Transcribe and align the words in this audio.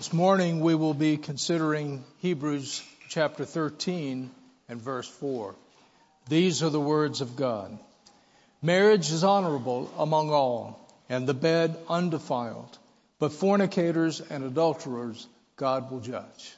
This 0.00 0.14
morning 0.14 0.60
we 0.60 0.74
will 0.74 0.94
be 0.94 1.18
considering 1.18 2.02
Hebrews 2.20 2.82
chapter 3.10 3.44
13 3.44 4.30
and 4.70 4.80
verse 4.80 5.06
4. 5.06 5.54
These 6.26 6.62
are 6.62 6.70
the 6.70 6.80
words 6.80 7.20
of 7.20 7.36
God. 7.36 7.78
Marriage 8.62 9.12
is 9.12 9.24
honorable 9.24 9.92
among 9.98 10.30
all, 10.30 10.88
and 11.10 11.26
the 11.26 11.34
bed 11.34 11.76
undefiled, 11.86 12.78
but 13.18 13.34
fornicators 13.34 14.22
and 14.22 14.42
adulterers 14.42 15.26
God 15.56 15.90
will 15.90 16.00
judge. 16.00 16.54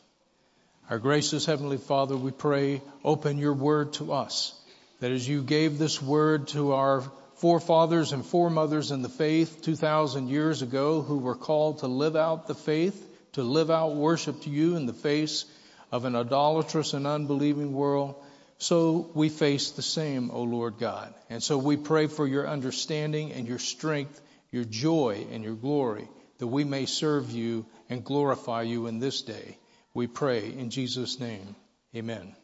Our 0.89 1.01
gracious 1.01 1.45
Heavenly 1.45 1.79
Father, 1.79 2.17
we 2.17 2.31
pray, 2.31 2.81
open 3.03 3.39
your 3.39 3.55
word 3.55 3.95
to 3.95 4.13
us, 4.13 4.55
that 5.01 5.11
as 5.11 5.29
you 5.29 5.43
gave 5.43 5.79
this 5.79 6.01
word 6.01 6.47
to 6.55 6.75
our 6.75 7.03
forefathers 7.39 8.13
and 8.13 8.25
foremothers 8.25 8.93
in 8.93 9.03
the 9.03 9.09
faith 9.09 9.63
2,000 9.63 10.29
years 10.29 10.63
ago 10.63 11.03
who 11.03 11.19
were 11.19 11.35
called 11.35 11.81
to 11.81 11.89
live 11.89 12.15
out 12.15 12.47
the 12.47 12.55
faith, 12.55 13.09
to 13.33 13.43
live 13.43 13.71
out 13.71 13.95
worship 13.95 14.43
to 14.43 14.51
you 14.51 14.77
in 14.77 14.87
the 14.87 14.93
face 14.93 15.45
of 15.91 16.05
an 16.05 16.17
idolatrous 16.17 16.95
and 16.95 17.07
unbelieving 17.07 17.73
world, 17.73 18.15
so 18.59 19.11
we 19.15 19.29
face 19.29 19.73
the 19.73 19.83
same, 19.83 20.31
O 20.31 20.43
Lord 20.43 20.79
God. 20.79 21.13
And 21.29 21.43
so 21.43 21.59
we 21.59 21.77
pray 21.77 22.07
for 22.07 22.27
your 22.27 22.49
understanding 22.49 23.33
and 23.33 23.49
your 23.49 23.59
strength, 23.59 24.21
your 24.51 24.65
joy 24.65 25.27
and 25.33 25.43
your 25.43 25.55
glory, 25.55 26.09
that 26.39 26.47
we 26.47 26.65
may 26.65 26.87
serve 26.87 27.31
you 27.31 27.67
and 27.91 28.05
glorify 28.05 28.63
you 28.63 28.87
in 28.87 29.01
this 29.01 29.23
day. 29.23 29.59
We 29.95 30.07
pray 30.07 30.47
in 30.47 30.71
Jesus' 30.71 31.19
name. 31.19 31.55
Amen. 31.95 32.35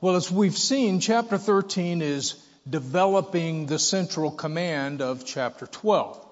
Well, 0.00 0.16
as 0.16 0.30
we've 0.30 0.56
seen, 0.56 1.00
chapter 1.00 1.38
13 1.38 2.02
is 2.02 2.34
developing 2.68 3.66
the 3.66 3.78
central 3.78 4.30
command 4.30 5.02
of 5.02 5.24
chapter 5.24 5.66
12 5.66 6.27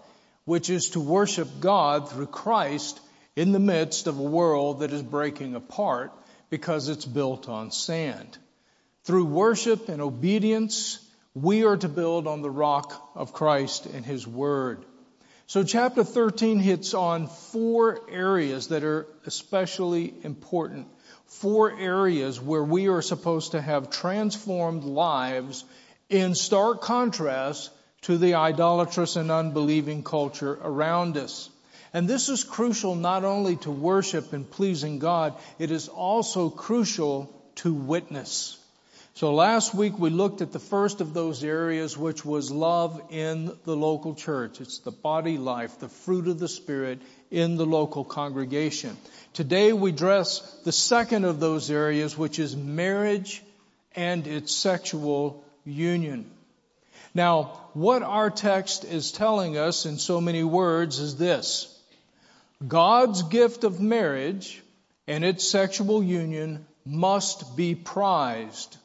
which 0.46 0.70
is 0.70 0.90
to 0.90 1.00
worship 1.00 1.60
God 1.60 2.08
through 2.08 2.28
Christ 2.28 2.98
in 3.34 3.52
the 3.52 3.58
midst 3.58 4.06
of 4.06 4.18
a 4.18 4.22
world 4.22 4.80
that 4.80 4.92
is 4.92 5.02
breaking 5.02 5.54
apart 5.54 6.12
because 6.48 6.88
it's 6.88 7.04
built 7.04 7.48
on 7.48 7.70
sand. 7.70 8.38
Through 9.02 9.26
worship 9.26 9.88
and 9.88 10.00
obedience, 10.00 10.98
we 11.34 11.64
are 11.64 11.76
to 11.76 11.88
build 11.88 12.26
on 12.26 12.42
the 12.42 12.50
rock 12.50 13.10
of 13.14 13.32
Christ 13.32 13.86
and 13.86 14.06
His 14.06 14.26
Word. 14.26 14.84
So 15.48 15.64
chapter 15.64 16.02
13 16.02 16.60
hits 16.60 16.94
on 16.94 17.26
four 17.26 18.00
areas 18.08 18.68
that 18.68 18.84
are 18.84 19.06
especially 19.26 20.14
important. 20.22 20.86
Four 21.26 21.76
areas 21.78 22.40
where 22.40 22.64
we 22.64 22.88
are 22.88 23.02
supposed 23.02 23.52
to 23.52 23.60
have 23.60 23.90
transformed 23.90 24.84
lives 24.84 25.64
in 26.08 26.36
stark 26.36 26.82
contrast 26.82 27.70
to 28.06 28.16
the 28.16 28.34
idolatrous 28.34 29.16
and 29.16 29.32
unbelieving 29.32 30.04
culture 30.04 30.56
around 30.62 31.16
us. 31.16 31.50
And 31.92 32.06
this 32.06 32.28
is 32.28 32.44
crucial 32.44 32.94
not 32.94 33.24
only 33.24 33.56
to 33.56 33.70
worship 33.72 34.32
and 34.32 34.48
pleasing 34.48 35.00
God, 35.00 35.34
it 35.58 35.72
is 35.72 35.88
also 35.88 36.48
crucial 36.48 37.28
to 37.56 37.74
witness. 37.74 38.58
So 39.14 39.34
last 39.34 39.74
week 39.74 39.98
we 39.98 40.10
looked 40.10 40.40
at 40.40 40.52
the 40.52 40.60
first 40.60 41.00
of 41.00 41.14
those 41.14 41.42
areas, 41.42 41.98
which 41.98 42.24
was 42.24 42.52
love 42.52 43.02
in 43.10 43.50
the 43.64 43.74
local 43.74 44.14
church. 44.14 44.60
It's 44.60 44.78
the 44.78 44.92
body 44.92 45.36
life, 45.36 45.80
the 45.80 45.88
fruit 45.88 46.28
of 46.28 46.38
the 46.38 46.48
Spirit 46.48 47.00
in 47.32 47.56
the 47.56 47.66
local 47.66 48.04
congregation. 48.04 48.96
Today 49.32 49.72
we 49.72 49.90
address 49.90 50.42
the 50.62 50.70
second 50.70 51.24
of 51.24 51.40
those 51.40 51.72
areas, 51.72 52.16
which 52.16 52.38
is 52.38 52.54
marriage 52.54 53.42
and 53.96 54.28
its 54.28 54.54
sexual 54.54 55.42
union. 55.64 56.30
Now, 57.16 57.44
what 57.72 58.02
our 58.02 58.28
text 58.28 58.84
is 58.84 59.10
telling 59.10 59.56
us 59.56 59.86
in 59.86 59.96
so 59.96 60.20
many 60.20 60.44
words 60.44 60.98
is 60.98 61.16
this. 61.16 61.66
God's 62.68 63.22
gift 63.22 63.64
of 63.64 63.80
marriage 63.80 64.62
and 65.06 65.24
its 65.24 65.48
sexual 65.48 66.02
union 66.02 66.66
must 66.84 67.56
be 67.56 67.74
prized 67.74 68.76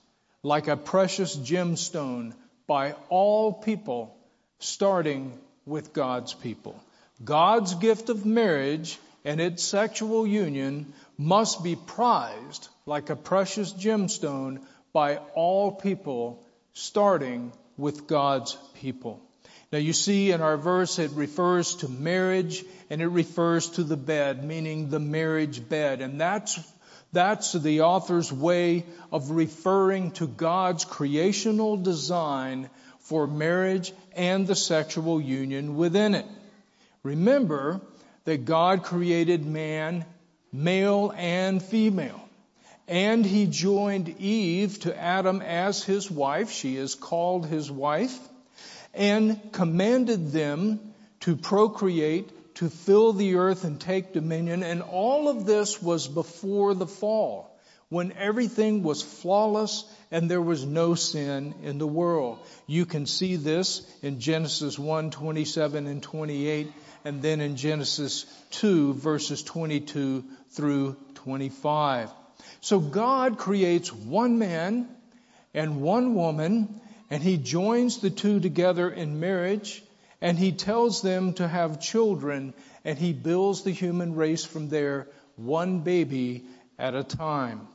like 0.43 0.69
a 0.69 0.77
precious 0.77 1.35
gemstone 1.35 2.33
by 2.67 2.95
all 3.09 3.51
people, 3.51 4.15
starting 4.59 5.37
with 5.65 5.91
God's 5.91 6.33
people. 6.33 6.81
God's 7.21 7.75
gift 7.75 8.07
of 8.07 8.25
marriage 8.25 8.97
and 9.25 9.41
its 9.41 9.61
sexual 9.61 10.25
union 10.25 10.93
must 11.17 11.65
be 11.65 11.75
prized 11.75 12.69
like 12.85 13.09
a 13.09 13.17
precious 13.17 13.73
gemstone 13.73 14.61
by 14.93 15.17
all 15.35 15.73
people, 15.73 16.41
starting 16.71 17.51
with 17.77 18.07
God's 18.07 18.57
people. 18.75 19.21
Now 19.71 19.79
you 19.79 19.93
see 19.93 20.31
in 20.31 20.41
our 20.41 20.57
verse 20.57 20.99
it 20.99 21.11
refers 21.11 21.75
to 21.75 21.87
marriage 21.87 22.65
and 22.89 23.01
it 23.01 23.07
refers 23.07 23.69
to 23.71 23.83
the 23.83 23.97
bed, 23.97 24.43
meaning 24.43 24.89
the 24.89 24.99
marriage 24.99 25.67
bed. 25.67 26.01
And 26.01 26.19
that's, 26.19 26.59
that's 27.13 27.53
the 27.53 27.81
author's 27.81 28.33
way 28.33 28.85
of 29.11 29.31
referring 29.31 30.11
to 30.11 30.27
God's 30.27 30.83
creational 30.83 31.77
design 31.77 32.69
for 32.99 33.27
marriage 33.27 33.93
and 34.13 34.45
the 34.45 34.55
sexual 34.55 35.21
union 35.21 35.75
within 35.75 36.15
it. 36.15 36.25
Remember 37.03 37.81
that 38.25 38.45
God 38.45 38.83
created 38.83 39.45
man, 39.45 40.05
male 40.51 41.13
and 41.15 41.63
female. 41.63 42.27
And 42.91 43.25
he 43.25 43.47
joined 43.47 44.19
Eve 44.19 44.81
to 44.81 44.93
Adam 45.01 45.41
as 45.41 45.81
his 45.81 46.11
wife. 46.11 46.51
She 46.51 46.75
is 46.75 46.93
called 46.93 47.45
his 47.45 47.71
wife 47.71 48.19
and 48.93 49.39
commanded 49.53 50.33
them 50.33 50.93
to 51.21 51.37
procreate, 51.37 52.53
to 52.55 52.69
fill 52.69 53.13
the 53.13 53.35
earth 53.35 53.63
and 53.63 53.79
take 53.79 54.11
dominion. 54.11 54.61
And 54.61 54.81
all 54.81 55.29
of 55.29 55.45
this 55.45 55.81
was 55.81 56.09
before 56.09 56.73
the 56.73 56.85
fall 56.85 57.57
when 57.87 58.11
everything 58.11 58.83
was 58.83 59.01
flawless 59.01 59.85
and 60.11 60.29
there 60.29 60.41
was 60.41 60.65
no 60.65 60.93
sin 60.93 61.55
in 61.63 61.77
the 61.77 61.87
world. 61.87 62.39
You 62.67 62.85
can 62.85 63.05
see 63.05 63.37
this 63.37 63.89
in 64.01 64.19
Genesis 64.19 64.77
1, 64.77 65.11
27 65.11 65.87
and 65.87 66.03
28 66.03 66.69
and 67.05 67.21
then 67.21 67.39
in 67.39 67.55
Genesis 67.55 68.25
2 68.51 68.95
verses 68.95 69.43
22 69.43 70.25
through 70.49 70.97
25. 71.15 72.09
So 72.61 72.79
God 72.79 73.37
creates 73.37 73.91
one 73.91 74.39
man 74.39 74.87
and 75.53 75.81
one 75.81 76.15
woman, 76.15 76.81
and 77.09 77.21
He 77.21 77.37
joins 77.37 77.99
the 77.99 78.09
two 78.09 78.39
together 78.39 78.89
in 78.89 79.19
marriage, 79.19 79.83
and 80.21 80.37
He 80.37 80.51
tells 80.51 81.01
them 81.01 81.33
to 81.33 81.47
have 81.47 81.81
children, 81.81 82.53
and 82.85 82.97
He 82.97 83.13
builds 83.13 83.63
the 83.63 83.71
human 83.71 84.15
race 84.15 84.45
from 84.45 84.69
there, 84.69 85.07
one 85.35 85.79
baby 85.79 86.45
at 86.77 86.95
a 86.95 87.03
time. 87.03 87.67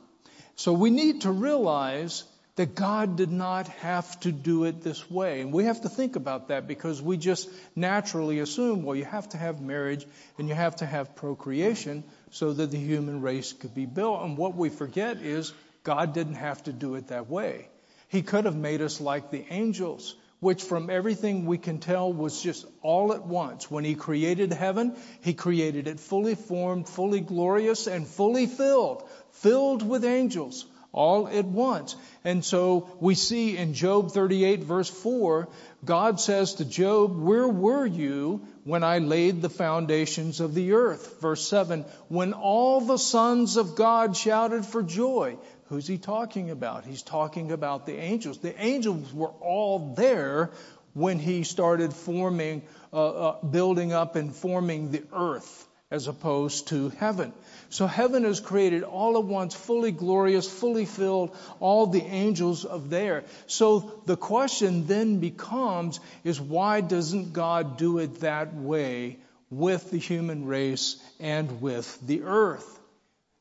So 0.55 0.73
we 0.73 0.89
need 0.89 1.21
to 1.21 1.31
realize 1.31 2.23
that 2.57 2.73
God 2.73 3.17
did 3.17 3.31
not 3.31 3.67
have 3.67 4.19
to 4.21 4.31
do 4.31 4.63
it 4.65 4.81
this 4.81 5.09
way. 5.09 5.41
And 5.41 5.53
we 5.53 5.65
have 5.65 5.81
to 5.81 5.89
think 5.89 6.15
about 6.15 6.47
that 6.47 6.67
because 6.67 6.99
we 6.99 7.15
just 7.15 7.47
naturally 7.75 8.39
assume, 8.39 8.81
well, 8.81 8.95
you 8.95 9.05
have 9.05 9.29
to 9.29 9.37
have 9.37 9.61
marriage 9.61 10.05
and 10.39 10.49
you 10.49 10.55
have 10.55 10.75
to 10.77 10.85
have 10.85 11.15
procreation 11.15 12.03
so 12.31 12.53
that 12.53 12.71
the 12.71 12.79
human 12.79 13.21
race 13.21 13.53
could 13.53 13.75
be 13.75 13.85
built. 13.85 14.23
And 14.23 14.37
what 14.37 14.55
we 14.55 14.69
forget 14.69 15.17
is 15.17 15.53
God 15.83 16.13
didn't 16.15 16.33
have 16.33 16.63
to 16.63 16.73
do 16.73 16.95
it 16.95 17.09
that 17.09 17.29
way. 17.29 17.69
He 18.09 18.23
could 18.23 18.45
have 18.45 18.55
made 18.55 18.81
us 18.81 18.99
like 18.99 19.29
the 19.29 19.45
angels, 19.51 20.15
which 20.39 20.63
from 20.63 20.89
everything 20.89 21.45
we 21.45 21.59
can 21.59 21.77
tell 21.77 22.11
was 22.11 22.41
just 22.41 22.65
all 22.81 23.13
at 23.13 23.23
once. 23.23 23.69
When 23.69 23.83
He 23.83 23.93
created 23.93 24.51
heaven, 24.51 24.95
He 25.21 25.35
created 25.35 25.87
it 25.87 25.99
fully 25.99 26.33
formed, 26.33 26.89
fully 26.89 27.19
glorious, 27.19 27.85
and 27.85 28.07
fully 28.07 28.47
filled, 28.47 29.07
filled 29.29 29.87
with 29.87 30.03
angels 30.03 30.65
all 30.91 31.27
at 31.27 31.45
once. 31.45 31.95
And 32.23 32.43
so 32.43 32.89
we 32.99 33.15
see 33.15 33.57
in 33.57 33.73
Job 33.73 34.11
38 34.11 34.61
verse 34.61 34.89
4, 34.89 35.47
God 35.85 36.19
says 36.19 36.55
to 36.55 36.65
Job, 36.65 37.17
where 37.17 37.47
were 37.47 37.85
you 37.85 38.41
when 38.63 38.83
I 38.83 38.99
laid 38.99 39.41
the 39.41 39.49
foundations 39.49 40.39
of 40.39 40.53
the 40.53 40.73
earth? 40.73 41.21
Verse 41.21 41.47
7, 41.47 41.85
when 42.07 42.33
all 42.33 42.81
the 42.81 42.97
sons 42.97 43.57
of 43.57 43.75
God 43.75 44.15
shouted 44.17 44.65
for 44.65 44.83
joy. 44.83 45.37
Who's 45.69 45.87
he 45.87 45.97
talking 45.97 46.49
about? 46.49 46.85
He's 46.85 47.03
talking 47.03 47.51
about 47.51 47.85
the 47.85 47.97
angels. 47.97 48.39
The 48.39 48.59
angels 48.59 49.13
were 49.13 49.33
all 49.41 49.93
there 49.95 50.51
when 50.93 51.19
he 51.19 51.43
started 51.43 51.93
forming, 51.93 52.63
uh, 52.91 53.07
uh, 53.07 53.45
building 53.45 53.91
up 53.91 54.15
and 54.15 54.33
forming 54.33 54.91
the 54.91 55.03
earth 55.13 55.66
as 55.89 56.07
opposed 56.07 56.67
to 56.67 56.89
heaven. 56.89 57.31
So 57.69 57.87
heaven 57.87 58.25
is 58.25 58.41
created 58.41 58.83
all 58.83 59.17
at 59.17 59.23
once, 59.23 59.55
fully 59.55 59.91
glorious, 59.91 60.47
fully 60.47 60.85
filled, 60.85 61.35
all 61.59 61.87
the 61.87 62.03
angels 62.03 62.65
of 62.65 62.89
there. 62.89 63.23
So 63.47 64.01
the 64.05 64.17
question 64.17 64.85
then 64.87 65.19
becomes 65.19 65.99
is 66.23 66.41
why 66.41 66.81
doesn't 66.81 67.31
God 67.31 67.77
do 67.77 67.99
it 67.99 68.19
that 68.19 68.53
way 68.53 69.17
with 69.49 69.91
the 69.91 69.97
human 69.97 70.45
race 70.45 70.97
and 71.19 71.61
with 71.61 71.99
the 72.05 72.23
earth? 72.23 72.73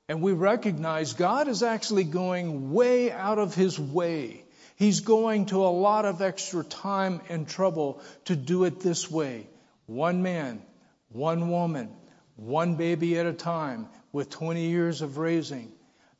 And 0.08 0.22
we 0.22 0.32
recognize 0.32 1.14
God 1.14 1.48
is 1.48 1.64
actually 1.64 2.04
going 2.04 2.72
way 2.72 3.10
out 3.10 3.40
of 3.40 3.56
his 3.56 3.76
way. 3.78 4.44
He's 4.76 5.00
going 5.00 5.46
to 5.46 5.64
a 5.64 5.72
lot 5.72 6.04
of 6.04 6.22
extra 6.22 6.62
time 6.62 7.22
and 7.28 7.48
trouble 7.48 8.00
to 8.26 8.36
do 8.36 8.64
it 8.64 8.80
this 8.80 9.10
way. 9.10 9.48
One 9.86 10.22
man, 10.22 10.62
one 11.08 11.50
woman, 11.50 11.88
one 12.36 12.76
baby 12.76 13.18
at 13.18 13.26
a 13.26 13.32
time 13.32 13.88
with 14.12 14.30
20 14.30 14.68
years 14.68 15.02
of 15.02 15.18
raising. 15.18 15.72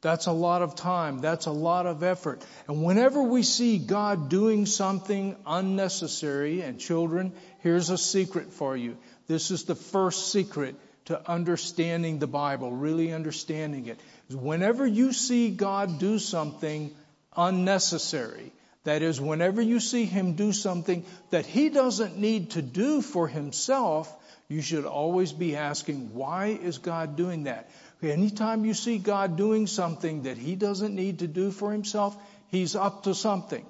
That's 0.02 0.26
a 0.26 0.32
lot 0.32 0.62
of 0.62 0.76
time. 0.76 1.18
That's 1.20 1.46
a 1.46 1.52
lot 1.52 1.86
of 1.86 2.02
effort. 2.02 2.44
And 2.68 2.84
whenever 2.84 3.22
we 3.22 3.42
see 3.42 3.78
God 3.78 4.28
doing 4.28 4.66
something 4.66 5.36
unnecessary, 5.46 6.60
and 6.60 6.78
children, 6.78 7.32
here's 7.60 7.90
a 7.90 7.98
secret 7.98 8.52
for 8.52 8.76
you. 8.76 8.98
This 9.26 9.50
is 9.50 9.64
the 9.64 9.74
first 9.74 10.30
secret 10.30 10.76
to 11.06 11.30
understanding 11.30 12.18
the 12.18 12.26
Bible, 12.26 12.70
really 12.70 13.12
understanding 13.12 13.86
it. 13.86 13.98
Whenever 14.30 14.86
you 14.86 15.12
see 15.12 15.50
God 15.50 15.98
do 15.98 16.18
something 16.18 16.94
unnecessary, 17.36 18.52
that 18.84 19.02
is, 19.02 19.20
whenever 19.20 19.60
you 19.60 19.80
see 19.80 20.04
Him 20.04 20.34
do 20.34 20.52
something 20.52 21.04
that 21.30 21.46
He 21.46 21.68
doesn't 21.68 22.18
need 22.18 22.50
to 22.50 22.62
do 22.62 23.02
for 23.02 23.26
Himself, 23.26 24.12
you 24.48 24.62
should 24.62 24.84
always 24.84 25.32
be 25.32 25.56
asking, 25.56 26.14
why 26.14 26.46
is 26.46 26.78
God 26.78 27.16
doing 27.16 27.44
that? 27.44 27.68
Anytime 28.02 28.64
you 28.64 28.74
see 28.74 28.98
God 28.98 29.36
doing 29.36 29.66
something 29.66 30.22
that 30.22 30.38
He 30.38 30.54
doesn't 30.54 30.94
need 30.94 31.20
to 31.20 31.26
do 31.26 31.50
for 31.50 31.72
Himself, 31.72 32.16
He's 32.48 32.76
up 32.76 33.04
to 33.04 33.14
something. 33.14 33.64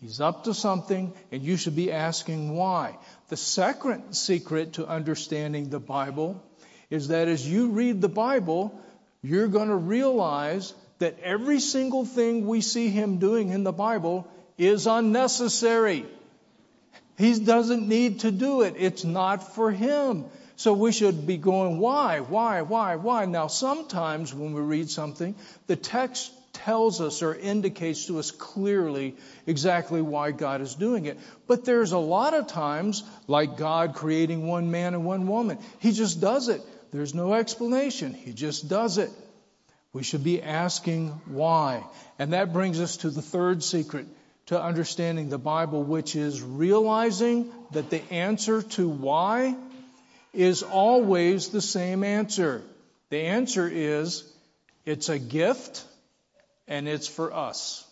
He's 0.00 0.20
up 0.20 0.44
to 0.44 0.54
something, 0.54 1.12
and 1.30 1.42
you 1.42 1.56
should 1.56 1.76
be 1.76 1.92
asking 1.92 2.54
why. 2.54 2.98
The 3.28 3.36
second 3.36 4.14
secret 4.14 4.74
to 4.74 4.86
understanding 4.86 5.70
the 5.70 5.80
Bible 5.80 6.42
is 6.90 7.08
that 7.08 7.28
as 7.28 7.48
you 7.48 7.68
read 7.68 8.00
the 8.00 8.08
Bible, 8.08 8.80
you're 9.22 9.48
going 9.48 9.68
to 9.68 9.76
realize 9.76 10.74
that 10.98 11.18
every 11.20 11.58
single 11.58 12.04
thing 12.04 12.46
we 12.46 12.60
see 12.60 12.88
Him 12.88 13.18
doing 13.18 13.50
in 13.50 13.64
the 13.64 13.72
Bible 13.72 14.28
is 14.58 14.86
unnecessary. 14.86 16.06
He 17.22 17.38
doesn't 17.38 17.86
need 17.86 18.20
to 18.20 18.32
do 18.32 18.62
it. 18.62 18.74
It's 18.76 19.04
not 19.04 19.54
for 19.54 19.70
Him. 19.70 20.24
So 20.56 20.72
we 20.72 20.90
should 20.90 21.24
be 21.24 21.36
going, 21.36 21.78
why, 21.78 22.18
why, 22.18 22.62
why, 22.62 22.96
why? 22.96 23.26
Now, 23.26 23.46
sometimes 23.46 24.34
when 24.34 24.54
we 24.54 24.60
read 24.60 24.90
something, 24.90 25.36
the 25.68 25.76
text 25.76 26.32
tells 26.52 27.00
us 27.00 27.22
or 27.22 27.32
indicates 27.32 28.06
to 28.06 28.18
us 28.18 28.32
clearly 28.32 29.14
exactly 29.46 30.02
why 30.02 30.32
God 30.32 30.62
is 30.62 30.74
doing 30.74 31.06
it. 31.06 31.16
But 31.46 31.64
there's 31.64 31.92
a 31.92 31.98
lot 31.98 32.34
of 32.34 32.48
times, 32.48 33.04
like 33.28 33.56
God 33.56 33.94
creating 33.94 34.48
one 34.48 34.72
man 34.72 34.94
and 34.94 35.04
one 35.04 35.28
woman, 35.28 35.58
He 35.78 35.92
just 35.92 36.20
does 36.20 36.48
it. 36.48 36.60
There's 36.90 37.14
no 37.14 37.34
explanation. 37.34 38.14
He 38.14 38.32
just 38.32 38.68
does 38.68 38.98
it. 38.98 39.10
We 39.92 40.02
should 40.02 40.24
be 40.24 40.42
asking 40.42 41.10
why. 41.26 41.84
And 42.18 42.32
that 42.32 42.52
brings 42.52 42.80
us 42.80 42.96
to 42.98 43.10
the 43.10 43.22
third 43.22 43.62
secret 43.62 44.08
to 44.52 44.62
understanding 44.62 45.30
the 45.30 45.38
Bible, 45.38 45.82
which 45.82 46.14
is 46.14 46.42
realizing 46.42 47.50
that 47.70 47.88
the 47.88 48.02
answer 48.12 48.60
to 48.60 48.86
why 48.86 49.56
is 50.34 50.62
always 50.62 51.48
the 51.48 51.62
same 51.62 52.04
answer. 52.04 52.62
The 53.08 53.22
answer 53.22 53.66
is 53.66 54.24
it's 54.84 55.08
a 55.08 55.18
gift 55.18 55.84
and 56.68 56.86
it's 56.86 57.08
for 57.08 57.32
us. 57.32 57.86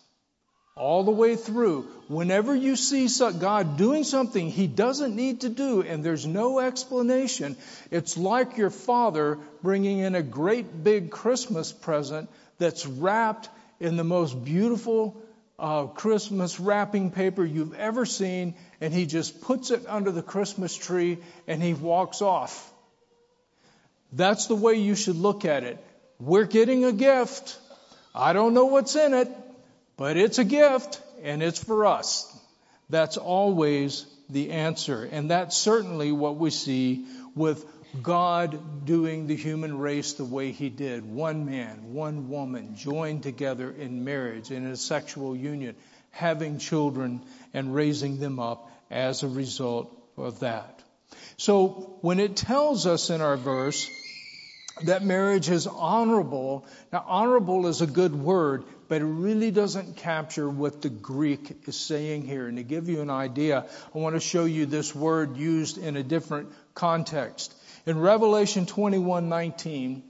All 0.75 1.03
the 1.03 1.11
way 1.11 1.35
through. 1.35 1.87
Whenever 2.07 2.55
you 2.55 2.75
see 2.75 3.07
God 3.39 3.77
doing 3.77 4.03
something 4.03 4.47
He 4.49 4.67
doesn't 4.67 5.15
need 5.15 5.41
to 5.41 5.49
do 5.49 5.81
and 5.81 6.03
there's 6.03 6.27
no 6.27 6.59
explanation, 6.59 7.57
it's 7.89 8.17
like 8.17 8.57
your 8.57 8.69
father 8.69 9.39
bringing 9.63 9.97
in 9.97 10.13
a 10.13 10.21
great 10.21 10.83
big 10.83 11.09
Christmas 11.09 11.71
present 11.71 12.29
that's 12.59 12.85
wrapped 12.85 13.49
in 13.79 13.97
the 13.97 14.03
most 14.03 14.45
beautiful 14.45 15.17
uh, 15.61 15.85
Christmas 15.85 16.59
wrapping 16.59 17.11
paper 17.11 17.45
you've 17.45 17.75
ever 17.75 18.05
seen, 18.05 18.55
and 18.81 18.91
he 18.91 19.05
just 19.05 19.41
puts 19.41 19.69
it 19.69 19.85
under 19.87 20.11
the 20.11 20.23
Christmas 20.23 20.75
tree 20.75 21.19
and 21.47 21.61
he 21.61 21.75
walks 21.75 22.23
off. 22.23 22.73
That's 24.11 24.47
the 24.47 24.55
way 24.55 24.75
you 24.75 24.95
should 24.95 25.15
look 25.15 25.45
at 25.45 25.63
it. 25.63 25.77
We're 26.19 26.45
getting 26.45 26.83
a 26.83 26.91
gift. 26.91 27.57
I 28.13 28.33
don't 28.33 28.55
know 28.55 28.65
what's 28.65 28.95
in 28.95 29.13
it, 29.13 29.29
but 29.97 30.17
it's 30.17 30.39
a 30.39 30.43
gift 30.43 30.99
and 31.21 31.43
it's 31.43 31.63
for 31.63 31.85
us. 31.85 32.27
That's 32.89 33.17
always 33.17 34.07
the 34.29 34.51
answer. 34.51 35.07
And 35.09 35.29
that's 35.29 35.55
certainly 35.55 36.11
what 36.11 36.37
we 36.37 36.49
see 36.49 37.05
with 37.35 37.63
God 38.01 38.85
doing 38.85 39.27
the 39.27 39.35
human 39.35 39.77
race 39.77 40.13
the 40.13 40.25
way 40.25 40.51
He 40.51 40.69
did. 40.69 41.05
One 41.05 41.45
man, 41.45 41.93
one 41.93 42.29
woman, 42.29 42.75
joined 42.75 43.23
together 43.23 43.69
in 43.71 44.05
marriage, 44.05 44.51
in 44.51 44.65
a 44.65 44.77
sexual 44.77 45.35
union, 45.35 45.75
having 46.11 46.57
children 46.57 47.21
and 47.53 47.73
raising 47.73 48.19
them 48.19 48.39
up 48.39 48.71
as 48.89 49.23
a 49.23 49.27
result 49.27 49.93
of 50.17 50.39
that. 50.39 50.81
So 51.37 51.97
when 52.01 52.19
it 52.19 52.35
tells 52.35 52.85
us 52.85 53.09
in 53.09 53.21
our 53.21 53.37
verse 53.37 53.89
that 54.85 55.03
marriage 55.03 55.49
is 55.49 55.67
honorable, 55.67 56.65
now 56.91 57.03
honorable 57.07 57.67
is 57.67 57.81
a 57.81 57.87
good 57.87 58.15
word, 58.15 58.63
but 58.87 59.01
it 59.01 59.05
really 59.05 59.51
doesn't 59.51 59.97
capture 59.97 60.49
what 60.49 60.81
the 60.81 60.89
Greek 60.89 61.67
is 61.67 61.75
saying 61.75 62.25
here. 62.25 62.47
And 62.47 62.57
to 62.57 62.63
give 62.63 62.89
you 62.89 63.01
an 63.01 63.09
idea, 63.09 63.65
I 63.93 63.97
want 63.97 64.15
to 64.15 64.19
show 64.19 64.45
you 64.45 64.65
this 64.65 64.95
word 64.95 65.37
used 65.37 65.77
in 65.77 65.97
a 65.97 66.03
different 66.03 66.49
context. 66.73 67.53
In 67.85 67.99
Revelation 67.99 68.67
21:19, 68.67 70.03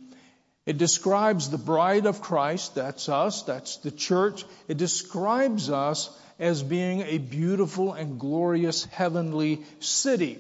it 0.66 0.78
describes 0.78 1.50
the 1.50 1.58
bride 1.58 2.06
of 2.06 2.22
Christ, 2.22 2.76
that's 2.76 3.08
us, 3.08 3.44
that's 3.44 3.78
the 3.78 3.92
church. 3.92 4.44
It 4.68 4.78
describes 4.78 5.70
us 5.70 6.10
as 6.38 6.62
being 6.62 7.02
a 7.02 7.18
beautiful 7.18 7.94
and 7.94 8.20
glorious 8.20 8.84
heavenly 8.86 9.64
city. 9.80 10.40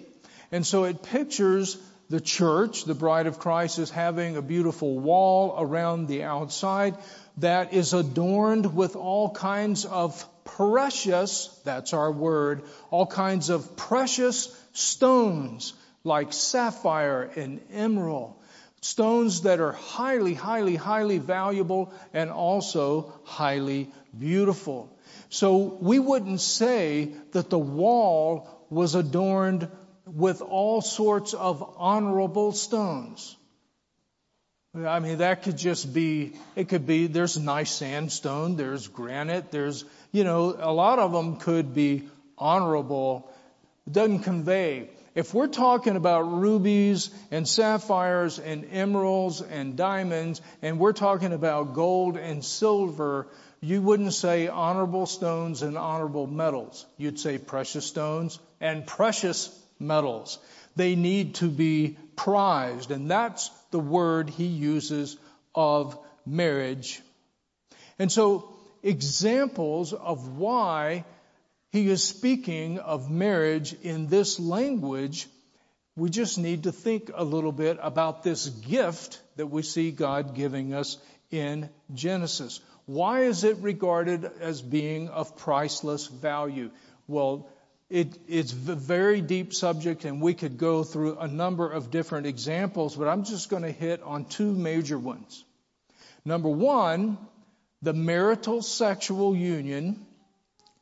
And 0.52 0.66
so 0.66 0.84
it 0.84 1.04
pictures 1.04 1.78
the 2.10 2.20
church, 2.20 2.84
the 2.84 2.94
bride 2.94 3.28
of 3.28 3.40
Christ, 3.40 3.80
as 3.80 3.90
having 3.90 4.36
a 4.36 4.42
beautiful 4.42 5.00
wall 5.00 5.56
around 5.58 6.08
the 6.08 6.24
outside 6.24 6.98
that 7.38 7.74
is 7.74 7.94
adorned 7.94 8.76
with 8.76 8.98
all 8.98 9.30
kinds 9.30 9.86
of 9.86 10.28
precious, 10.44 11.48
that's 11.64 11.94
our 11.94 12.12
word, 12.12 12.64
all 12.90 13.06
kinds 13.08 13.50
of 13.50 13.78
precious 13.78 14.54
stones 14.74 15.74
like 16.04 16.34
sapphire 16.34 17.24
and 17.36 17.62
emerald. 17.72 18.36
Stones 18.82 19.42
that 19.42 19.60
are 19.60 19.74
highly, 19.74 20.34
highly, 20.34 20.76
highly 20.76 21.20
valuable 21.20 21.94
and 22.14 22.32
also 22.32 23.14
highly 23.24 23.90
beautiful. 24.18 24.90
So 25.30 25.78
we 25.80 26.00
wouldn't 26.00 26.42
say 26.42 27.14
that 27.32 27.50
the 27.50 27.60
wall 27.60 28.50
was 28.70 28.96
adorned 28.96 29.68
with 30.06 30.42
all 30.42 30.82
sorts 30.82 31.34
of 31.34 31.76
honorable 31.78 32.54
stones. 32.54 33.38
I 34.74 35.00
mean, 35.00 35.18
that 35.18 35.44
could 35.44 35.58
just 35.58 35.94
be, 35.94 36.34
it 36.56 36.70
could 36.70 36.88
be, 36.88 37.08
there's 37.08 37.38
nice 37.38 37.72
sandstone, 37.72 38.56
there's 38.56 38.88
granite, 38.88 39.52
there's, 39.52 39.84
you 40.14 40.24
know, 40.24 40.56
a 40.58 40.72
lot 40.72 40.98
of 40.98 41.12
them 41.12 41.38
could 41.38 41.76
be 41.76 42.08
honorable. 42.38 43.30
It 43.86 43.94
doesn't 43.94 44.20
convey 44.20 44.90
if 45.14 45.34
we're 45.34 45.48
talking 45.48 45.96
about 45.98 46.22
rubies 46.22 47.10
and 47.32 47.48
sapphires 47.48 48.40
and 48.40 48.66
emeralds 48.72 49.42
and 49.42 49.76
diamonds, 49.76 50.42
and 50.62 50.80
we're 50.80 50.94
talking 50.94 51.34
about 51.34 51.74
gold 51.74 52.18
and 52.18 52.44
silver, 52.44 53.28
you 53.60 53.82
wouldn't 53.82 54.14
say 54.14 54.48
honorable 54.48 55.06
stones 55.06 55.62
and 55.62 55.78
honorable 55.78 56.28
metals. 56.28 56.86
You'd 56.98 57.20
say 57.20 57.38
precious 57.38 57.86
stones 57.86 58.40
and 58.62 58.88
precious 58.88 59.50
metals. 59.80 60.40
They 60.76 60.96
need 60.96 61.36
to 61.36 61.50
be 61.50 61.98
prized, 62.16 62.92
and 62.92 63.12
that's 63.12 63.50
the 63.72 63.80
word 63.80 64.30
he 64.30 64.46
uses 64.46 65.18
of 65.54 65.98
marriage. 66.26 67.02
And 68.00 68.12
so, 68.12 68.50
examples 68.82 69.92
of 69.94 70.38
why 70.38 71.04
he 71.72 71.90
is 71.90 72.04
speaking 72.04 72.80
of 72.80 73.10
marriage 73.10 73.74
in 73.82 74.08
this 74.08 74.40
language. 74.40 75.28
We 75.96 76.10
just 76.10 76.38
need 76.38 76.64
to 76.64 76.72
think 76.72 77.12
a 77.14 77.24
little 77.24 77.54
bit 77.54 77.78
about 77.82 78.24
this 78.24 78.48
gift 78.50 79.22
that 79.38 79.48
we 79.48 79.62
see 79.62 79.92
God 79.92 80.36
giving 80.36 80.74
us 80.74 80.98
in 81.32 81.70
Genesis. 81.94 82.60
Why 82.86 83.22
is 83.22 83.46
it 83.46 83.58
regarded 83.60 84.30
as 84.42 84.62
being 84.62 85.08
of 85.08 85.38
priceless 85.38 86.08
value? 86.08 86.72
Well, 87.08 87.50
it, 87.90 88.18
it's 88.28 88.52
a 88.52 88.76
very 88.76 89.22
deep 89.22 89.54
subject, 89.54 90.04
and 90.04 90.22
we 90.22 90.34
could 90.34 90.58
go 90.58 90.84
through 90.84 91.20
a 91.20 91.28
number 91.28 91.70
of 91.70 91.92
different 91.92 92.26
examples, 92.26 92.96
but 92.96 93.08
I'm 93.08 93.24
just 93.24 93.50
going 93.50 93.64
to 93.64 93.72
hit 93.72 94.02
on 94.02 94.26
two 94.26 94.54
major 94.54 94.98
ones. 94.98 95.44
Number 96.26 96.50
one, 96.50 97.18
the 97.82 97.94
marital 97.94 98.62
sexual 98.62 99.36
union 99.36 100.06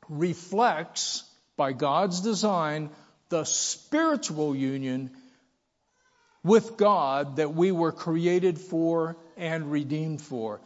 reflects, 0.10 1.24
by 1.56 1.74
God's 1.74 2.22
design, 2.22 2.90
the 3.30 3.44
spiritual 3.44 4.56
union 4.56 5.12
with 6.44 6.78
God 6.78 7.36
that 7.36 7.54
we 7.54 7.72
were 7.72 7.92
created 7.92 8.60
for 8.60 9.18
and 9.38 9.72
redeemed 9.72 10.22
for. 10.22 10.62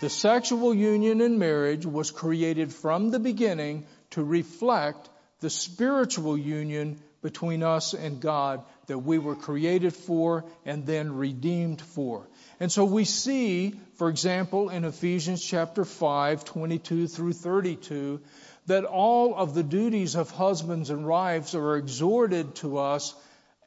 The 0.00 0.10
sexual 0.10 0.74
union 0.74 1.20
in 1.20 1.38
marriage 1.38 1.86
was 1.86 2.10
created 2.10 2.72
from 2.72 3.10
the 3.10 3.18
beginning 3.18 3.86
to 4.10 4.22
reflect 4.22 5.08
the 5.40 5.50
spiritual 5.50 6.36
union 6.36 7.00
between 7.22 7.62
us 7.62 7.94
and 7.94 8.20
God 8.20 8.62
that 8.86 8.98
we 8.98 9.18
were 9.18 9.34
created 9.34 9.94
for 9.94 10.44
and 10.64 10.86
then 10.86 11.16
redeemed 11.16 11.80
for. 11.80 12.28
And 12.60 12.70
so 12.70 12.84
we 12.84 13.04
see, 13.04 13.74
for 13.94 14.08
example, 14.08 14.68
in 14.68 14.84
Ephesians 14.84 15.42
chapter 15.42 15.84
5, 15.84 16.44
22 16.44 17.08
through 17.08 17.32
32, 17.32 18.20
that 18.66 18.84
all 18.84 19.34
of 19.34 19.54
the 19.54 19.62
duties 19.62 20.14
of 20.14 20.30
husbands 20.30 20.90
and 20.90 21.06
wives 21.06 21.54
are 21.54 21.76
exhorted 21.76 22.54
to 22.56 22.78
us 22.78 23.14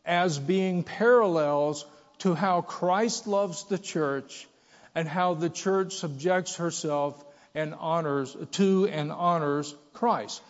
as 0.06 0.38
being 0.38 0.84
parallels 0.84 1.86
to 2.20 2.34
how 2.34 2.62
Christ 2.62 3.28
loves 3.28 3.64
the 3.66 3.78
church 3.78 4.48
and 4.96 5.08
how 5.08 5.34
the 5.36 5.50
church 5.50 5.94
subjects 5.96 6.56
herself 6.56 7.24
and 7.56 7.74
honors 7.80 8.36
to 8.52 8.88
and 8.88 9.12
honors 9.12 9.74
Christ. 9.94 10.42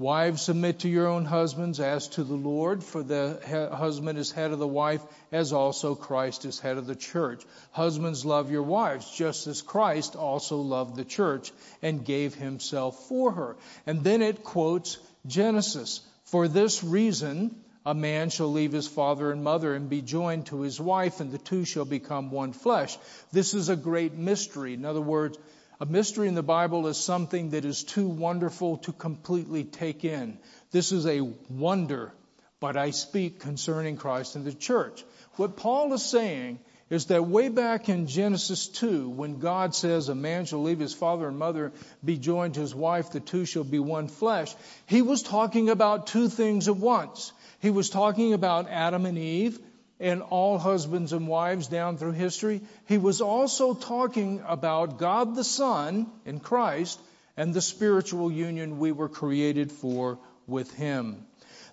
Wives, 0.00 0.42
submit 0.42 0.78
to 0.80 0.88
your 0.88 1.08
own 1.08 1.24
husbands 1.24 1.80
as 1.80 2.06
to 2.10 2.22
the 2.22 2.36
Lord, 2.36 2.84
for 2.84 3.02
the 3.02 3.40
husband 3.74 4.16
is 4.16 4.30
head 4.30 4.52
of 4.52 4.60
the 4.60 4.68
wife, 4.68 5.02
as 5.32 5.52
also 5.52 5.96
Christ 5.96 6.44
is 6.44 6.60
head 6.60 6.78
of 6.78 6.86
the 6.86 6.94
church. 6.94 7.42
Husbands, 7.72 8.24
love 8.24 8.48
your 8.48 8.62
wives, 8.62 9.10
just 9.10 9.48
as 9.48 9.60
Christ 9.60 10.14
also 10.14 10.58
loved 10.58 10.94
the 10.94 11.04
church 11.04 11.50
and 11.82 12.04
gave 12.04 12.36
himself 12.36 13.08
for 13.08 13.32
her. 13.32 13.56
And 13.88 14.04
then 14.04 14.22
it 14.22 14.44
quotes 14.44 14.98
Genesis. 15.26 16.00
For 16.26 16.46
this 16.46 16.84
reason, 16.84 17.56
a 17.84 17.92
man 17.92 18.30
shall 18.30 18.52
leave 18.52 18.70
his 18.70 18.86
father 18.86 19.32
and 19.32 19.42
mother 19.42 19.74
and 19.74 19.90
be 19.90 20.00
joined 20.00 20.46
to 20.46 20.60
his 20.60 20.80
wife, 20.80 21.18
and 21.18 21.32
the 21.32 21.38
two 21.38 21.64
shall 21.64 21.84
become 21.84 22.30
one 22.30 22.52
flesh. 22.52 22.96
This 23.32 23.52
is 23.52 23.68
a 23.68 23.74
great 23.74 24.14
mystery. 24.14 24.74
In 24.74 24.84
other 24.84 25.00
words, 25.00 25.38
a 25.80 25.86
mystery 25.86 26.26
in 26.28 26.34
the 26.34 26.42
Bible 26.42 26.86
is 26.88 26.96
something 26.96 27.50
that 27.50 27.64
is 27.64 27.84
too 27.84 28.08
wonderful 28.08 28.78
to 28.78 28.92
completely 28.92 29.64
take 29.64 30.04
in. 30.04 30.38
This 30.72 30.90
is 30.90 31.06
a 31.06 31.20
wonder, 31.48 32.12
but 32.58 32.76
I 32.76 32.90
speak 32.90 33.40
concerning 33.40 33.96
Christ 33.96 34.34
and 34.34 34.44
the 34.44 34.52
church. 34.52 35.04
What 35.36 35.56
Paul 35.56 35.92
is 35.92 36.04
saying 36.04 36.58
is 36.90 37.06
that 37.06 37.26
way 37.26 37.48
back 37.48 37.88
in 37.88 38.06
Genesis 38.06 38.66
2, 38.66 39.08
when 39.10 39.38
God 39.38 39.74
says 39.74 40.08
a 40.08 40.14
man 40.14 40.46
shall 40.46 40.62
leave 40.62 40.80
his 40.80 40.94
father 40.94 41.28
and 41.28 41.38
mother, 41.38 41.72
be 42.04 42.16
joined 42.16 42.54
to 42.54 42.60
his 42.60 42.74
wife, 42.74 43.12
the 43.12 43.20
two 43.20 43.44
shall 43.44 43.64
be 43.64 43.78
one 43.78 44.08
flesh, 44.08 44.54
he 44.86 45.02
was 45.02 45.22
talking 45.22 45.68
about 45.68 46.06
two 46.08 46.28
things 46.28 46.66
at 46.66 46.76
once. 46.76 47.32
He 47.60 47.70
was 47.70 47.90
talking 47.90 48.32
about 48.32 48.68
Adam 48.68 49.06
and 49.06 49.18
Eve 49.18 49.60
and 50.00 50.22
all 50.22 50.58
husbands 50.58 51.12
and 51.12 51.26
wives 51.26 51.68
down 51.68 51.96
through 51.96 52.12
history. 52.12 52.60
He 52.86 52.98
was 52.98 53.20
also 53.20 53.74
talking 53.74 54.42
about 54.46 54.98
God 54.98 55.34
the 55.34 55.44
Son 55.44 56.06
in 56.24 56.40
Christ 56.40 57.00
and 57.36 57.52
the 57.52 57.60
spiritual 57.60 58.30
union 58.30 58.78
we 58.78 58.92
were 58.92 59.08
created 59.08 59.72
for 59.72 60.18
with 60.46 60.72
Him. 60.74 61.24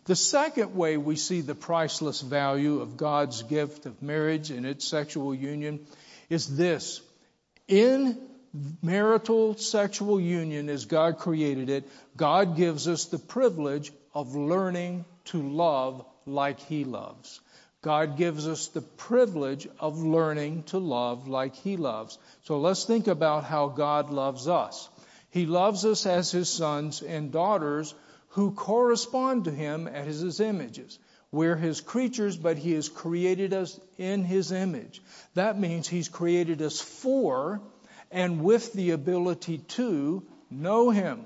The 0.05 0.15
second 0.15 0.75
way 0.75 0.98
we 0.98 1.15
see 1.15 1.41
the 1.41 1.55
priceless 1.55 2.22
value 2.22 2.82
of 2.82 2.98
God's 2.98 3.41
gift 3.41 3.88
of 3.88 4.01
marriage 4.03 4.51
and 4.51 4.65
its 4.65 4.88
sexual 4.88 5.34
union 5.34 5.79
is 6.29 6.55
this. 6.55 7.01
In 7.67 8.17
marital 8.82 9.58
sexual 9.58 10.20
union 10.20 10.70
as 10.70 10.86
God 10.86 11.17
created 11.17 11.70
it, 11.70 11.89
God 12.15 12.55
gives 12.55 12.88
us 12.88 13.05
the 13.05 13.17
privilege 13.17 13.91
of 14.13 14.36
learning 14.36 15.05
to 15.25 15.41
love 15.41 16.05
like 16.25 16.60
He 16.60 16.84
loves. 16.84 17.41
God 17.85 18.17
gives 18.17 18.47
us 18.47 18.69
the 18.69 18.81
privilege 18.81 19.67
of 19.79 20.01
learning 20.01 20.63
to 20.69 20.79
love 20.79 21.27
like 21.27 21.53
He 21.53 21.77
loves. 21.77 22.17
So 22.45 22.57
let's 22.59 22.83
think 22.83 23.05
about 23.05 23.43
how 23.43 23.67
God 23.67 24.09
loves 24.09 24.47
us. 24.47 24.89
He 25.29 25.45
loves 25.45 25.85
us 25.85 26.07
as 26.07 26.31
His 26.31 26.49
sons 26.49 27.03
and 27.03 27.31
daughters 27.31 27.93
who 28.29 28.53
correspond 28.53 29.43
to 29.43 29.51
Him 29.51 29.87
as 29.87 30.19
His 30.19 30.39
images. 30.39 30.97
We're 31.31 31.55
His 31.55 31.79
creatures, 31.79 32.35
but 32.35 32.57
He 32.57 32.71
has 32.71 32.89
created 32.89 33.53
us 33.53 33.79
in 33.99 34.23
His 34.23 34.51
image. 34.51 34.99
That 35.35 35.59
means 35.59 35.87
He's 35.87 36.09
created 36.09 36.63
us 36.63 36.81
for 36.81 37.61
and 38.09 38.43
with 38.43 38.73
the 38.73 38.91
ability 38.91 39.59
to 39.59 40.23
know 40.49 40.89
Him 40.89 41.23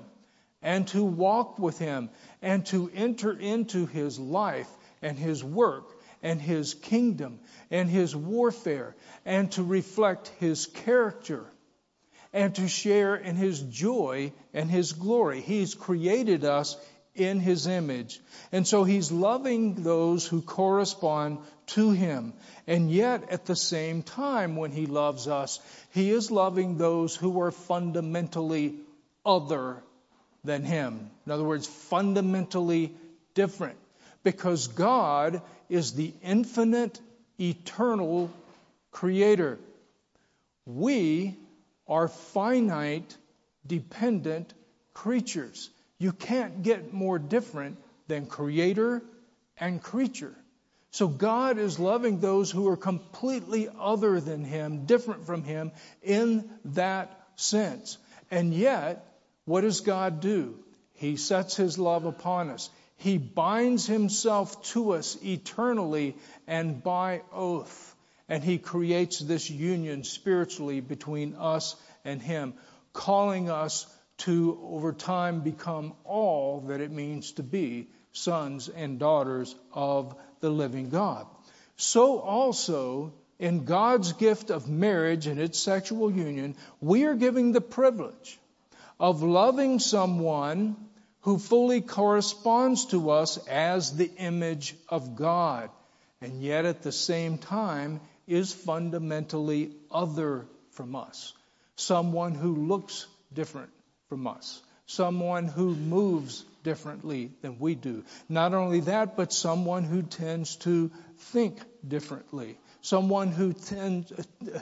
and 0.60 0.86
to 0.88 1.02
walk 1.02 1.58
with 1.58 1.78
Him 1.78 2.10
and 2.42 2.66
to 2.66 2.90
enter 2.94 3.32
into 3.32 3.86
His 3.86 4.18
life 4.18 4.68
and 5.00 5.18
His 5.18 5.42
work 5.42 5.96
and 6.22 6.40
his 6.40 6.74
kingdom 6.74 7.40
and 7.70 7.88
his 7.88 8.14
warfare 8.14 8.94
and 9.24 9.50
to 9.52 9.62
reflect 9.62 10.28
his 10.38 10.66
character 10.66 11.46
and 12.32 12.54
to 12.54 12.68
share 12.68 13.16
in 13.16 13.36
his 13.36 13.60
joy 13.60 14.32
and 14.54 14.70
his 14.70 14.92
glory. 14.92 15.40
He's 15.40 15.74
created 15.74 16.44
us 16.44 16.76
in 17.14 17.40
his 17.40 17.66
image. 17.66 18.20
And 18.52 18.66
so 18.66 18.84
he's 18.84 19.10
loving 19.10 19.82
those 19.82 20.26
who 20.26 20.42
correspond 20.42 21.38
to 21.68 21.90
him. 21.90 22.34
And 22.66 22.90
yet, 22.90 23.30
at 23.30 23.46
the 23.46 23.56
same 23.56 24.02
time, 24.02 24.56
when 24.56 24.70
he 24.70 24.86
loves 24.86 25.26
us, 25.26 25.58
he 25.92 26.10
is 26.10 26.30
loving 26.30 26.78
those 26.78 27.16
who 27.16 27.40
are 27.40 27.50
fundamentally 27.50 28.76
other 29.26 29.82
than 30.44 30.64
him. 30.64 31.10
In 31.26 31.32
other 31.32 31.44
words, 31.44 31.66
fundamentally 31.66 32.94
different. 33.34 33.79
Because 34.22 34.68
God 34.68 35.42
is 35.68 35.92
the 35.92 36.12
infinite, 36.22 37.00
eternal 37.38 38.30
creator. 38.90 39.58
We 40.66 41.36
are 41.88 42.08
finite, 42.08 43.16
dependent 43.66 44.52
creatures. 44.94 45.70
You 45.98 46.12
can't 46.12 46.62
get 46.62 46.92
more 46.92 47.18
different 47.18 47.78
than 48.08 48.26
creator 48.26 49.02
and 49.58 49.82
creature. 49.82 50.34
So 50.92 51.06
God 51.06 51.58
is 51.58 51.78
loving 51.78 52.18
those 52.18 52.50
who 52.50 52.68
are 52.68 52.76
completely 52.76 53.68
other 53.78 54.20
than 54.20 54.44
Him, 54.44 54.86
different 54.86 55.26
from 55.26 55.44
Him 55.44 55.72
in 56.02 56.50
that 56.66 57.16
sense. 57.36 57.96
And 58.30 58.52
yet, 58.52 59.06
what 59.44 59.60
does 59.60 59.80
God 59.80 60.20
do? 60.20 60.56
He 60.94 61.16
sets 61.16 61.56
His 61.56 61.78
love 61.78 62.04
upon 62.06 62.50
us. 62.50 62.70
He 63.00 63.16
binds 63.16 63.86
himself 63.86 64.62
to 64.74 64.90
us 64.92 65.16
eternally 65.24 66.18
and 66.46 66.82
by 66.82 67.22
oath. 67.32 67.96
And 68.28 68.44
he 68.44 68.58
creates 68.58 69.18
this 69.20 69.48
union 69.48 70.04
spiritually 70.04 70.80
between 70.80 71.34
us 71.34 71.76
and 72.04 72.20
him, 72.20 72.52
calling 72.92 73.48
us 73.48 73.86
to, 74.18 74.60
over 74.62 74.92
time, 74.92 75.40
become 75.40 75.94
all 76.04 76.60
that 76.68 76.82
it 76.82 76.90
means 76.90 77.32
to 77.32 77.42
be 77.42 77.88
sons 78.12 78.68
and 78.68 78.98
daughters 78.98 79.54
of 79.72 80.14
the 80.40 80.50
living 80.50 80.90
God. 80.90 81.26
So 81.76 82.18
also, 82.18 83.14
in 83.38 83.64
God's 83.64 84.12
gift 84.12 84.50
of 84.50 84.68
marriage 84.68 85.26
and 85.26 85.40
its 85.40 85.58
sexual 85.58 86.10
union, 86.10 86.54
we 86.82 87.06
are 87.06 87.14
giving 87.14 87.52
the 87.52 87.62
privilege 87.62 88.38
of 88.98 89.22
loving 89.22 89.78
someone 89.78 90.76
who 91.22 91.38
fully 91.38 91.80
corresponds 91.80 92.86
to 92.86 93.10
us 93.10 93.36
as 93.46 93.96
the 93.96 94.10
image 94.16 94.74
of 94.88 95.16
God, 95.16 95.70
and 96.20 96.42
yet 96.42 96.64
at 96.64 96.82
the 96.82 96.92
same 96.92 97.38
time 97.38 98.00
is 98.26 98.52
fundamentally 98.52 99.72
other 99.90 100.46
from 100.70 100.96
us. 100.96 101.32
Someone 101.76 102.34
who 102.34 102.54
looks 102.54 103.06
different 103.32 103.70
from 104.08 104.26
us. 104.26 104.62
Someone 104.86 105.46
who 105.46 105.74
moves 105.74 106.44
differently 106.62 107.30
than 107.42 107.58
we 107.58 107.74
do. 107.74 108.04
Not 108.28 108.54
only 108.54 108.80
that, 108.80 109.16
but 109.16 109.32
someone 109.32 109.84
who 109.84 110.02
tends 110.02 110.56
to 110.56 110.90
think 111.16 111.60
differently. 111.86 112.58
Someone 112.82 113.28
who 113.28 113.52
tends, 113.52 114.12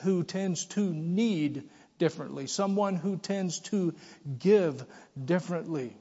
who 0.02 0.24
tends 0.24 0.66
to 0.66 0.92
need 0.92 1.68
differently. 1.98 2.46
Someone 2.46 2.96
who 2.96 3.16
tends 3.16 3.60
to 3.60 3.94
give 4.38 4.84
differently. 5.22 5.96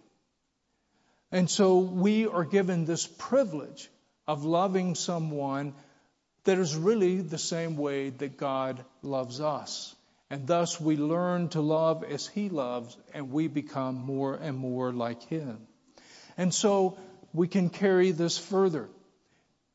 And 1.32 1.50
so 1.50 1.80
we 1.80 2.28
are 2.28 2.46
given 2.46 2.86
this 2.86 3.06
privilege 3.06 3.90
of 4.28 4.46
loving 4.46 4.96
someone 4.96 5.74
that 6.46 6.58
is 6.58 6.76
really 6.76 7.20
the 7.22 7.38
same 7.38 7.76
way 7.76 8.10
that 8.10 8.38
God 8.38 8.84
loves 9.02 9.42
us. 9.42 9.94
And 10.30 10.48
thus 10.48 10.80
we 10.80 10.98
learn 10.98 11.50
to 11.50 11.62
love 11.62 12.04
as 12.04 12.28
He 12.28 12.50
loves, 12.50 12.98
and 13.14 13.32
we 13.32 13.48
become 13.48 13.96
more 13.96 14.36
and 14.36 14.58
more 14.58 14.92
like 14.92 15.24
Him. 15.24 15.68
And 16.38 16.54
so 16.54 16.98
we 17.34 17.48
can 17.48 17.70
carry 17.70 18.12
this 18.12 18.38
further. 18.38 18.90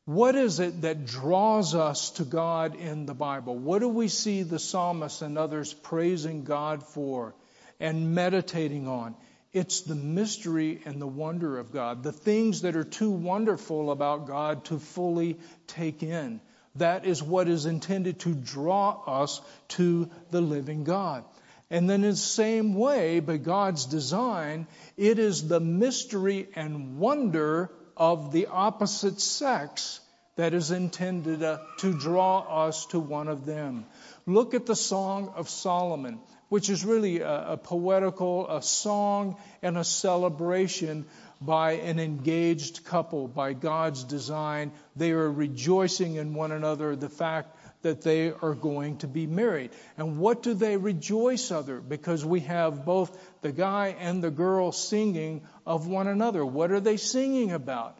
What 0.05 0.35
is 0.35 0.59
it 0.59 0.81
that 0.81 1.05
draws 1.05 1.75
us 1.75 2.11
to 2.11 2.25
God 2.25 2.75
in 2.75 3.05
the 3.05 3.13
Bible? 3.13 3.57
What 3.57 3.79
do 3.79 3.87
we 3.87 4.09
see 4.09 4.43
the 4.43 4.59
psalmist 4.59 5.21
and 5.21 5.37
others 5.37 5.73
praising 5.73 6.43
God 6.43 6.83
for 6.83 7.35
and 7.79 8.13
meditating 8.13 8.87
on? 8.87 9.15
It's 9.53 9.81
the 9.81 9.95
mystery 9.95 10.81
and 10.83 10.99
the 10.99 11.07
wonder 11.07 11.59
of 11.59 11.71
God, 11.71 12.01
the 12.01 12.11
things 12.11 12.63
that 12.63 12.75
are 12.75 12.83
too 12.83 13.11
wonderful 13.11 13.91
about 13.91 14.25
God 14.25 14.65
to 14.65 14.79
fully 14.79 15.37
take 15.67 16.01
in. 16.01 16.41
That 16.75 17.05
is 17.05 17.21
what 17.21 17.47
is 17.47 17.67
intended 17.67 18.19
to 18.21 18.33
draw 18.33 19.03
us 19.05 19.41
to 19.69 20.09
the 20.31 20.41
living 20.41 20.83
God. 20.83 21.23
And 21.69 21.87
then, 21.87 22.03
in 22.03 22.11
the 22.11 22.15
same 22.15 22.73
way, 22.73 23.19
by 23.19 23.37
God's 23.37 23.85
design, 23.85 24.67
it 24.97 25.19
is 25.19 25.47
the 25.47 25.59
mystery 25.59 26.47
and 26.55 26.97
wonder 26.97 27.71
of 27.95 28.31
the 28.31 28.47
opposite 28.47 29.21
sex 29.21 29.99
that 30.35 30.53
is 30.53 30.71
intended 30.71 31.43
uh, 31.43 31.59
to 31.77 31.93
draw 31.93 32.65
us 32.65 32.87
to 32.87 32.99
one 32.99 33.27
of 33.27 33.45
them. 33.45 33.85
Look 34.25 34.53
at 34.55 34.65
the 34.65 34.75
Song 34.75 35.31
of 35.35 35.47
Solomon, 35.47 36.19
which 36.53 36.69
is 36.69 36.85
really 36.85 37.21
a, 37.21 37.53
a 37.53 37.57
poetical, 37.57 38.47
a 38.47 38.61
song 38.61 39.37
and 39.63 39.75
a 39.75 39.83
celebration 39.83 41.03
by 41.41 41.71
an 41.71 41.99
engaged 41.99 42.85
couple, 42.85 43.27
by 43.27 43.53
God's 43.53 44.03
design. 44.03 44.71
They 44.95 45.13
are 45.13 45.31
rejoicing 45.31 46.17
in 46.17 46.35
one 46.35 46.51
another, 46.51 46.95
the 46.95 47.09
fact 47.09 47.57
that 47.81 48.03
they 48.03 48.31
are 48.31 48.53
going 48.53 48.97
to 48.97 49.07
be 49.07 49.25
married. 49.25 49.71
And 49.97 50.19
what 50.19 50.43
do 50.43 50.53
they 50.53 50.77
rejoice 50.77 51.49
other? 51.49 51.81
Because 51.81 52.23
we 52.23 52.41
have 52.41 52.85
both 52.85 53.17
the 53.41 53.51
guy 53.51 53.95
and 53.99 54.23
the 54.23 54.29
girl 54.29 54.71
singing 54.71 55.41
of 55.65 55.87
one 55.87 56.05
another. 56.07 56.45
What 56.45 56.71
are 56.71 56.79
they 56.79 56.97
singing 56.97 57.51
about? 57.51 57.97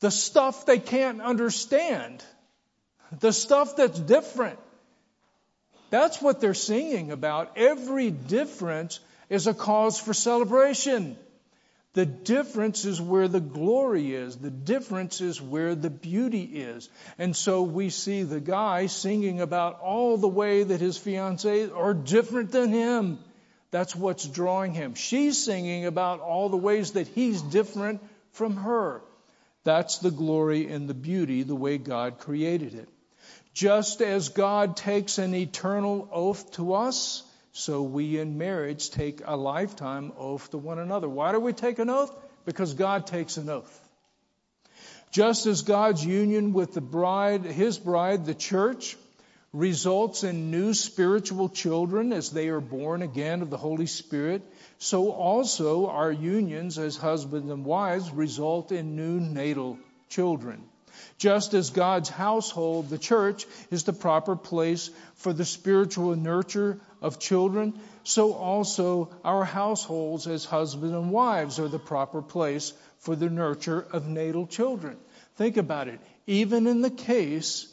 The 0.00 0.10
stuff 0.10 0.66
they 0.66 0.80
can't 0.80 1.22
understand. 1.22 2.24
The 3.20 3.32
stuff 3.32 3.76
that's 3.76 4.00
different. 4.00 4.58
That's 5.90 6.20
what 6.20 6.40
they're 6.40 6.54
singing 6.54 7.10
about. 7.10 7.56
Every 7.56 8.10
difference 8.10 9.00
is 9.28 9.46
a 9.46 9.54
cause 9.54 9.98
for 9.98 10.12
celebration. 10.12 11.16
The 11.94 12.06
difference 12.06 12.84
is 12.84 13.00
where 13.00 13.28
the 13.28 13.40
glory 13.40 14.14
is. 14.14 14.36
The 14.36 14.50
difference 14.50 15.20
is 15.20 15.40
where 15.40 15.74
the 15.74 15.90
beauty 15.90 16.42
is. 16.42 16.88
And 17.18 17.34
so 17.34 17.62
we 17.62 17.90
see 17.90 18.22
the 18.22 18.40
guy 18.40 18.86
singing 18.86 19.40
about 19.40 19.80
all 19.80 20.16
the 20.16 20.28
way 20.28 20.62
that 20.62 20.80
his 20.80 20.98
fiancee 20.98 21.70
are 21.70 21.94
different 21.94 22.52
than 22.52 22.70
him. 22.70 23.18
That's 23.70 23.96
what's 23.96 24.26
drawing 24.26 24.74
him. 24.74 24.94
She's 24.94 25.42
singing 25.42 25.86
about 25.86 26.20
all 26.20 26.48
the 26.48 26.56
ways 26.56 26.92
that 26.92 27.08
he's 27.08 27.42
different 27.42 28.02
from 28.32 28.56
her. 28.56 29.02
That's 29.64 29.98
the 29.98 30.10
glory 30.10 30.70
and 30.70 30.88
the 30.88 30.94
beauty, 30.94 31.42
the 31.42 31.56
way 31.56 31.78
God 31.78 32.18
created 32.18 32.74
it. 32.74 32.88
Just 33.58 34.02
as 34.02 34.28
God 34.28 34.76
takes 34.76 35.18
an 35.18 35.34
eternal 35.34 36.08
oath 36.12 36.52
to 36.52 36.74
us, 36.74 37.24
so 37.50 37.82
we 37.82 38.16
in 38.20 38.38
marriage 38.38 38.90
take 38.90 39.20
a 39.24 39.36
lifetime 39.36 40.12
oath 40.16 40.52
to 40.52 40.58
one 40.58 40.78
another. 40.78 41.08
Why 41.08 41.32
do 41.32 41.40
we 41.40 41.52
take 41.52 41.80
an 41.80 41.90
oath? 41.90 42.14
Because 42.44 42.74
God 42.74 43.08
takes 43.08 43.36
an 43.36 43.48
oath. 43.48 43.88
Just 45.10 45.46
as 45.46 45.62
God's 45.62 46.06
union 46.06 46.52
with 46.52 46.72
the 46.72 46.80
bride, 46.80 47.44
his 47.44 47.78
bride, 47.78 48.26
the 48.26 48.34
church, 48.36 48.96
results 49.52 50.22
in 50.22 50.52
new 50.52 50.72
spiritual 50.72 51.48
children 51.48 52.12
as 52.12 52.30
they 52.30 52.50
are 52.50 52.60
born 52.60 53.02
again 53.02 53.42
of 53.42 53.50
the 53.50 53.56
Holy 53.56 53.86
Spirit, 53.86 54.42
so 54.78 55.10
also 55.10 55.88
our 55.88 56.12
unions 56.12 56.78
as 56.78 56.96
husbands 56.96 57.50
and 57.50 57.64
wives 57.64 58.08
result 58.12 58.70
in 58.70 58.94
new 58.94 59.18
natal 59.18 59.80
children. 60.08 60.62
Just 61.18 61.54
as 61.54 61.70
God's 61.70 62.08
household, 62.08 62.88
the 62.88 62.98
church, 62.98 63.46
is 63.70 63.84
the 63.84 63.92
proper 63.92 64.36
place 64.36 64.90
for 65.14 65.32
the 65.32 65.44
spiritual 65.44 66.14
nurture 66.16 66.80
of 67.02 67.18
children, 67.18 67.78
so 68.04 68.34
also 68.34 69.10
our 69.24 69.44
households 69.44 70.26
as 70.26 70.44
husbands 70.44 70.94
and 70.94 71.10
wives 71.10 71.58
are 71.58 71.68
the 71.68 71.78
proper 71.78 72.22
place 72.22 72.72
for 72.98 73.16
the 73.16 73.30
nurture 73.30 73.86
of 73.92 74.08
natal 74.08 74.46
children. 74.46 74.96
Think 75.36 75.56
about 75.56 75.88
it. 75.88 76.00
Even 76.26 76.66
in 76.66 76.82
the 76.82 76.90
case 76.90 77.72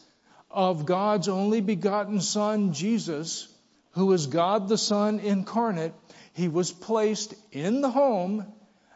of 0.52 0.86
God's 0.86 1.28
only 1.28 1.62
begotten 1.62 2.22
Son, 2.22 2.74
Jesus, 2.74 3.48
who 3.92 4.12
is 4.14 4.28
God 4.28 4.68
the 4.68 4.78
Son 4.78 5.20
incarnate, 5.20 5.94
he 6.34 6.48
was 6.48 6.72
placed 6.72 7.34
in 7.52 7.82
the 7.82 7.90
home 7.90 8.46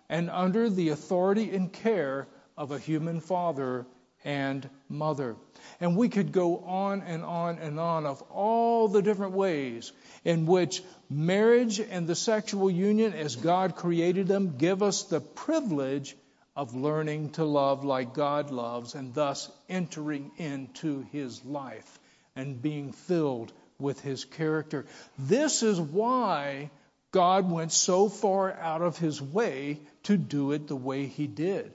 and 0.09 0.29
under 0.29 0.69
the 0.69 0.89
authority 0.89 1.55
and 1.55 1.71
care 1.71 2.27
of 2.57 2.71
a 2.71 2.79
human 2.79 3.21
father 3.21 3.85
and 4.23 4.69
mother. 4.89 5.35
And 5.79 5.95
we 5.95 6.09
could 6.09 6.31
go 6.31 6.59
on 6.59 7.01
and 7.01 7.23
on 7.23 7.59
and 7.59 7.79
on 7.79 8.05
of 8.05 8.21
all 8.31 8.87
the 8.87 9.01
different 9.01 9.33
ways 9.33 9.91
in 10.25 10.45
which 10.45 10.83
marriage 11.09 11.79
and 11.79 12.07
the 12.07 12.15
sexual 12.15 12.69
union, 12.69 13.13
as 13.13 13.35
God 13.35 13.75
created 13.75 14.27
them, 14.27 14.57
give 14.57 14.83
us 14.83 15.03
the 15.03 15.21
privilege 15.21 16.15
of 16.55 16.75
learning 16.75 17.29
to 17.31 17.45
love 17.45 17.85
like 17.85 18.13
God 18.13 18.51
loves 18.51 18.95
and 18.95 19.13
thus 19.13 19.49
entering 19.69 20.31
into 20.37 21.05
His 21.11 21.43
life 21.45 21.99
and 22.35 22.61
being 22.61 22.91
filled 22.91 23.53
with 23.79 24.01
His 24.01 24.25
character. 24.25 24.85
This 25.17 25.63
is 25.63 25.79
why 25.79 26.69
God 27.11 27.49
went 27.49 27.71
so 27.71 28.09
far 28.09 28.51
out 28.51 28.81
of 28.81 28.97
His 28.97 29.21
way 29.21 29.79
to 30.03 30.17
do 30.17 30.51
it 30.51 30.67
the 30.67 30.75
way 30.75 31.05
He 31.05 31.27
did. 31.27 31.71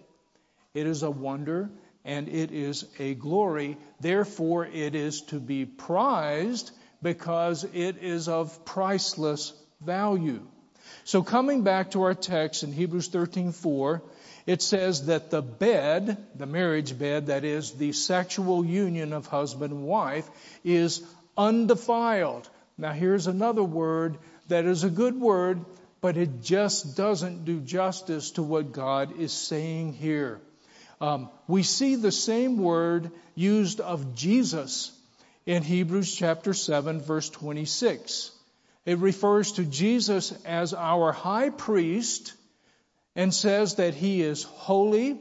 It 0.74 0.87
is 0.87 1.02
a 1.02 1.11
wonder 1.11 1.70
and 2.04 2.28
it 2.28 2.52
is 2.52 2.84
a 2.98 3.14
glory. 3.14 3.76
Therefore, 4.00 4.66
it 4.66 4.94
is 4.94 5.22
to 5.22 5.40
be 5.40 5.64
prized 5.64 6.70
because 7.02 7.64
it 7.64 7.98
is 8.02 8.28
of 8.28 8.64
priceless 8.64 9.52
value. 9.80 10.46
So 11.04 11.22
coming 11.22 11.62
back 11.62 11.92
to 11.92 12.02
our 12.02 12.14
text 12.14 12.62
in 12.62 12.72
Hebrews 12.72 13.08
13:4, 13.08 14.02
it 14.46 14.60
says 14.60 15.06
that 15.06 15.30
the 15.30 15.42
bed, 15.42 16.18
the 16.34 16.46
marriage 16.46 16.98
bed, 16.98 17.26
that 17.26 17.44
is 17.44 17.72
the 17.72 17.92
sexual 17.92 18.64
union 18.64 19.12
of 19.12 19.26
husband 19.26 19.72
and 19.72 19.84
wife, 19.84 20.28
is 20.62 21.02
undefiled. 21.36 22.48
Now 22.76 22.92
here's 22.92 23.26
another 23.26 23.62
word 23.62 24.18
that 24.48 24.66
is 24.66 24.84
a 24.84 24.90
good 24.90 25.18
word, 25.18 25.64
but 26.00 26.16
it 26.18 26.42
just 26.42 26.96
doesn't 26.96 27.46
do 27.46 27.60
justice 27.60 28.32
to 28.32 28.42
what 28.42 28.72
God 28.72 29.18
is 29.18 29.32
saying 29.32 29.94
here. 29.94 30.40
Um, 31.00 31.28
we 31.46 31.62
see 31.62 31.96
the 31.96 32.12
same 32.12 32.59
word 32.59 33.11
used 33.35 33.80
of 33.80 34.14
Jesus 34.14 34.92
in 35.46 35.62
Hebrews 35.62 36.14
chapter 36.14 36.54
7 36.54 37.00
verse 37.00 37.28
26. 37.30 38.30
It 38.87 38.98
refers 38.98 39.52
to 39.52 39.64
Jesus 39.64 40.33
as 40.44 40.74
our 40.74 41.12
high 41.12 41.50
priest 41.50 42.35
and 43.16 43.33
says 43.33 43.76
that 43.76 43.94
he 43.94 44.22
is 44.22 44.42
holy, 44.42 45.20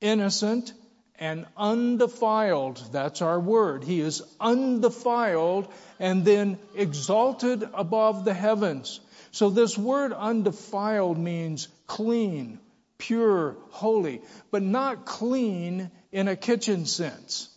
innocent, 0.00 0.72
and 1.18 1.46
undefiled. 1.56 2.80
That's 2.92 3.22
our 3.22 3.40
word. 3.40 3.84
He 3.84 4.00
is 4.00 4.22
undefiled 4.40 5.68
and 5.98 6.24
then 6.24 6.58
exalted 6.74 7.68
above 7.74 8.24
the 8.24 8.34
heavens. 8.34 9.00
So 9.32 9.50
this 9.50 9.76
word 9.76 10.12
undefiled 10.12 11.18
means 11.18 11.68
clean, 11.86 12.60
pure, 12.98 13.56
holy, 13.70 14.20
but 14.50 14.62
not 14.62 15.06
clean 15.06 15.90
in 16.12 16.28
a 16.28 16.36
kitchen 16.36 16.84
sense. 16.86 17.48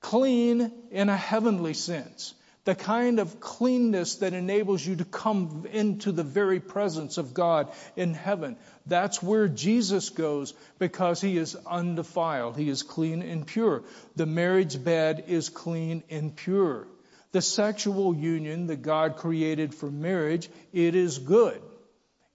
Clean 0.00 0.72
in 0.90 1.08
a 1.08 1.16
heavenly 1.16 1.74
sense. 1.74 2.34
The 2.64 2.74
kind 2.74 3.18
of 3.18 3.40
cleanness 3.40 4.16
that 4.16 4.32
enables 4.32 4.86
you 4.86 4.96
to 4.96 5.04
come 5.04 5.66
into 5.70 6.12
the 6.12 6.22
very 6.22 6.60
presence 6.60 7.18
of 7.18 7.34
God 7.34 7.70
in 7.94 8.14
heaven. 8.14 8.56
That's 8.86 9.22
where 9.22 9.48
Jesus 9.48 10.08
goes 10.08 10.54
because 10.78 11.20
he 11.20 11.36
is 11.36 11.56
undefiled. 11.66 12.56
He 12.56 12.70
is 12.70 12.82
clean 12.82 13.20
and 13.20 13.46
pure. 13.46 13.82
The 14.16 14.24
marriage 14.24 14.82
bed 14.82 15.24
is 15.28 15.50
clean 15.50 16.04
and 16.08 16.34
pure. 16.34 16.86
The 17.32 17.42
sexual 17.42 18.14
union 18.14 18.68
that 18.68 18.80
God 18.80 19.16
created 19.16 19.74
for 19.74 19.90
marriage, 19.90 20.48
it 20.72 20.94
is 20.94 21.18
good. 21.18 21.60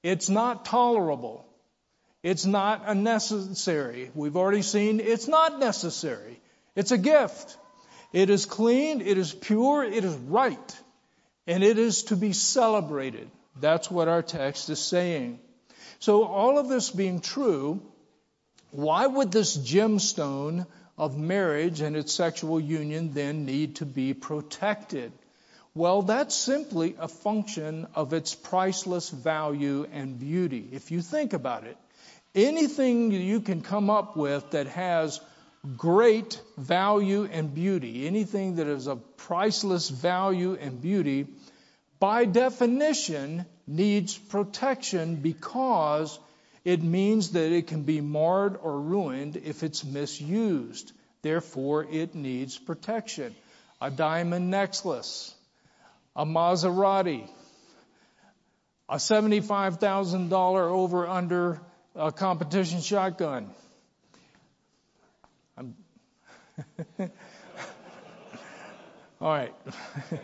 It's 0.03 0.29
not 0.29 0.65
tolerable. 0.65 1.48
It's 2.21 2.45
not 2.45 2.83
unnecessary. 2.85 4.11
We've 4.13 4.35
already 4.35 4.61
seen 4.61 4.99
it's 4.99 5.27
not 5.27 5.59
necessary. 5.59 6.39
It's 6.75 6.91
a 6.91 6.97
gift. 6.97 7.57
It 8.11 8.29
is 8.29 8.45
clean, 8.45 9.01
it 9.01 9.17
is 9.17 9.33
pure, 9.33 9.83
it 9.83 10.03
is 10.03 10.15
right, 10.15 10.77
and 11.45 11.63
it 11.63 11.77
is 11.77 12.03
to 12.05 12.15
be 12.15 12.33
celebrated. 12.33 13.29
That's 13.59 13.91
what 13.91 14.07
our 14.07 14.23
text 14.23 14.69
is 14.69 14.79
saying. 14.79 15.39
So, 15.99 16.23
all 16.23 16.57
of 16.57 16.69
this 16.69 16.89
being 16.89 17.21
true, 17.21 17.81
why 18.71 19.05
would 19.05 19.31
this 19.31 19.57
gemstone 19.57 20.65
of 20.97 21.17
marriage 21.17 21.81
and 21.81 21.95
its 21.95 22.13
sexual 22.13 22.59
union 22.59 23.13
then 23.13 23.45
need 23.45 23.77
to 23.77 23.85
be 23.85 24.13
protected? 24.13 25.11
Well, 25.75 26.01
that's 26.01 26.35
simply 26.35 26.95
a 26.99 27.07
function 27.07 27.87
of 27.93 28.13
its 28.13 28.33
priceless 28.33 29.09
value 29.09 29.85
and 29.91 30.19
beauty. 30.19 30.67
If 30.71 30.89
you 30.89 31.01
think 31.01 31.33
about 31.33 31.65
it, 31.65 31.77
anything 32.35 33.11
you 33.11 33.41
can 33.41 33.61
come 33.61 33.89
up 33.89 34.15
with 34.15 34.51
that 34.51 34.67
has 34.67 35.19
great 35.77 36.41
value 36.57 37.27
and 37.31 37.53
beauty, 37.53 38.07
anything 38.07 38.55
that 38.55 38.67
is 38.67 38.87
of 38.87 39.17
priceless 39.17 39.89
value 39.89 40.57
and 40.59 40.81
beauty, 40.81 41.27
by 41.99 42.25
definition 42.25 43.45
needs 43.67 44.17
protection 44.17 45.17
because 45.17 46.17
it 46.63 46.81
means 46.81 47.31
that 47.31 47.51
it 47.51 47.67
can 47.67 47.83
be 47.83 48.01
marred 48.01 48.57
or 48.61 48.79
ruined 48.79 49.37
if 49.37 49.63
it's 49.63 49.83
misused. 49.83 50.91
Therefore, 51.21 51.85
it 51.89 52.15
needs 52.15 52.57
protection. 52.57 53.35
A 53.81 53.89
diamond 53.89 54.49
necklace, 54.49 55.33
a 56.15 56.25
Maserati, 56.25 57.29
a 58.87 58.95
$75,000 58.95 60.31
over 60.31 61.07
under 61.07 61.61
a 61.99 62.11
competition 62.11 62.81
shotgun. 62.81 63.49
I'm 65.57 65.75
All 69.21 69.29
right. 69.29 69.53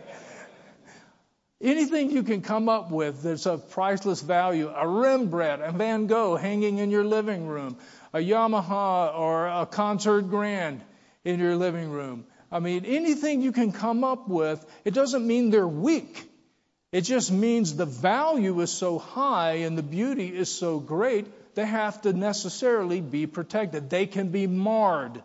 Anything 1.62 2.12
you 2.12 2.24
can 2.24 2.42
come 2.42 2.70
up 2.70 2.92
with 2.92 3.24
that's 3.24 3.46
of 3.46 3.70
priceless 3.72 4.22
value, 4.22 4.70
a 4.70 4.88
Rembrandt, 4.88 5.62
a 5.62 5.72
Van 5.72 6.08
Gogh 6.08 6.36
hanging 6.36 6.78
in 6.78 6.92
your 6.92 7.04
living 7.04 7.48
room, 7.48 7.78
a 8.14 8.20
Yamaha 8.20 9.18
or 9.18 9.48
a 9.48 9.66
concert 9.66 10.30
grand 10.30 10.82
in 11.24 11.40
your 11.40 11.56
living 11.56 11.90
room. 11.90 12.26
I 12.52 12.60
mean, 12.60 12.86
anything 12.86 13.42
you 13.42 13.52
can 13.52 13.72
come 13.72 14.04
up 14.04 14.30
with, 14.30 14.66
it 14.86 14.94
doesn't 14.94 15.26
mean 15.26 15.50
they're 15.50 15.68
weak. 15.68 16.30
It 16.96 17.02
just 17.02 17.30
means 17.30 17.76
the 17.76 17.86
value 17.86 18.62
is 18.62 18.72
so 18.72 19.00
high 19.00 19.66
and 19.66 19.78
the 19.78 19.84
beauty 19.84 20.34
is 20.34 20.50
so 20.50 20.80
great, 20.80 21.26
they 21.54 21.66
have 21.66 22.02
to 22.04 22.14
necessarily 22.14 23.02
be 23.02 23.28
protected. 23.28 23.90
They 23.90 24.06
can 24.06 24.30
be 24.30 24.48
marred. 24.48 25.22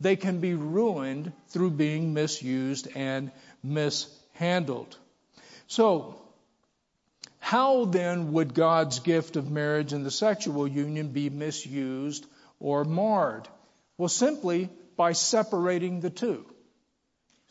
They 0.00 0.16
can 0.16 0.40
be 0.40 0.54
ruined 0.54 1.32
through 1.50 1.70
being 1.70 2.12
misused 2.12 2.88
and 2.96 3.30
mishandled. 3.62 4.96
So, 5.68 6.20
how 7.38 7.84
then 7.84 8.32
would 8.32 8.52
God's 8.52 8.98
gift 8.98 9.36
of 9.36 9.48
marriage 9.48 9.92
and 9.92 10.04
the 10.04 10.10
sexual 10.10 10.66
union 10.66 11.12
be 11.12 11.30
misused 11.30 12.26
or 12.58 12.84
marred? 12.84 13.46
Well, 13.96 14.08
simply 14.08 14.70
by 14.96 15.12
separating 15.12 16.00
the 16.00 16.10
two. 16.10 16.51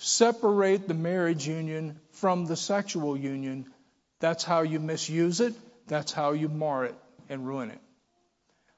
Separate 0.04 0.88
the 0.88 0.96
marriage 0.96 1.48
union 1.48 2.00
from 2.14 2.48
the 2.48 2.56
sexual 2.56 3.16
union. 3.16 3.72
That's 4.20 4.44
how 4.44 4.62
you 4.64 4.80
misuse 4.80 5.40
it. 5.42 5.54
That's 5.86 6.12
how 6.12 6.32
you 6.32 6.50
mar 6.50 6.86
it 6.86 6.96
and 7.30 7.46
ruin 7.46 7.70
it. 7.70 7.78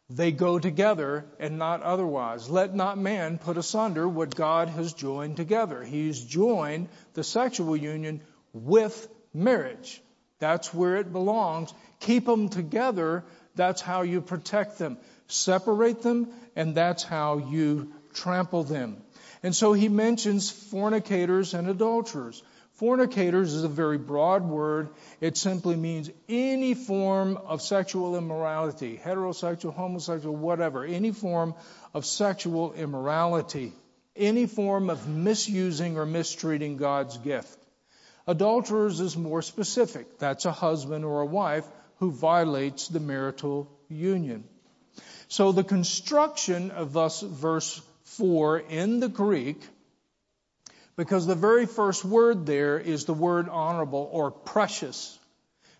They 0.09 0.33
go 0.33 0.59
together 0.59 1.23
and 1.39 1.57
not 1.57 1.81
otherwise. 1.81 2.49
Let 2.49 2.75
not 2.75 2.97
man 2.97 3.37
put 3.37 3.55
asunder 3.55 4.05
what 4.05 4.35
God 4.35 4.67
has 4.67 4.91
joined 4.91 5.37
together. 5.37 5.81
He's 5.81 6.19
joined 6.19 6.89
the 7.13 7.23
sexual 7.23 7.77
union 7.77 8.19
with 8.51 9.07
marriage. 9.33 10.01
That's 10.39 10.73
where 10.73 10.97
it 10.97 11.13
belongs. 11.13 11.73
Keep 12.01 12.25
them 12.25 12.49
together. 12.49 13.23
That's 13.55 13.79
how 13.79 14.01
you 14.01 14.19
protect 14.19 14.77
them. 14.77 14.97
Separate 15.27 16.01
them, 16.01 16.33
and 16.57 16.75
that's 16.75 17.03
how 17.03 17.37
you 17.37 17.93
trample 18.13 18.65
them. 18.65 19.02
And 19.43 19.53
so 19.53 19.73
he 19.73 19.89
mentions 19.89 20.49
fornicators 20.49 21.53
and 21.53 21.69
adulterers. 21.69 22.41
Fornicators 22.75 23.53
is 23.53 23.63
a 23.63 23.69
very 23.69 23.97
broad 23.97 24.43
word. 24.43 24.89
It 25.21 25.37
simply 25.37 25.75
means 25.75 26.09
any 26.27 26.73
form 26.73 27.37
of 27.37 27.61
sexual 27.61 28.17
immorality, 28.17 28.99
heterosexual, 29.03 29.73
homosexual, 29.73 30.35
whatever, 30.35 30.83
any 30.83 31.11
form 31.11 31.53
of 31.93 32.05
sexual 32.05 32.73
immorality, 32.73 33.73
any 34.15 34.47
form 34.47 34.89
of 34.89 35.07
misusing 35.07 35.97
or 35.97 36.05
mistreating 36.05 36.77
God's 36.77 37.17
gift. 37.17 37.59
Adulterers 38.25 39.01
is 39.01 39.17
more 39.17 39.41
specific. 39.41 40.17
That's 40.17 40.45
a 40.45 40.51
husband 40.51 41.03
or 41.03 41.21
a 41.21 41.25
wife 41.25 41.67
who 41.97 42.11
violates 42.11 42.87
the 42.87 42.99
marital 43.01 43.69
union. 43.89 44.45
So 45.27 45.51
the 45.51 45.63
construction 45.63 46.71
of 46.71 46.93
thus 46.93 47.21
verse 47.21 47.81
4 48.03 48.59
in 48.59 48.99
the 48.99 49.09
Greek, 49.09 49.61
because 50.95 51.25
the 51.25 51.35
very 51.35 51.65
first 51.65 52.05
word 52.05 52.45
there 52.45 52.79
is 52.79 53.05
the 53.05 53.13
word 53.13 53.49
honorable 53.49 54.07
or 54.11 54.31
precious. 54.31 55.17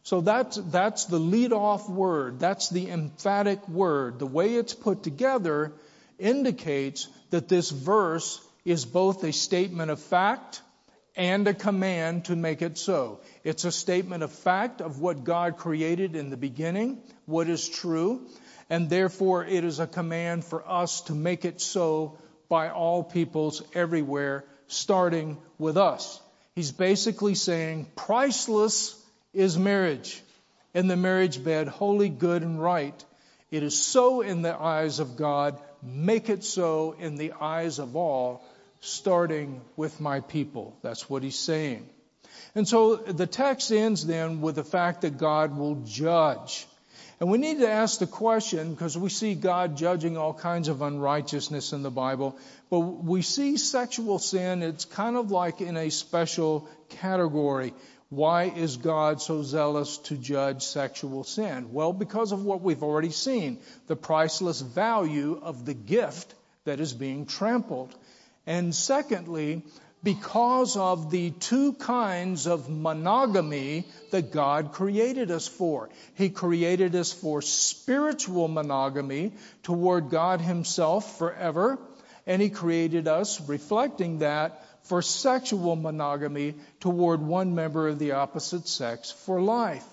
So 0.04 0.22
that's, 0.22 0.58
that's 0.58 1.06
the 1.06 1.20
lead 1.20 1.54
off 1.54 1.90
word. 1.90 2.40
That's 2.40 2.70
the 2.70 2.90
emphatic 2.90 3.68
word. 3.70 4.20
The 4.20 4.28
way 4.28 4.56
it's 4.56 4.74
put 4.74 5.04
together 5.04 5.72
indicates 6.20 7.08
that 7.30 7.48
this 7.48 7.70
verse 7.70 8.42
is 8.66 8.86
both 8.86 9.24
a 9.24 9.32
statement 9.32 9.92
of 9.92 10.00
fact 10.00 10.62
and 11.16 11.48
a 11.48 11.54
command 11.54 12.26
to 12.26 12.36
make 12.36 12.62
it 12.62 12.78
so. 12.78 13.20
It's 13.44 13.66
a 13.66 13.72
statement 13.72 14.24
of 14.24 14.32
fact 14.32 14.82
of 14.82 15.00
what 15.00 15.24
God 15.24 15.58
created 15.58 16.16
in 16.16 16.30
the 16.30 16.38
beginning, 16.38 17.02
what 17.26 17.48
is 17.48 17.70
true, 17.70 18.28
and 18.70 18.90
therefore 18.90 19.46
it 19.46 19.64
is 19.64 19.80
a 19.80 19.88
command 19.88 20.46
for 20.46 20.68
us 20.68 21.02
to 21.02 21.14
make 21.14 21.46
it 21.46 21.62
so 21.62 22.18
by 22.50 22.70
all 22.70 23.04
peoples 23.04 23.62
everywhere, 23.74 24.46
starting 24.68 25.38
with 25.58 25.78
us. 25.78 26.22
He's 26.56 26.72
basically 26.72 27.36
saying 27.36 27.88
priceless 27.96 29.00
is 29.34 29.58
marriage 29.58 30.22
in 30.74 30.88
the 30.88 30.98
marriage 30.98 31.44
bed, 31.44 31.68
holy, 31.68 32.10
good, 32.10 32.42
and 32.42 32.62
right. 32.62 33.04
It 33.52 33.64
is 33.64 33.80
so 33.80 34.22
in 34.22 34.42
the 34.42 34.56
eyes 34.56 35.00
of 35.00 35.16
God. 35.16 35.60
Make 35.82 36.30
it 36.30 36.44
so 36.44 36.96
in 36.98 37.16
the 37.16 37.34
eyes 37.40 37.80
of 37.80 37.96
all 37.96 38.44
starting 38.82 39.62
with 39.76 40.02
my 40.02 40.20
people. 40.20 40.78
That's 40.82 41.10
what 41.10 41.24
he's 41.24 41.40
saying. 41.40 41.88
And 42.56 42.68
so 42.68 42.96
the 42.96 43.28
text 43.28 43.72
ends 43.72 44.06
then 44.06 44.42
with 44.42 44.56
the 44.56 44.64
fact 44.64 45.02
that 45.02 45.18
God 45.18 45.58
will 45.58 45.76
judge. 45.86 46.68
And 47.20 47.30
we 47.30 47.38
need 47.38 47.60
to 47.60 47.70
ask 47.70 48.00
the 48.00 48.08
question, 48.08 48.74
because 48.74 48.98
we 48.98 49.10
see 49.10 49.36
God 49.36 49.78
judging 49.78 50.18
all 50.18 50.34
kinds 50.34 50.68
of 50.68 50.82
unrighteousness 50.82 51.72
in 51.72 51.84
the 51.84 51.92
Bible, 51.92 52.38
but 52.70 52.80
we 52.80 53.22
see 53.22 53.58
sexual 53.58 54.20
sin, 54.20 54.64
it's 54.64 54.86
kind 54.86 55.16
of 55.16 55.32
like 55.32 55.62
in 55.62 55.78
a 55.78 55.90
special 55.90 56.68
category. 56.90 57.74
Why 58.10 58.44
is 58.44 58.78
God 58.78 59.22
so 59.22 59.42
zealous 59.42 59.98
to 60.10 60.16
judge 60.16 60.64
sexual 60.64 61.24
sin? 61.24 61.74
Well, 61.74 61.94
because 61.94 62.32
of 62.32 62.44
what 62.44 62.62
we've 62.62 62.84
already 62.84 63.10
seen, 63.10 63.58
the 63.88 63.96
priceless 63.96 64.62
value 64.62 65.40
of 65.42 65.66
the 65.66 65.74
gift 65.74 66.34
that 66.66 66.80
is 66.80 66.94
being 66.94 67.26
trampled. 67.26 67.94
And 68.46 68.76
secondly, 68.76 69.64
because 70.04 70.76
of 70.76 71.10
the 71.12 71.32
two 71.32 71.74
kinds 71.74 72.46
of 72.46 72.70
monogamy 72.70 73.86
that 74.12 74.32
God 74.32 74.74
created 74.74 75.32
us 75.32 75.48
for. 75.48 75.90
He 76.16 76.30
created 76.30 76.94
us 76.96 77.14
for 77.14 77.42
spiritual 77.42 78.48
monogamy 78.50 79.32
toward 79.64 80.10
God 80.10 80.42
Himself 80.42 81.18
forever, 81.18 81.80
and 82.28 82.42
He 82.42 82.50
created 82.50 83.08
us, 83.08 83.40
reflecting 83.48 84.20
that, 84.20 84.66
for 84.84 85.02
sexual 85.02 85.78
monogamy 85.78 86.56
toward 86.82 87.22
one 87.22 87.56
member 87.56 87.88
of 87.88 88.00
the 88.00 88.12
opposite 88.14 88.68
sex 88.68 89.12
for 89.12 89.42
life. 89.42 89.86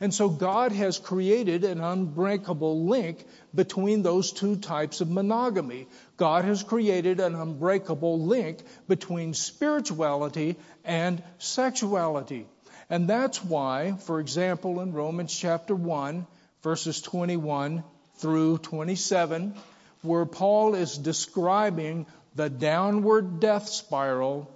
And 0.00 0.14
so 0.14 0.28
God 0.28 0.72
has 0.72 0.98
created 0.98 1.64
an 1.64 1.80
unbreakable 1.80 2.86
link 2.86 3.24
between 3.54 4.02
those 4.02 4.32
two 4.32 4.56
types 4.56 5.00
of 5.00 5.10
monogamy. 5.10 5.88
God 6.16 6.44
has 6.44 6.62
created 6.62 7.20
an 7.20 7.34
unbreakable 7.34 8.20
link 8.20 8.58
between 8.86 9.34
spirituality 9.34 10.56
and 10.84 11.22
sexuality. 11.38 12.46
And 12.90 13.08
that's 13.08 13.44
why, 13.44 13.96
for 14.00 14.20
example, 14.20 14.80
in 14.80 14.92
Romans 14.92 15.36
chapter 15.36 15.74
1, 15.74 16.26
verses 16.62 17.02
21 17.02 17.84
through 18.16 18.58
27, 18.58 19.54
where 20.02 20.26
Paul 20.26 20.74
is 20.74 20.96
describing 20.96 22.06
the 22.34 22.48
downward 22.48 23.40
death 23.40 23.68
spiral 23.68 24.50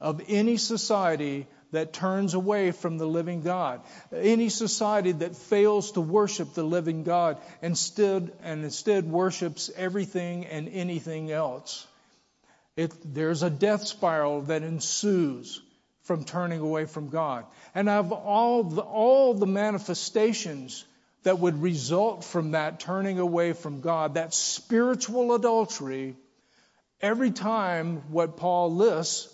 of 0.00 0.22
any 0.28 0.56
society 0.56 1.46
that 1.72 1.92
turns 1.92 2.34
away 2.34 2.72
from 2.72 2.98
the 2.98 3.06
living 3.06 3.42
God. 3.42 3.80
Any 4.12 4.48
society 4.48 5.12
that 5.12 5.36
fails 5.36 5.92
to 5.92 6.00
worship 6.00 6.54
the 6.54 6.62
living 6.62 7.04
God 7.04 7.38
instead, 7.62 8.32
and 8.42 8.64
instead 8.64 9.10
worships 9.10 9.70
everything 9.76 10.46
and 10.46 10.68
anything 10.68 11.30
else. 11.30 11.86
It, 12.76 12.92
there's 13.14 13.42
a 13.42 13.50
death 13.50 13.86
spiral 13.86 14.42
that 14.42 14.62
ensues 14.62 15.60
from 16.02 16.24
turning 16.24 16.60
away 16.60 16.86
from 16.86 17.08
God. 17.08 17.44
And 17.74 17.88
of 17.88 18.12
all 18.12 18.64
the, 18.64 18.82
all 18.82 19.34
the 19.34 19.46
manifestations 19.46 20.84
that 21.22 21.38
would 21.38 21.60
result 21.60 22.24
from 22.24 22.52
that 22.52 22.80
turning 22.80 23.18
away 23.18 23.52
from 23.52 23.80
God, 23.80 24.14
that 24.14 24.32
spiritual 24.32 25.34
adultery, 25.34 26.16
every 27.00 27.30
time 27.30 28.10
what 28.10 28.36
Paul 28.36 28.74
lists 28.74 29.28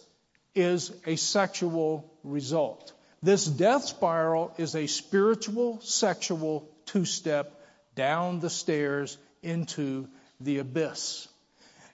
is 0.56 0.92
a 1.06 1.16
sexual 1.16 2.10
result. 2.24 2.92
This 3.22 3.46
death 3.46 3.84
spiral 3.84 4.52
is 4.58 4.74
a 4.74 4.86
spiritual, 4.86 5.80
sexual 5.80 6.68
two 6.86 7.04
step 7.04 7.60
down 7.94 8.40
the 8.40 8.50
stairs 8.50 9.18
into 9.42 10.08
the 10.40 10.58
abyss. 10.58 11.28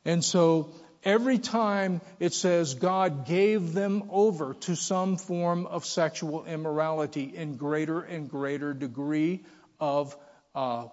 And 0.05 0.25
so 0.25 0.71
every 1.05 1.39
time 1.39 2.01
it 2.19 2.35
says 2.35 2.75
God 2.75 3.27
gave 3.27 3.73
them 3.73 4.05
over 4.11 4.55
to 4.55 4.75
some 4.75 5.17
form 5.17 5.67
of 5.67 5.85
sexual 5.85 6.45
immorality 6.45 7.33
in 7.35 7.57
greater 7.57 8.01
and 8.01 8.29
greater 8.29 8.75
degree 8.75 9.45
of 9.81 10.17
uh, 10.55 10.87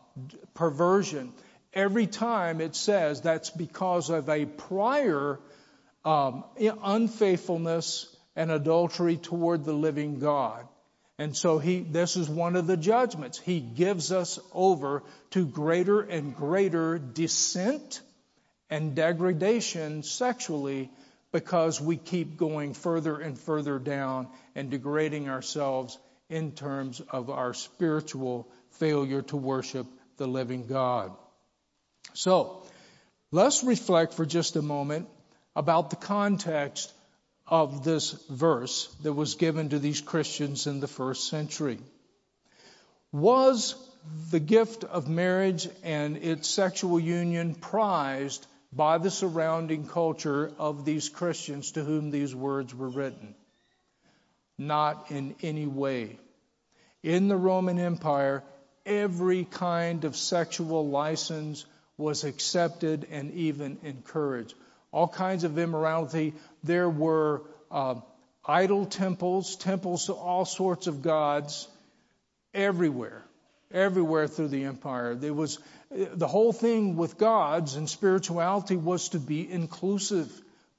perversion, 0.53 1.33
every 1.73 2.07
time 2.07 2.61
it 2.61 2.75
says 2.75 3.21
that's 3.21 3.49
because 3.49 4.09
of 4.09 4.29
a 4.29 4.45
prior 4.45 5.39
um, 6.05 6.43
unfaithfulness 6.57 8.15
and 8.35 8.51
adultery 8.51 9.17
toward 9.17 9.65
the 9.65 9.73
living 9.73 10.19
God. 10.19 10.67
And 11.17 11.35
so 11.35 11.59
he, 11.59 11.81
this 11.81 12.15
is 12.15 12.29
one 12.29 12.55
of 12.55 12.65
the 12.65 12.77
judgments. 12.77 13.37
He 13.37 13.59
gives 13.59 14.13
us 14.13 14.39
over 14.53 15.03
to 15.31 15.45
greater 15.45 15.99
and 15.99 16.33
greater 16.33 16.97
descent 16.97 18.01
and 18.69 18.95
degradation 18.95 20.03
sexually 20.03 20.89
because 21.33 21.81
we 21.81 21.97
keep 21.97 22.37
going 22.37 22.73
further 22.73 23.19
and 23.19 23.37
further 23.37 23.79
down 23.79 24.29
and 24.55 24.71
degrading 24.71 25.29
ourselves 25.29 25.97
in 26.29 26.53
terms 26.53 27.01
of 27.01 27.29
our 27.29 27.53
spiritual 27.53 28.47
failure 28.71 29.21
to 29.23 29.35
worship 29.35 29.87
the 30.17 30.27
living 30.27 30.67
God. 30.67 31.11
So, 32.13 32.63
let's 33.31 33.63
reflect 33.63 34.13
for 34.13 34.25
just 34.25 34.55
a 34.55 34.61
moment 34.61 35.09
about 35.55 35.89
the 35.89 35.95
context 35.95 36.93
of 37.47 37.83
this 37.83 38.11
verse 38.29 38.87
that 39.01 39.13
was 39.13 39.35
given 39.35 39.69
to 39.69 39.79
these 39.79 40.01
Christians 40.01 40.67
in 40.67 40.79
the 40.79 40.87
first 40.87 41.27
century. 41.29 41.79
Was 43.11 43.75
the 44.29 44.39
gift 44.39 44.83
of 44.83 45.09
marriage 45.09 45.67
and 45.83 46.17
its 46.17 46.47
sexual 46.47 46.99
union 46.99 47.55
prized 47.55 48.45
by 48.71 48.99
the 48.99 49.09
surrounding 49.09 49.87
culture 49.87 50.51
of 50.59 50.85
these 50.85 51.09
Christians 51.09 51.71
to 51.71 51.83
whom 51.83 52.11
these 52.11 52.35
words 52.35 52.73
were 52.75 52.89
written? 52.89 53.33
Not 54.59 55.09
in 55.09 55.35
any 55.41 55.65
way. 55.65 56.19
In 57.01 57.27
the 57.29 57.37
Roman 57.37 57.79
Empire, 57.79 58.43
every 58.85 59.45
kind 59.45 60.05
of 60.05 60.15
sexual 60.15 60.87
license 60.87 61.65
was 61.97 62.23
accepted 62.23 63.07
and 63.09 63.31
even 63.33 63.79
encouraged 63.83 64.53
all 64.91 65.07
kinds 65.07 65.43
of 65.43 65.57
immorality. 65.57 66.33
There 66.63 66.89
were 66.89 67.43
uh, 67.71 67.95
idol 68.45 68.85
temples, 68.85 69.55
temples 69.55 70.07
to 70.07 70.13
all 70.13 70.45
sorts 70.45 70.87
of 70.87 71.01
gods 71.01 71.67
everywhere, 72.53 73.23
everywhere 73.71 74.27
through 74.27 74.49
the 74.49 74.63
empire. 74.63 75.15
There 75.15 75.33
was 75.33 75.59
the 75.91 76.27
whole 76.27 76.53
thing 76.53 76.97
with 76.97 77.17
gods 77.17 77.75
and 77.75 77.89
spirituality 77.89 78.75
was 78.75 79.09
to 79.09 79.19
be 79.19 79.49
inclusive. 79.49 80.31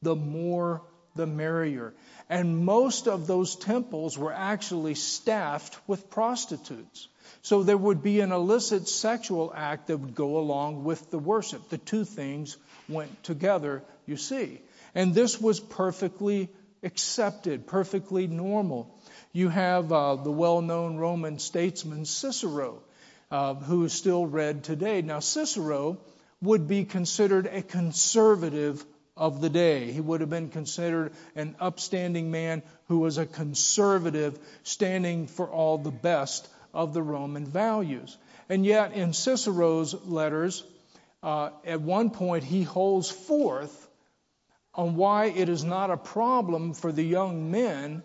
The 0.03 0.17
more, 0.17 0.83
the 1.15 1.27
merrier. 1.27 1.93
And 2.29 2.65
most 2.65 3.09
of 3.09 3.27
those 3.27 3.57
temples 3.57 4.17
were 4.17 4.33
actually 4.33 4.95
staffed 4.95 5.77
with 5.87 6.11
prostitutes. 6.11 7.09
So 7.43 7.63
there 7.63 7.77
would 7.77 8.03
be 8.03 8.21
an 8.21 8.33
illicit 8.33 8.89
sexual 8.89 9.53
act 9.55 9.87
that 9.87 9.97
would 9.97 10.15
go 10.15 10.39
along 10.39 10.85
with 10.85 11.11
the 11.11 11.19
worship. 11.19 11.69
The 11.69 11.79
two 11.79 12.05
things 12.05 12.57
went 12.89 13.23
together, 13.25 13.83
you 14.07 14.17
see. 14.17 14.61
And 14.95 15.15
this 15.15 15.41
was 15.41 15.61
perfectly 15.61 16.49
accepted, 16.83 17.67
perfectly 17.67 18.27
normal. 18.27 18.95
You 19.33 19.49
have 19.49 19.93
uh, 19.93 20.17
the 20.17 20.33
well 20.33 20.61
known 20.61 20.97
Roman 20.97 21.39
statesman 21.39 22.05
Cicero, 22.05 22.83
uh, 23.31 23.55
who 23.55 23.85
is 23.85 23.93
still 23.93 24.27
read 24.27 24.65
today. 24.65 25.03
Now, 25.03 25.21
Cicero 25.21 25.99
would 26.43 26.67
be 26.67 26.85
considered 26.85 27.47
a 27.47 27.63
conservative 27.63 28.85
of 29.17 29.41
the 29.41 29.51
day. 29.51 29.93
He 29.93 30.01
would 30.01 30.21
have 30.23 30.31
been 30.31 30.49
considered 30.49 31.13
an 31.37 31.55
upstanding 31.61 32.31
man 32.31 32.63
who 32.89 33.01
was 33.01 33.19
a 33.19 33.27
conservative, 33.27 34.39
standing 34.63 35.27
for 35.27 35.47
all 35.49 35.79
the 35.79 35.91
best 35.91 36.49
of 36.73 36.95
the 36.95 37.03
Roman 37.03 37.47
values. 37.47 38.17
And 38.49 38.65
yet, 38.65 38.93
in 38.93 39.13
Cicero's 39.13 39.95
letters, 40.07 40.65
uh, 41.23 41.51
at 41.65 41.81
one 41.81 42.11
point 42.11 42.45
he 42.45 42.63
holds 42.63 43.11
forth 43.11 43.89
on 44.75 44.97
why 44.97 45.27
it 45.27 45.49
is 45.49 45.65
not 45.65 45.91
a 45.91 45.97
problem 45.97 46.75
for 46.75 46.93
the 46.93 47.03
young 47.03 47.51
men 47.51 48.03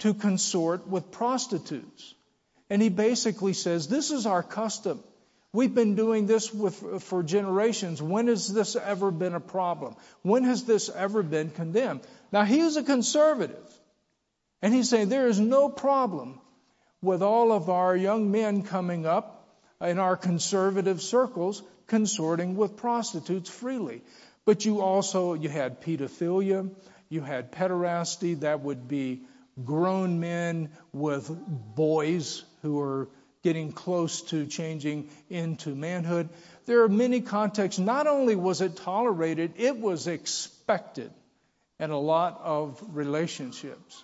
to 0.00 0.14
consort 0.14 0.86
with 0.86 1.10
prostitutes. 1.10 2.14
And 2.70 2.80
he 2.80 2.88
basically 2.88 3.52
says, 3.52 3.88
This 3.88 4.10
is 4.10 4.26
our 4.26 4.42
custom. 4.42 5.00
We've 5.52 5.74
been 5.74 5.94
doing 5.94 6.26
this 6.26 6.52
with, 6.52 7.04
for 7.04 7.22
generations. 7.22 8.02
When 8.02 8.26
has 8.26 8.52
this 8.52 8.74
ever 8.74 9.12
been 9.12 9.34
a 9.34 9.40
problem? 9.40 9.94
When 10.22 10.42
has 10.44 10.64
this 10.64 10.88
ever 10.88 11.22
been 11.22 11.50
condemned? 11.50 12.00
Now, 12.32 12.44
he 12.44 12.58
is 12.58 12.76
a 12.76 12.82
conservative. 12.82 13.72
And 14.62 14.74
he's 14.74 14.88
saying 14.88 15.10
there 15.10 15.28
is 15.28 15.38
no 15.38 15.68
problem 15.68 16.40
with 17.04 17.22
all 17.22 17.52
of 17.52 17.68
our 17.68 17.96
young 17.96 18.30
men 18.30 18.62
coming 18.62 19.06
up 19.06 19.46
in 19.80 19.98
our 19.98 20.16
conservative 20.16 21.02
circles 21.02 21.62
consorting 21.86 22.56
with 22.56 22.76
prostitutes 22.76 23.50
freely. 23.50 24.02
But 24.44 24.64
you 24.64 24.80
also, 24.80 25.34
you 25.34 25.48
had 25.48 25.80
pedophilia, 25.82 26.70
you 27.08 27.20
had 27.20 27.52
pederasty, 27.52 28.40
that 28.40 28.60
would 28.60 28.88
be 28.88 29.22
grown 29.64 30.20
men 30.20 30.70
with 30.92 31.30
boys 31.76 32.42
who 32.62 32.80
are 32.80 33.08
getting 33.42 33.72
close 33.72 34.22
to 34.22 34.46
changing 34.46 35.10
into 35.28 35.74
manhood. 35.74 36.30
There 36.66 36.82
are 36.82 36.88
many 36.88 37.20
contexts. 37.20 37.78
Not 37.78 38.06
only 38.06 38.36
was 38.36 38.62
it 38.62 38.76
tolerated, 38.76 39.52
it 39.56 39.78
was 39.78 40.06
expected 40.06 41.12
in 41.78 41.90
a 41.90 41.98
lot 41.98 42.40
of 42.42 42.82
relationships. 42.92 44.02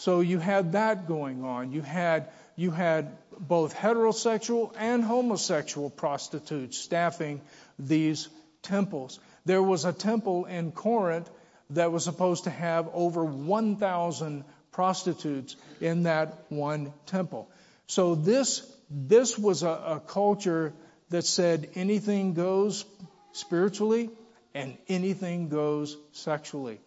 So 0.00 0.20
you 0.20 0.38
had 0.38 0.72
that 0.72 1.06
going 1.06 1.44
on. 1.44 1.72
You 1.72 1.82
had 1.82 2.30
you 2.56 2.70
had 2.70 3.18
both 3.38 3.74
heterosexual 3.74 4.72
and 4.78 5.04
homosexual 5.04 5.90
prostitutes 5.90 6.78
staffing 6.78 7.42
these 7.78 8.30
temples. 8.62 9.20
There 9.44 9.62
was 9.62 9.84
a 9.84 9.92
temple 9.92 10.46
in 10.46 10.72
Corinth 10.72 11.28
that 11.70 11.92
was 11.92 12.04
supposed 12.04 12.44
to 12.44 12.50
have 12.50 12.88
over 12.94 13.22
1,000 13.22 14.44
prostitutes 14.72 15.56
in 15.82 16.04
that 16.04 16.44
one 16.48 16.94
temple. 17.04 17.50
So 17.86 18.14
this, 18.14 18.66
this 18.90 19.38
was 19.38 19.62
a, 19.62 19.68
a 19.68 20.00
culture 20.00 20.72
that 21.10 21.26
said 21.26 21.68
anything 21.74 22.32
goes 22.32 22.86
spiritually 23.32 24.08
and 24.54 24.78
anything 24.88 25.50
goes 25.50 25.98
sexually. 26.12 26.80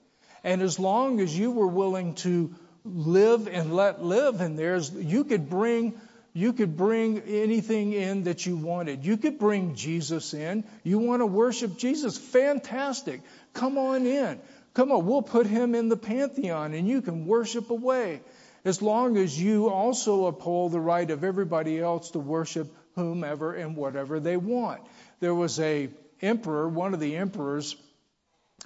And 0.43 0.62
as 0.62 0.78
long 0.78 1.19
as 1.19 1.38
you 1.38 1.52
were 1.52 1.67
willing 1.67 2.15
to 2.15 2.54
live 2.86 3.48
and 3.48 3.74
let 3.74 4.04
live 4.04 4.41
and 4.41 4.58
there's 4.58 4.91
you 4.91 5.24
could 5.24 5.50
bring 5.50 6.00
you 6.34 6.52
could 6.54 6.76
bring 6.76 7.19
anything 7.19 7.93
in 7.93 8.24
that 8.24 8.46
you 8.46 8.58
wanted. 8.58 9.06
You 9.06 9.17
could 9.17 9.38
bring 9.38 9.76
Jesus 9.76 10.34
in. 10.34 10.63
You 10.84 10.98
want 10.98 11.22
to 11.22 11.28
worship 11.28 11.78
Jesus? 11.78 12.17
Fantastic. 12.17 13.22
Come 13.54 13.78
on 13.78 14.08
in. 14.08 14.39
Come 14.74 14.91
on, 14.91 15.06
we'll 15.06 15.22
put 15.22 15.46
him 15.46 15.76
in 15.76 15.89
the 15.89 15.98
pantheon 15.98 16.74
and 16.74 16.88
you 16.88 17.04
can 17.04 17.28
worship 17.28 17.69
away. 17.69 18.22
As 18.65 18.82
long 18.82 19.17
as 19.17 19.39
you 19.39 19.69
also 19.69 20.26
uphold 20.26 20.72
the 20.72 20.80
right 20.80 21.10
of 21.12 21.24
everybody 21.24 21.80
else 21.80 22.12
to 22.12 22.19
worship 22.19 22.74
whomever 22.96 23.54
and 23.54 23.76
whatever 23.76 24.19
they 24.19 24.38
want. 24.38 24.82
There 25.19 25.36
was 25.36 25.60
a 25.60 25.89
emperor, 26.22 26.67
one 26.67 26.93
of 26.93 27.00
the 27.00 27.15
emperors, 27.17 27.76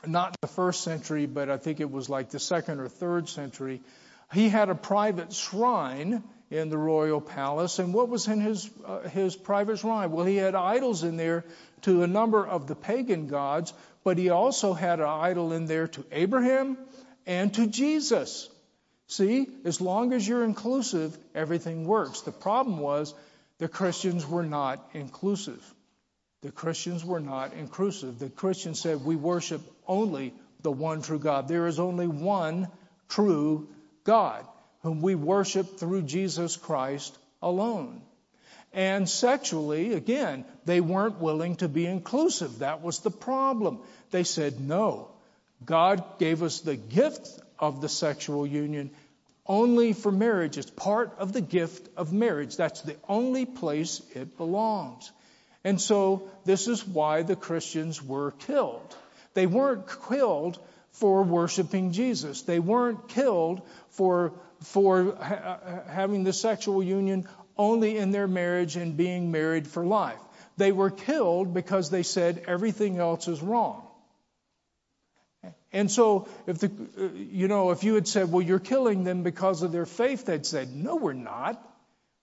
not 0.06 0.36
the 0.42 0.48
first 0.48 0.84
century, 0.84 1.26
but 1.26 1.50
I 1.50 1.58
think 1.58 1.80
it 1.80 1.92
was 1.92 2.10
like 2.10 2.30
the 2.30 2.40
second 2.40 2.80
or 2.80 2.88
third 2.88 3.28
century, 3.28 3.82
he 4.34 4.50
had 4.50 4.70
a 4.70 4.76
private 4.76 5.34
shrine 5.34 6.24
in 6.50 6.70
the 6.70 6.78
royal 6.78 7.22
palace. 7.22 7.80
And 7.80 7.94
what 7.94 8.10
was 8.10 8.28
in 8.28 8.40
his, 8.40 8.70
uh, 8.86 9.08
his 9.10 9.36
private 9.36 9.80
shrine? 9.80 10.12
Well, 10.12 10.26
he 10.26 10.38
had 10.38 10.56
idols 10.56 11.04
in 11.04 11.18
there 11.18 11.46
to 11.82 12.04
a 12.04 12.08
number 12.08 12.46
of 12.46 12.68
the 12.68 12.76
pagan 12.76 13.28
gods, 13.28 13.74
but 14.04 14.18
he 14.18 14.30
also 14.30 14.74
had 14.74 15.00
an 15.00 15.10
idol 15.10 15.54
in 15.54 15.66
there 15.66 15.88
to 15.88 16.06
Abraham 16.12 16.78
and 17.26 17.54
to 17.56 17.68
Jesus. 17.68 18.50
See, 19.08 19.48
as 19.64 19.80
long 19.80 20.14
as 20.14 20.28
you're 20.28 20.44
inclusive, 20.44 21.18
everything 21.34 21.86
works. 21.86 22.22
The 22.22 22.32
problem 22.32 22.80
was 22.80 23.14
the 23.58 23.68
Christians 23.68 24.28
were 24.28 24.44
not 24.44 24.90
inclusive. 24.94 25.64
The 26.42 26.52
Christians 26.52 27.04
were 27.04 27.20
not 27.20 27.54
inclusive. 27.54 28.20
The 28.20 28.30
Christians 28.30 28.80
said, 28.80 29.04
We 29.04 29.16
worship 29.16 29.62
only 29.88 30.34
the 30.62 30.72
one 30.72 31.02
true 31.02 31.20
God. 31.20 31.48
There 31.48 31.68
is 31.68 31.80
only 31.80 32.08
one 32.08 32.68
true 33.10 33.70
God, 34.08 34.48
whom 34.84 35.02
we 35.02 35.16
worship 35.16 35.78
through 35.78 36.04
Jesus 36.04 36.56
Christ 36.56 37.18
alone. 37.42 38.02
And 38.72 39.10
sexually, 39.10 39.94
again, 39.94 40.46
they 40.66 40.80
weren't 40.80 41.20
willing 41.20 41.58
to 41.58 41.68
be 41.68 41.86
inclusive. 41.86 42.60
That 42.60 42.82
was 42.82 43.00
the 43.00 43.12
problem. 43.12 43.80
They 44.12 44.24
said, 44.24 44.62
no, 44.62 45.10
God 45.66 46.04
gave 46.20 46.42
us 46.42 46.62
the 46.62 46.78
gift 46.78 47.28
of 47.60 47.82
the 47.82 47.90
sexual 47.90 48.48
union 48.48 48.92
only 49.46 49.92
for 49.92 50.12
marriage. 50.12 50.58
It's 50.58 50.70
part 50.70 51.16
of 51.20 51.34
the 51.34 51.42
gift 51.42 51.90
of 51.98 52.14
marriage. 52.14 52.56
That's 52.56 52.82
the 52.82 52.96
only 53.10 53.46
place 53.46 54.02
it 54.16 54.38
belongs. 54.38 55.12
And 55.66 55.82
so 55.82 56.30
this 56.46 56.70
is 56.70 56.88
why 56.88 57.24
the 57.24 57.36
Christians 57.36 58.02
were 58.02 58.32
killed. 58.32 58.96
They 59.34 59.48
weren't 59.48 59.86
killed 60.08 60.60
for 61.00 61.24
worshiping 61.24 61.92
Jesus. 61.92 62.42
They 62.44 62.60
weren't 62.60 63.08
killed 63.10 63.62
for, 63.92 64.34
for 64.62 65.16
ha- 65.16 65.60
having 65.88 66.24
the 66.24 66.34
sexual 66.34 66.84
union 66.84 67.28
only 67.58 67.98
in 67.98 68.12
their 68.12 68.28
marriage 68.28 68.76
and 68.76 68.98
being 68.98 69.32
married 69.32 69.68
for 69.68 69.86
life. 69.86 70.20
They 70.58 70.72
were 70.72 70.90
killed 70.90 71.54
because 71.54 71.90
they 71.90 72.04
said 72.04 72.44
everything 72.48 72.98
else 72.98 73.28
is 73.28 73.42
wrong. 73.42 73.84
And 75.74 75.92
so, 75.92 76.28
if 76.48 76.60
the, 76.60 76.72
you 77.14 77.48
know, 77.48 77.72
if 77.72 77.84
you 77.84 77.94
had 77.96 78.08
said, 78.08 78.32
well, 78.32 78.42
you're 78.42 78.58
killing 78.58 79.04
them 79.04 79.22
because 79.24 79.62
of 79.62 79.72
their 79.72 79.86
faith, 79.86 80.26
they'd 80.26 80.46
said, 80.46 80.74
no, 80.76 80.96
we're 80.96 81.14
not. 81.14 81.62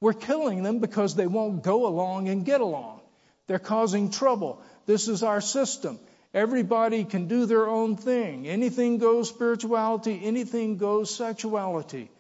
We're 0.00 0.14
killing 0.14 0.62
them 0.62 0.80
because 0.80 1.14
they 1.14 1.26
won't 1.26 1.62
go 1.62 1.86
along 1.86 2.28
and 2.28 2.44
get 2.44 2.60
along. 2.60 3.00
They're 3.46 3.58
causing 3.58 4.10
trouble. 4.10 4.62
This 4.86 5.08
is 5.08 5.22
our 5.22 5.40
system. 5.40 5.98
Everybody 6.34 7.04
can 7.04 7.28
do 7.28 7.46
their 7.46 7.68
own 7.68 7.96
thing. 7.96 8.48
Anything 8.48 8.98
goes 8.98 9.28
spirituality, 9.28 10.20
anything 10.24 10.76
goes 10.76 11.14
sexuality. 11.14 12.10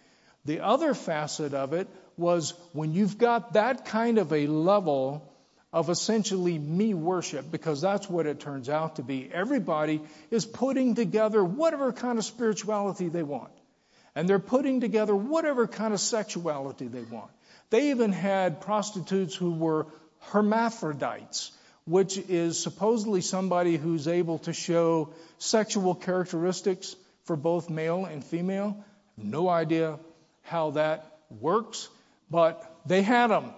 The 0.44 0.60
other 0.60 0.94
facet 0.94 1.52
of 1.52 1.72
it 1.72 1.88
was 2.16 2.54
when 2.72 2.92
you've 2.92 3.18
got 3.18 3.54
that 3.54 3.86
kind 3.86 4.18
of 4.18 4.32
a 4.32 4.46
level 4.46 5.28
of 5.72 5.90
essentially 5.90 6.56
me 6.56 6.94
worship, 6.94 7.50
because 7.50 7.80
that's 7.80 8.08
what 8.08 8.26
it 8.26 8.38
turns 8.38 8.68
out 8.68 8.96
to 8.96 9.02
be. 9.02 9.28
Everybody 9.32 10.00
is 10.30 10.46
putting 10.46 10.94
together 10.94 11.42
whatever 11.42 11.92
kind 11.92 12.16
of 12.16 12.24
spirituality 12.24 13.08
they 13.08 13.24
want. 13.24 13.50
And 14.14 14.28
they're 14.28 14.38
putting 14.38 14.80
together 14.80 15.16
whatever 15.16 15.66
kind 15.66 15.92
of 15.92 15.98
sexuality 15.98 16.86
they 16.86 17.02
want. 17.02 17.32
They 17.70 17.90
even 17.90 18.12
had 18.12 18.60
prostitutes 18.60 19.34
who 19.34 19.50
were 19.50 19.86
hermaphrodites, 20.30 21.50
which 21.86 22.16
is 22.16 22.62
supposedly 22.62 23.20
somebody 23.20 23.76
who's 23.76 24.08
able 24.08 24.38
to 24.38 24.52
show 24.52 25.10
sexual 25.38 25.94
characteristics 25.94 26.96
for 27.24 27.36
both 27.36 27.68
male 27.68 28.04
and 28.04 28.24
female. 28.24 28.84
No 29.16 29.48
idea 29.48 29.98
how 30.42 30.70
that 30.72 31.18
works, 31.40 31.88
but 32.30 32.80
they 32.86 33.02
had 33.02 33.28
them. 33.28 33.52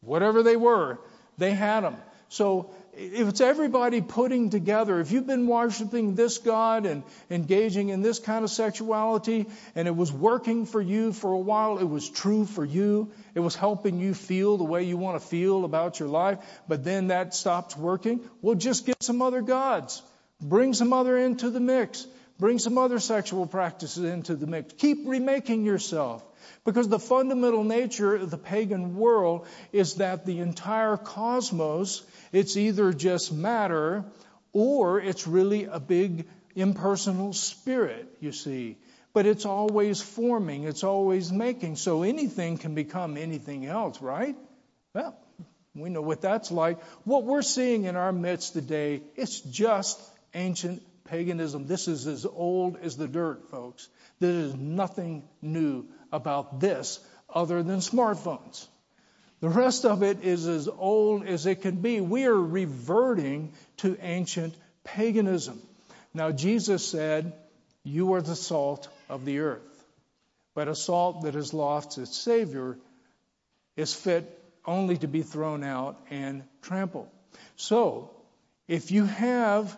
Whatever 0.00 0.42
they 0.42 0.56
were, 0.56 0.98
they 1.38 1.52
had 1.52 1.80
them. 1.80 1.96
So 2.28 2.70
if 2.96 3.28
it's 3.28 3.40
everybody 3.40 4.00
putting 4.00 4.50
together, 4.50 5.00
if 5.00 5.12
you've 5.12 5.26
been 5.26 5.46
worshiping 5.46 6.14
this 6.14 6.38
God 6.38 6.86
and 6.86 7.02
engaging 7.30 7.90
in 7.90 8.02
this 8.02 8.18
kind 8.18 8.44
of 8.44 8.50
sexuality 8.50 9.46
and 9.74 9.86
it 9.86 9.94
was 9.94 10.12
working 10.12 10.66
for 10.66 10.80
you 10.80 11.12
for 11.12 11.32
a 11.32 11.38
while, 11.38 11.78
it 11.78 11.84
was 11.84 12.08
true 12.08 12.44
for 12.44 12.64
you, 12.64 13.10
it 13.34 13.40
was 13.40 13.54
helping 13.54 14.00
you 14.00 14.14
feel 14.14 14.56
the 14.56 14.64
way 14.64 14.82
you 14.82 14.96
want 14.96 15.20
to 15.20 15.26
feel 15.26 15.64
about 15.64 16.00
your 16.00 16.08
life, 16.08 16.38
but 16.68 16.84
then 16.84 17.08
that 17.08 17.34
stops 17.34 17.76
working, 17.76 18.20
well, 18.42 18.54
just 18.54 18.86
get 18.86 19.02
some 19.02 19.22
other 19.22 19.42
gods. 19.42 20.02
Bring 20.40 20.72
some 20.74 20.92
other 20.92 21.16
into 21.18 21.50
the 21.50 21.60
mix. 21.60 22.06
Bring 22.38 22.58
some 22.58 22.78
other 22.78 22.98
sexual 22.98 23.46
practices 23.46 24.04
into 24.04 24.34
the 24.34 24.46
mix. 24.46 24.72
Keep 24.72 25.06
remaking 25.06 25.66
yourself. 25.66 26.24
Because 26.64 26.88
the 26.88 26.98
fundamental 26.98 27.64
nature 27.64 28.14
of 28.14 28.30
the 28.30 28.38
pagan 28.38 28.96
world 28.96 29.46
is 29.72 29.96
that 29.96 30.24
the 30.24 30.40
entire 30.40 30.96
cosmos, 30.96 32.02
it's 32.32 32.56
either 32.56 32.92
just 32.92 33.32
matter 33.32 34.04
or 34.52 35.00
it's 35.00 35.26
really 35.26 35.64
a 35.64 35.80
big 35.80 36.26
impersonal 36.54 37.32
spirit, 37.32 38.08
you 38.20 38.32
see. 38.32 38.76
But 39.12 39.26
it's 39.26 39.44
always 39.44 40.00
forming, 40.00 40.64
it's 40.64 40.84
always 40.84 41.32
making. 41.32 41.76
So 41.76 42.02
anything 42.02 42.58
can 42.58 42.74
become 42.74 43.16
anything 43.16 43.66
else, 43.66 44.00
right? 44.00 44.36
Well, 44.94 45.16
we 45.74 45.90
know 45.90 46.02
what 46.02 46.20
that's 46.20 46.50
like. 46.50 46.80
What 47.04 47.24
we're 47.24 47.42
seeing 47.42 47.84
in 47.84 47.96
our 47.96 48.12
midst 48.12 48.52
today, 48.52 49.02
it's 49.16 49.40
just 49.40 50.00
ancient 50.34 50.82
paganism. 51.04 51.66
This 51.66 51.88
is 51.88 52.06
as 52.06 52.24
old 52.24 52.76
as 52.76 52.96
the 52.96 53.08
dirt, 53.08 53.50
folks. 53.50 53.88
There 54.20 54.30
is 54.30 54.54
nothing 54.54 55.28
new 55.42 55.86
about 56.12 56.60
this 56.60 57.00
other 57.28 57.62
than 57.62 57.78
smartphones. 57.78 58.66
The 59.40 59.48
rest 59.48 59.86
of 59.86 60.02
it 60.02 60.22
is 60.22 60.46
as 60.46 60.68
old 60.68 61.26
as 61.26 61.46
it 61.46 61.62
can 61.62 61.76
be. 61.76 62.00
We 62.00 62.26
are 62.26 62.38
reverting 62.38 63.52
to 63.78 63.96
ancient 64.00 64.54
paganism. 64.84 65.60
Now, 66.12 66.30
Jesus 66.30 66.86
said, 66.86 67.32
You 67.82 68.14
are 68.14 68.22
the 68.22 68.36
salt 68.36 68.88
of 69.08 69.24
the 69.24 69.40
earth. 69.40 69.62
But 70.54 70.68
a 70.68 70.74
salt 70.74 71.22
that 71.22 71.34
has 71.34 71.54
lost 71.54 71.96
its 71.96 72.16
Savior 72.16 72.76
is 73.76 73.94
fit 73.94 74.36
only 74.66 74.98
to 74.98 75.08
be 75.08 75.22
thrown 75.22 75.64
out 75.64 75.98
and 76.10 76.42
trampled. 76.60 77.08
So, 77.56 78.10
if 78.68 78.90
you 78.90 79.04
have, 79.04 79.76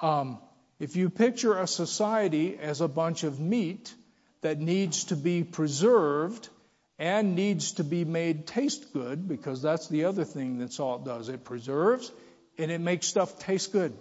um, 0.00 0.38
if 0.80 0.96
you 0.96 1.10
picture 1.10 1.56
a 1.56 1.66
society 1.68 2.58
as 2.58 2.80
a 2.80 2.88
bunch 2.88 3.22
of 3.22 3.38
meat, 3.38 3.94
that 4.40 4.60
needs 4.60 5.04
to 5.04 5.16
be 5.16 5.42
preserved 5.42 6.48
and 6.98 7.34
needs 7.34 7.72
to 7.72 7.84
be 7.84 8.04
made 8.04 8.46
taste 8.46 8.92
good 8.92 9.28
because 9.28 9.60
that's 9.60 9.88
the 9.88 10.04
other 10.04 10.24
thing 10.24 10.58
that 10.58 10.72
salt 10.72 11.04
does. 11.04 11.28
It 11.28 11.44
preserves 11.44 12.10
and 12.58 12.70
it 12.70 12.80
makes 12.80 13.06
stuff 13.06 13.38
taste 13.38 13.72
good. 13.72 13.92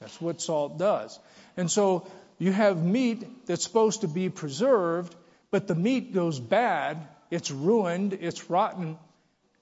That's 0.00 0.20
what 0.20 0.40
salt 0.40 0.78
does. 0.78 1.18
And 1.56 1.70
so 1.70 2.06
you 2.38 2.52
have 2.52 2.82
meat 2.82 3.46
that's 3.46 3.64
supposed 3.64 4.02
to 4.02 4.08
be 4.08 4.28
preserved, 4.28 5.14
but 5.50 5.66
the 5.66 5.74
meat 5.74 6.14
goes 6.14 6.38
bad. 6.38 6.98
It's 7.30 7.50
ruined. 7.50 8.12
It's 8.12 8.48
rotten. 8.48 8.98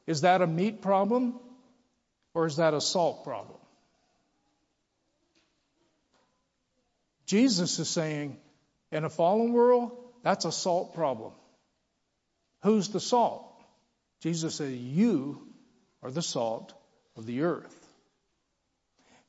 Is 0.06 0.20
that 0.20 0.42
a 0.42 0.46
meat 0.46 0.82
problem 0.82 1.40
or 2.34 2.46
is 2.46 2.56
that 2.56 2.74
a 2.74 2.80
salt 2.80 3.24
problem? 3.24 3.58
Jesus 7.24 7.78
is 7.78 7.88
saying, 7.88 8.36
in 8.92 9.04
a 9.04 9.10
fallen 9.10 9.52
world, 9.52 9.90
that's 10.22 10.44
a 10.44 10.52
salt 10.52 10.94
problem. 10.94 11.32
Who's 12.66 12.88
the 12.88 12.98
salt? 12.98 13.44
Jesus 14.22 14.56
said, 14.56 14.72
You 14.72 15.40
are 16.02 16.10
the 16.10 16.20
salt 16.20 16.74
of 17.16 17.24
the 17.24 17.42
earth. 17.42 17.86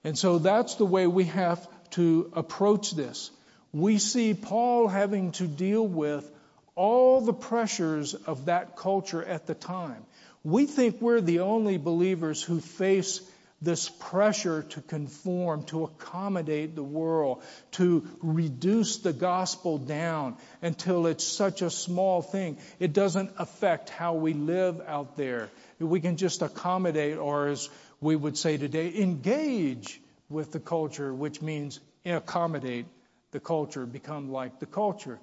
And 0.04 0.18
so 0.18 0.40
that's 0.40 0.74
the 0.74 0.88
way 0.88 1.06
we 1.06 1.26
have 1.26 1.68
to 1.92 2.32
approach 2.34 2.94
this. 2.94 3.30
We 3.72 4.00
see 4.00 4.34
Paul 4.34 4.88
having 4.88 5.34
to 5.34 5.46
deal 5.46 5.86
with 5.86 6.28
all 6.74 7.22
the 7.22 7.32
pressures 7.32 8.16
of 8.16 8.46
that 8.46 8.76
culture 8.76 9.24
at 9.24 9.46
the 9.46 9.54
time. 9.54 10.04
We 10.44 10.66
think 10.66 11.00
we're 11.00 11.22
the 11.22 11.42
only 11.42 11.78
believers 11.78 12.42
who 12.42 12.60
face 12.60 13.22
this 13.62 13.90
pressure 13.90 14.62
to 14.62 14.82
conform, 14.82 15.64
to 15.64 15.84
accommodate 15.84 16.76
the 16.76 16.84
world, 16.84 17.42
to 17.72 18.08
reduce 18.22 18.98
the 18.98 19.14
gospel 19.14 19.80
down 19.80 20.38
until 20.62 21.08
it's 21.08 21.24
such 21.24 21.62
a 21.64 21.70
small 21.70 22.22
thing. 22.22 22.58
It 22.80 22.94
doesn't 22.94 23.32
affect 23.38 23.90
how 23.90 24.14
we 24.14 24.34
live 24.34 24.82
out 24.88 25.18
there. 25.18 25.50
We 25.80 26.02
can 26.02 26.18
just 26.18 26.44
accommodate, 26.44 27.18
or 27.18 27.48
as 27.48 27.70
we 28.00 28.16
would 28.16 28.38
say 28.38 28.58
today, 28.58 28.94
engage 28.96 30.00
with 30.30 30.52
the 30.52 30.60
culture, 30.60 31.14
which 31.14 31.42
means 31.42 31.80
accommodate 32.06 32.86
the 33.32 33.40
culture, 33.40 33.86
become 33.86 34.32
like 34.32 34.60
the 34.60 34.66
culture. 34.66 35.20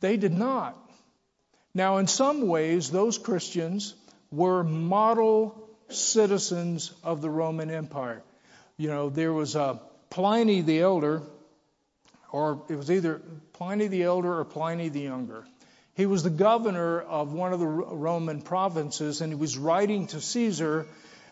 They 0.00 0.16
did 0.18 0.32
not. 0.32 0.78
Now, 1.74 1.96
in 1.96 2.06
some 2.06 2.46
ways, 2.46 2.90
those 2.90 3.16
Christians 3.18 3.94
were 4.30 4.62
model 4.62 5.63
citizens 5.88 6.92
of 7.02 7.20
the 7.20 7.30
Roman 7.30 7.70
Empire. 7.70 8.22
You 8.76 8.88
know, 8.88 9.10
there 9.10 9.32
was 9.32 9.54
uh, 9.56 9.78
Pliny 10.10 10.60
the 10.60 10.80
Elder, 10.80 11.22
or 12.32 12.62
it 12.68 12.76
was 12.76 12.90
either 12.90 13.20
Pliny 13.52 13.88
the 13.88 14.02
Elder 14.02 14.38
or 14.38 14.44
Pliny 14.44 14.88
the 14.88 15.00
Younger. 15.00 15.44
He 15.94 16.06
was 16.06 16.22
the 16.22 16.30
governor 16.30 17.00
of 17.00 17.32
one 17.32 17.52
of 17.52 17.60
the 17.60 17.66
Roman 17.66 18.42
provinces, 18.42 19.20
and 19.20 19.32
he 19.32 19.36
was 19.36 19.56
writing 19.56 20.08
to 20.08 20.20
Caesar 20.20 20.86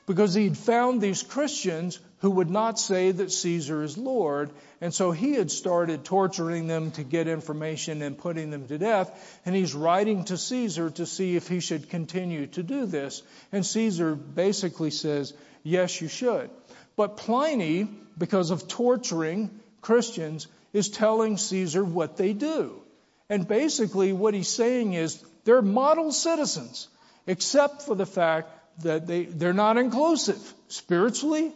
because 0.07 0.35
he'd 0.35 0.57
found 0.57 1.01
these 1.01 1.23
Christians 1.23 1.99
who 2.19 2.31
would 2.31 2.51
not 2.51 2.79
say 2.79 3.11
that 3.11 3.33
Caesar 3.33 3.83
is 3.83 3.99
Lord. 3.99 4.51
And 4.81 4.95
so 4.95 5.11
he 5.11 5.35
had 5.35 5.51
started 5.51 6.05
torturing 6.05 6.69
them 6.69 6.93
to 6.93 7.03
get 7.03 7.29
information 7.29 8.01
and 8.03 8.17
putting 8.17 8.51
them 8.51 8.67
to 8.69 8.79
death. 8.79 9.41
And 9.45 9.55
he's 9.55 9.75
writing 9.75 10.25
to 10.27 10.37
Caesar 10.37 10.91
to 10.91 11.07
see 11.07 11.37
if 11.37 11.49
he 11.49 11.61
should 11.61 11.91
continue 11.91 12.47
to 12.49 12.63
do 12.63 12.87
this. 12.87 13.23
And 13.51 13.67
Caesar 13.67 14.15
basically 14.15 14.91
says, 14.91 15.35
yes, 15.63 16.01
you 16.01 16.09
should. 16.09 16.51
But 16.97 17.17
Pliny, 17.17 17.89
because 18.17 18.51
of 18.51 18.69
torturing 18.69 19.51
Christians, 19.81 20.47
is 20.73 20.89
telling 20.89 21.39
Caesar 21.39 21.85
what 21.85 22.17
they 22.17 22.33
do. 22.33 22.83
And 23.29 23.49
basically 23.49 24.13
what 24.13 24.35
he's 24.35 24.49
saying 24.49 24.95
is 24.95 25.23
they're 25.45 25.63
model 25.63 26.13
citizens, 26.13 26.89
except 27.27 27.83
for 27.83 27.95
the 27.95 28.07
fact 28.07 28.51
that 28.83 29.07
they, 29.07 29.25
they're 29.25 29.53
not 29.53 29.77
inclusive 29.77 30.55
spiritually 30.69 31.53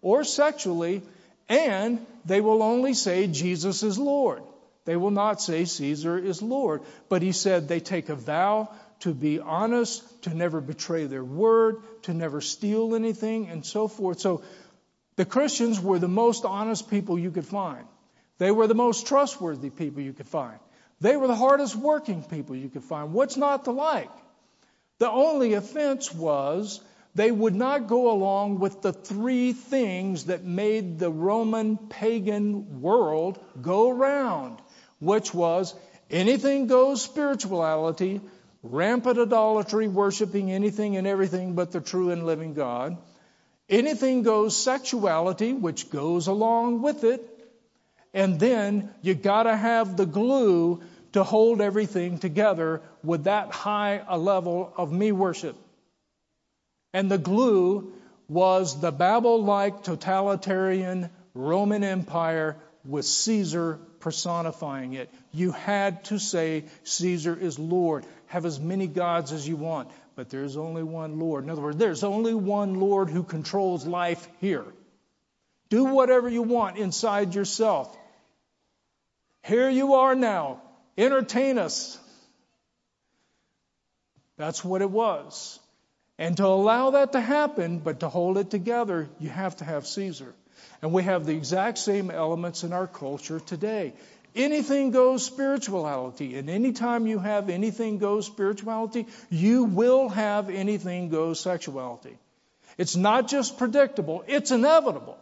or 0.00 0.24
sexually, 0.24 1.02
and 1.48 2.04
they 2.24 2.40
will 2.40 2.62
only 2.62 2.94
say 2.94 3.26
Jesus 3.26 3.82
is 3.82 3.98
Lord. 3.98 4.42
They 4.84 4.96
will 4.96 5.10
not 5.10 5.40
say 5.40 5.64
Caesar 5.64 6.18
is 6.18 6.42
Lord. 6.42 6.82
But 7.08 7.22
he 7.22 7.32
said 7.32 7.68
they 7.68 7.80
take 7.80 8.08
a 8.08 8.16
vow 8.16 8.68
to 9.02 9.12
be 9.12 9.40
honest, 9.40 10.22
to 10.22 10.34
never 10.34 10.60
betray 10.60 11.06
their 11.06 11.24
word, 11.24 11.82
to 12.02 12.14
never 12.14 12.40
steal 12.40 12.94
anything, 12.94 13.48
and 13.48 13.66
so 13.66 13.88
forth. 13.88 14.20
So 14.20 14.42
the 15.16 15.24
Christians 15.24 15.80
were 15.80 15.98
the 15.98 16.06
most 16.08 16.44
honest 16.44 16.88
people 16.88 17.18
you 17.18 17.32
could 17.32 17.44
find. 17.44 17.84
They 18.38 18.52
were 18.52 18.68
the 18.68 18.76
most 18.76 19.08
trustworthy 19.08 19.70
people 19.70 20.02
you 20.02 20.12
could 20.12 20.28
find. 20.28 20.58
They 21.00 21.16
were 21.16 21.26
the 21.26 21.34
hardest 21.34 21.74
working 21.74 22.22
people 22.22 22.54
you 22.54 22.68
could 22.68 22.84
find. 22.84 23.12
What's 23.12 23.36
not 23.36 23.64
to 23.64 23.72
like? 23.72 24.10
The 24.98 25.10
only 25.10 25.54
offense 25.54 26.14
was 26.14 26.80
they 27.14 27.30
would 27.30 27.54
not 27.54 27.88
go 27.88 28.10
along 28.10 28.58
with 28.58 28.82
the 28.82 28.92
three 28.92 29.52
things 29.52 30.24
that 30.26 30.44
made 30.44 30.98
the 30.98 31.10
Roman 31.10 31.76
pagan 31.76 32.80
world 32.80 33.38
go 33.60 33.90
round, 33.90 34.58
which 35.00 35.34
was 35.34 35.74
anything 36.10 36.68
goes 36.68 37.02
spirituality, 37.02 38.20
rampant 38.62 39.18
idolatry, 39.18 39.88
worshiping 39.88 40.50
anything 40.50 40.96
and 40.96 41.06
everything 41.06 41.54
but 41.54 41.72
the 41.72 41.80
true 41.80 42.10
and 42.10 42.24
living 42.24 42.54
God, 42.54 42.96
anything 43.68 44.22
goes 44.22 44.56
sexuality, 44.56 45.52
which 45.52 45.90
goes 45.90 46.28
along 46.28 46.82
with 46.82 47.04
it, 47.04 47.28
and 48.14 48.38
then 48.38 48.90
you 49.02 49.14
gotta 49.14 49.56
have 49.56 49.96
the 49.96 50.06
glue 50.06 50.80
to 51.12 51.22
hold 51.22 51.60
everything 51.60 52.18
together 52.18 52.80
with 53.02 53.24
that 53.24 53.50
high 53.50 54.02
a 54.08 54.18
level 54.18 54.72
of 54.76 54.92
me 54.92 55.12
worship. 55.12 55.56
And 56.92 57.10
the 57.10 57.18
glue 57.18 57.92
was 58.28 58.80
the 58.80 58.92
Babel 58.92 59.42
like 59.42 59.82
totalitarian 59.82 61.10
Roman 61.34 61.84
Empire 61.84 62.56
with 62.84 63.04
Caesar 63.04 63.78
personifying 64.00 64.94
it. 64.94 65.08
You 65.32 65.52
had 65.52 66.04
to 66.04 66.18
say 66.18 66.64
Caesar 66.84 67.36
is 67.38 67.58
Lord. 67.58 68.04
Have 68.26 68.44
as 68.44 68.58
many 68.58 68.86
gods 68.86 69.32
as 69.32 69.46
you 69.46 69.56
want, 69.56 69.88
but 70.16 70.30
there's 70.30 70.56
only 70.56 70.82
one 70.82 71.18
Lord. 71.18 71.44
In 71.44 71.50
other 71.50 71.62
words, 71.62 71.76
there's 71.76 72.02
only 72.02 72.34
one 72.34 72.80
Lord 72.80 73.10
who 73.10 73.22
controls 73.22 73.86
life 73.86 74.26
here. 74.40 74.64
Do 75.68 75.84
whatever 75.84 76.28
you 76.28 76.42
want 76.42 76.76
inside 76.76 77.34
yourself. 77.34 77.96
Here 79.44 79.70
you 79.70 79.94
are 79.94 80.14
now. 80.14 80.60
Entertain 80.96 81.58
us. 81.58 81.98
That's 84.36 84.64
what 84.64 84.82
it 84.82 84.90
was. 84.90 85.58
And 86.18 86.36
to 86.36 86.46
allow 86.46 86.90
that 86.90 87.12
to 87.12 87.20
happen, 87.20 87.78
but 87.78 88.00
to 88.00 88.08
hold 88.08 88.38
it 88.38 88.50
together, 88.50 89.08
you 89.18 89.28
have 89.28 89.56
to 89.56 89.64
have 89.64 89.86
Caesar. 89.86 90.34
And 90.80 90.92
we 90.92 91.02
have 91.04 91.26
the 91.26 91.34
exact 91.34 91.78
same 91.78 92.10
elements 92.10 92.64
in 92.64 92.72
our 92.72 92.86
culture 92.86 93.40
today. 93.40 93.94
Anything 94.34 94.90
goes 94.90 95.24
spirituality. 95.24 96.36
And 96.36 96.48
anytime 96.48 97.06
you 97.06 97.18
have 97.18 97.50
anything 97.50 97.98
goes 97.98 98.26
spirituality, 98.26 99.06
you 99.30 99.64
will 99.64 100.08
have 100.08 100.48
anything 100.48 101.08
goes 101.08 101.40
sexuality. 101.40 102.16
It's 102.78 102.96
not 102.96 103.28
just 103.28 103.58
predictable, 103.58 104.24
it's 104.26 104.50
inevitable. 104.50 105.18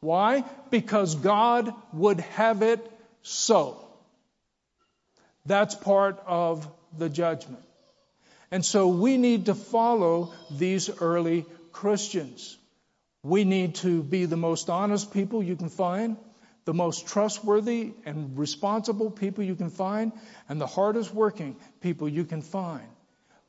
Why? 0.00 0.44
Because 0.70 1.14
God 1.14 1.72
would 1.92 2.20
have 2.20 2.62
it 2.62 2.80
so. 3.22 3.87
That's 5.48 5.74
part 5.74 6.22
of 6.26 6.68
the 6.96 7.08
judgment. 7.08 7.64
And 8.50 8.64
so 8.64 8.88
we 8.88 9.16
need 9.16 9.46
to 9.46 9.54
follow 9.54 10.32
these 10.50 10.90
early 11.00 11.46
Christians. 11.72 12.56
We 13.22 13.44
need 13.44 13.76
to 13.76 14.02
be 14.02 14.26
the 14.26 14.36
most 14.36 14.68
honest 14.68 15.12
people 15.12 15.42
you 15.42 15.56
can 15.56 15.70
find, 15.70 16.18
the 16.66 16.74
most 16.74 17.06
trustworthy 17.08 17.92
and 18.04 18.38
responsible 18.38 19.10
people 19.10 19.42
you 19.42 19.54
can 19.54 19.70
find, 19.70 20.12
and 20.50 20.60
the 20.60 20.66
hardest 20.66 21.14
working 21.14 21.56
people 21.80 22.08
you 22.08 22.24
can 22.24 22.42
find. 22.42 22.86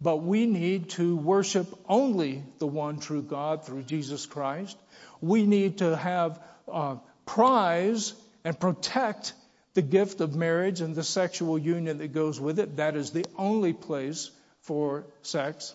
But 0.02 0.24
we 0.24 0.45
need 0.45 0.91
to 0.91 1.18
worship 1.18 1.68
only 1.88 2.43
the 2.60 2.68
one 2.68 3.00
true 3.00 3.22
God 3.22 3.66
through 3.66 3.84
Jesus 3.84 4.26
Christ. 4.26 4.78
We 5.20 5.45
need 5.45 5.80
to 5.80 5.97
have 5.97 6.41
uh, 6.72 6.95
prize 7.26 8.14
and 8.45 8.58
protect 8.58 9.34
the 9.74 9.82
gift 9.82 10.22
of 10.22 10.36
marriage 10.36 10.82
and 10.82 10.95
the 10.95 11.03
sexual 11.03 11.57
union 11.57 11.99
that 11.99 12.13
goes 12.13 12.39
with 12.39 12.59
it. 12.59 12.78
That 12.78 12.95
is 12.95 13.11
the 13.11 13.26
only 13.38 13.74
place 13.74 14.32
for 14.61 15.05
sex. 15.22 15.74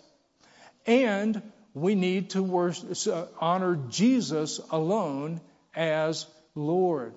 And 0.87 1.41
we 1.75 1.95
need 1.95 2.31
to 2.31 2.73
honor 3.41 3.79
Jesus 3.89 4.61
alone 4.71 5.41
as 5.75 6.27
Lord. 6.55 7.15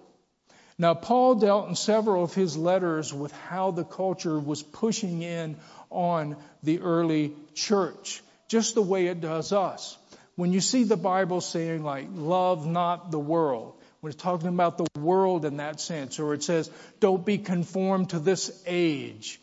Now, 0.80 0.94
Paul 0.94 1.36
dealt 1.36 1.70
in 1.70 1.76
several 1.76 2.24
of 2.24 2.36
his 2.36 2.56
letters 2.56 3.14
with 3.14 3.32
how 3.32 3.72
the 3.72 3.84
culture 3.84 4.40
was 4.40 4.62
pushing 4.62 5.24
in 5.24 5.58
on 5.90 6.38
the 6.62 6.82
early 6.82 7.34
church, 7.56 8.22
just 8.48 8.76
the 8.76 8.82
way 8.82 9.08
it 9.08 9.20
does 9.20 9.52
us. 9.52 9.98
When 10.36 10.54
you 10.54 10.62
see 10.62 10.84
the 10.84 10.98
Bible 10.98 11.42
saying, 11.42 11.84
like, 11.84 12.08
love 12.14 12.68
not 12.68 13.10
the 13.10 13.20
world, 13.20 13.74
when 14.02 14.12
it's 14.12 14.22
talking 14.22 14.50
about 14.50 14.78
the 14.78 14.88
world 15.00 15.46
in 15.46 15.58
that 15.58 15.80
sense, 15.80 16.20
or 16.20 16.34
it 16.34 16.44
says, 16.44 16.70
don't 17.00 17.26
be 17.26 17.38
conformed 17.38 18.12
to 18.12 18.20
this 18.20 18.64
age. 18.66 19.40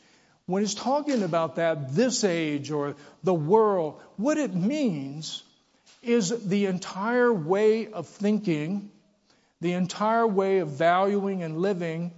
When 0.47 0.63
it's 0.63 0.75
talking 0.75 1.23
about 1.23 1.57
that, 1.57 1.95
this 1.95 2.23
age 2.23 2.71
or 2.71 2.97
the 3.23 3.35
world, 3.35 4.01
what 4.17 4.37
it 4.37 4.55
means 4.55 5.43
is 6.03 6.29
the 6.47 6.67
entire 6.67 7.33
way 7.33 7.89
of 7.89 8.07
thinking, 8.07 8.91
the 9.61 9.73
entire 9.73 10.27
way 10.27 10.59
of 10.59 10.69
valuing 10.69 11.43
and 11.43 11.59
living, 11.59 12.13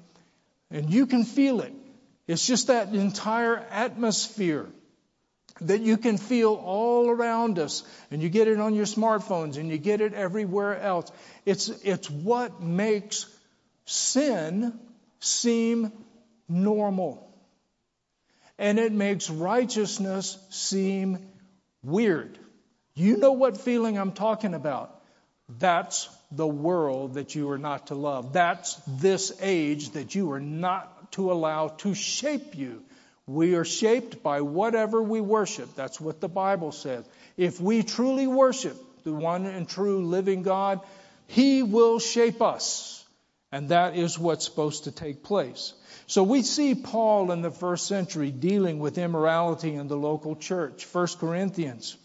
and 0.71 0.91
you 0.91 1.07
can 1.07 1.25
feel 1.25 1.61
it. 1.61 1.73
It's 2.27 2.47
just 2.47 2.67
that 2.67 2.93
entire 2.93 3.59
atmosphere 3.71 4.67
that 5.63 5.81
you 5.81 5.97
can 5.97 6.19
feel 6.19 6.55
all 6.55 7.09
around 7.09 7.59
us, 7.59 7.83
and 8.11 8.23
you 8.23 8.29
get 8.29 8.49
it 8.49 8.61
on 8.61 8.75
your 8.75 8.87
smartphones 8.87 9.57
and 9.57 9.71
you 9.71 9.79
get 9.79 10.01
it 10.01 10.13
everywhere 10.13 10.81
else. 10.81 11.11
It's, 11.45 11.69
it's 11.69 12.11
what 12.11 12.63
makes 12.63 13.27
sin 13.87 14.79
seem 15.21 15.93
normal. 16.49 17.23
And 18.59 18.79
it 18.79 18.93
makes 18.93 19.29
righteousness 19.29 20.39
seem 20.51 21.19
weird. 21.83 22.39
You 22.95 23.19
know 23.19 23.33
what 23.33 23.59
feeling 23.59 23.99
I'm 23.99 24.13
talking 24.13 24.55
about. 24.55 25.03
That's 25.59 26.09
the 26.33 26.47
world 26.47 27.15
that 27.15 27.35
you 27.35 27.51
are 27.51 27.59
not 27.59 27.89
to 27.89 27.95
love. 27.95 28.33
That's 28.33 28.75
this 28.87 29.33
age 29.41 29.91
that 29.91 30.15
you 30.15 30.33
are 30.33 30.41
not 30.41 31.13
to 31.13 31.31
allow 31.31 31.69
to 31.69 31.95
shape 31.95 32.57
you. 32.57 32.83
We 33.29 33.57
are 33.57 33.65
shaped 33.65 34.23
by 34.23 34.43
whatever 34.43 35.03
we 35.03 35.21
worship. 35.21 35.75
That's 35.75 36.01
what 36.01 36.21
the 36.21 36.29
Bible 36.29 36.71
says. 36.71 37.05
If 37.37 37.61
we 37.61 37.83
truly 37.83 38.29
worship 38.29 38.77
the 39.03 39.13
one 39.13 39.47
and 39.47 39.69
true 39.69 40.07
living 40.07 40.45
God, 40.45 40.81
He 41.27 41.65
will 41.65 41.99
shape 41.99 42.41
us. 42.41 43.05
And 43.51 43.71
that 43.71 43.97
is 43.97 44.17
what's 44.17 44.45
supposed 44.45 44.85
to 44.85 44.93
take 44.93 45.25
place. 45.25 45.73
So 46.07 46.23
we 46.23 46.43
see 46.43 46.77
Paul 46.77 47.33
in 47.33 47.43
the 47.43 47.51
first 47.51 47.87
century 47.87 48.31
dealing 48.31 48.79
with 48.79 48.97
immorality 48.97 49.75
in 49.75 49.89
the 49.89 49.97
local 49.97 50.37
church. 50.37 50.87
1 50.93 51.09
Corinthians. 51.19 51.97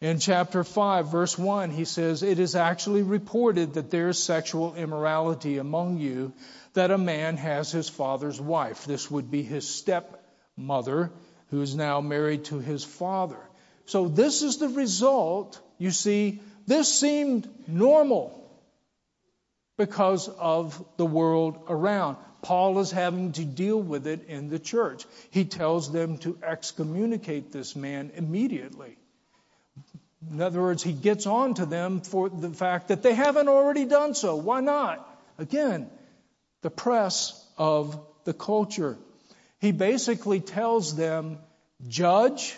In 0.00 0.18
chapter 0.18 0.64
5, 0.64 1.08
verse 1.08 1.36
1, 1.36 1.70
he 1.70 1.84
says, 1.84 2.22
It 2.22 2.38
is 2.38 2.56
actually 2.56 3.02
reported 3.02 3.74
that 3.74 3.90
there 3.90 4.08
is 4.08 4.22
sexual 4.22 4.74
immorality 4.74 5.58
among 5.58 5.98
you, 5.98 6.32
that 6.72 6.90
a 6.90 6.96
man 6.96 7.36
has 7.36 7.70
his 7.70 7.90
father's 7.90 8.40
wife. 8.40 8.86
This 8.86 9.10
would 9.10 9.30
be 9.30 9.42
his 9.42 9.68
step 9.68 10.19
mother 10.60 11.10
who 11.50 11.60
is 11.62 11.74
now 11.74 12.00
married 12.00 12.44
to 12.46 12.58
his 12.58 12.84
father. 12.84 13.40
So 13.86 14.08
this 14.08 14.42
is 14.42 14.58
the 14.58 14.68
result. 14.68 15.60
You 15.78 15.90
see, 15.90 16.40
this 16.66 16.92
seemed 16.92 17.48
normal 17.66 18.36
because 19.76 20.28
of 20.28 20.84
the 20.96 21.06
world 21.06 21.58
around. 21.68 22.16
Paul 22.42 22.78
is 22.78 22.90
having 22.90 23.32
to 23.32 23.44
deal 23.44 23.80
with 23.80 24.06
it 24.06 24.28
in 24.28 24.48
the 24.48 24.58
church. 24.58 25.04
He 25.30 25.44
tells 25.44 25.90
them 25.90 26.18
to 26.18 26.38
excommunicate 26.42 27.52
this 27.52 27.74
man 27.76 28.12
immediately. 28.14 28.96
In 30.30 30.40
other 30.40 30.60
words, 30.60 30.82
he 30.82 30.92
gets 30.92 31.26
on 31.26 31.54
to 31.54 31.66
them 31.66 32.00
for 32.00 32.28
the 32.28 32.50
fact 32.50 32.88
that 32.88 33.02
they 33.02 33.14
haven't 33.14 33.48
already 33.48 33.86
done 33.86 34.14
so. 34.14 34.36
Why 34.36 34.60
not? 34.60 35.06
Again, 35.38 35.90
the 36.62 36.70
press 36.70 37.44
of 37.56 37.98
the 38.24 38.34
culture. 38.34 38.98
He 39.60 39.72
basically 39.72 40.40
tells 40.40 40.96
them, 40.96 41.38
judge 41.86 42.56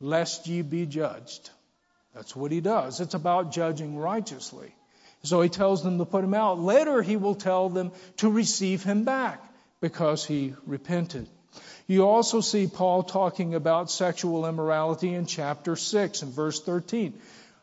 lest 0.00 0.46
ye 0.46 0.62
be 0.62 0.86
judged. 0.86 1.50
That's 2.14 2.34
what 2.34 2.52
he 2.52 2.60
does. 2.60 3.00
It's 3.00 3.14
about 3.14 3.52
judging 3.52 3.96
righteously. 3.96 4.74
So 5.22 5.42
he 5.42 5.48
tells 5.48 5.82
them 5.82 5.98
to 5.98 6.04
put 6.04 6.24
him 6.24 6.34
out. 6.34 6.58
Later, 6.58 7.02
he 7.02 7.16
will 7.16 7.34
tell 7.34 7.68
them 7.68 7.92
to 8.18 8.30
receive 8.30 8.82
him 8.82 9.04
back 9.04 9.42
because 9.80 10.24
he 10.24 10.54
repented. 10.66 11.28
You 11.86 12.06
also 12.06 12.40
see 12.40 12.66
Paul 12.66 13.02
talking 13.02 13.54
about 13.54 13.90
sexual 13.90 14.46
immorality 14.46 15.12
in 15.12 15.26
chapter 15.26 15.76
6 15.76 16.22
and 16.22 16.32
verse 16.32 16.62
13. 16.62 17.14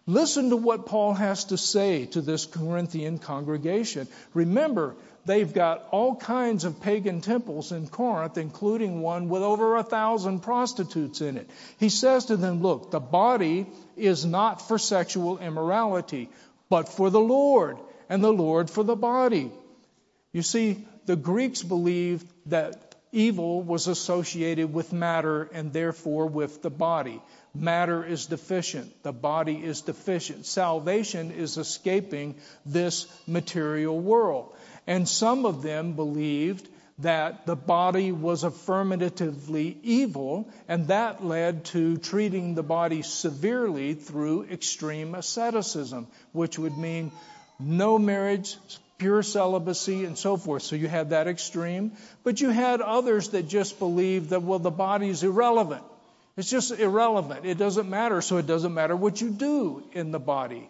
Listen 0.05 0.49
to 0.51 0.57
what 0.57 0.85
Paul 0.85 1.13
has 1.13 1.45
to 1.45 1.57
say 1.57 2.05
to 2.07 2.21
this 2.21 2.45
Corinthian 2.45 3.19
congregation. 3.19 4.07
Remember, 4.33 4.95
they've 5.27 5.53
got 5.53 5.87
all 5.91 6.15
kinds 6.15 6.63
of 6.63 6.81
pagan 6.81 7.21
temples 7.21 7.71
in 7.71 7.87
Corinth, 7.87 8.37
including 8.37 9.01
one 9.01 9.29
with 9.29 9.43
over 9.43 9.75
a 9.75 9.83
thousand 9.83 10.39
prostitutes 10.39 11.21
in 11.21 11.37
it. 11.37 11.49
He 11.77 11.89
says 11.89 12.25
to 12.25 12.37
them, 12.37 12.61
look, 12.61 12.89
the 12.91 12.99
body 12.99 13.67
is 13.95 14.25
not 14.25 14.67
for 14.67 14.77
sexual 14.77 15.37
immorality, 15.37 16.29
but 16.69 16.89
for 16.89 17.09
the 17.09 17.19
Lord, 17.19 17.77
and 18.09 18.23
the 18.23 18.33
Lord 18.33 18.69
for 18.69 18.83
the 18.83 18.95
body. 18.95 19.51
You 20.31 20.41
see, 20.41 20.85
the 21.05 21.15
Greeks 21.15 21.61
believed 21.61 22.27
that 22.47 22.95
evil 23.11 23.61
was 23.61 23.87
associated 23.87 24.73
with 24.73 24.93
matter 24.93 25.49
and 25.53 25.73
therefore 25.73 26.27
with 26.27 26.61
the 26.61 26.69
body. 26.69 27.21
Matter 27.55 28.05
is 28.05 28.27
deficient. 28.27 29.03
The 29.03 29.13
body 29.13 29.55
is 29.55 29.81
deficient. 29.81 30.45
Salvation 30.45 31.31
is 31.31 31.57
escaping 31.57 32.35
this 32.65 33.07
material 33.25 33.99
world. 33.99 34.53
And 34.87 35.07
some 35.07 35.45
of 35.45 35.61
them 35.61 35.93
believed 35.93 36.67
that 36.99 37.45
the 37.45 37.55
body 37.55 38.11
was 38.11 38.43
affirmatively 38.43 39.77
evil, 39.83 40.49
and 40.67 40.87
that 40.87 41.23
led 41.23 41.65
to 41.65 41.97
treating 41.97 42.55
the 42.55 42.63
body 42.63 43.03
severely 43.03 43.93
through 43.93 44.45
extreme 44.45 45.13
asceticism, 45.13 46.07
which 46.31 46.57
would 46.57 46.75
mean 46.75 47.11
no 47.59 47.99
marriage, 47.99 48.57
pure 48.97 49.21
celibacy, 49.21 50.05
and 50.05 50.17
so 50.17 50.37
forth. 50.37 50.63
So 50.63 50.75
you 50.75 50.87
had 50.87 51.11
that 51.11 51.27
extreme. 51.27 51.91
But 52.23 52.41
you 52.41 52.49
had 52.49 52.81
others 52.81 53.29
that 53.29 53.47
just 53.47 53.77
believed 53.77 54.31
that, 54.31 54.41
well, 54.41 54.59
the 54.59 54.71
body 54.71 55.09
is 55.09 55.23
irrelevant. 55.23 55.83
It's 56.35 56.49
just 56.49 56.71
irrelevant. 56.71 57.45
It 57.45 57.57
doesn't 57.59 57.89
matter, 57.89 58.21
so 58.21 58.37
it 58.37 58.47
doesn't 58.47 58.73
matter 58.73 58.95
what 58.95 59.21
you 59.21 59.29
do 59.29 59.83
in 59.93 60.11
the 60.11 60.19
body. 60.19 60.69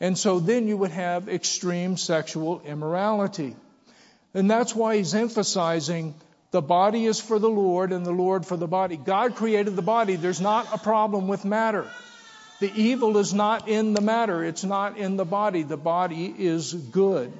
And 0.00 0.16
so 0.16 0.38
then 0.38 0.68
you 0.68 0.76
would 0.76 0.92
have 0.92 1.28
extreme 1.28 1.96
sexual 1.96 2.62
immorality. 2.64 3.56
And 4.34 4.50
that's 4.50 4.74
why 4.74 4.96
he's 4.96 5.14
emphasizing 5.14 6.14
the 6.50 6.62
body 6.62 7.04
is 7.04 7.20
for 7.20 7.38
the 7.38 7.50
Lord 7.50 7.92
and 7.92 8.06
the 8.06 8.12
Lord 8.12 8.46
for 8.46 8.56
the 8.56 8.66
body. 8.66 8.96
God 8.96 9.34
created 9.34 9.76
the 9.76 9.82
body. 9.82 10.16
There's 10.16 10.40
not 10.40 10.68
a 10.72 10.78
problem 10.78 11.28
with 11.28 11.44
matter. 11.44 11.86
The 12.60 12.72
evil 12.74 13.18
is 13.18 13.34
not 13.34 13.68
in 13.68 13.92
the 13.92 14.00
matter, 14.00 14.42
it's 14.42 14.64
not 14.64 14.98
in 14.98 15.16
the 15.16 15.24
body. 15.24 15.62
The 15.62 15.76
body 15.76 16.34
is 16.36 16.72
good. 16.72 17.32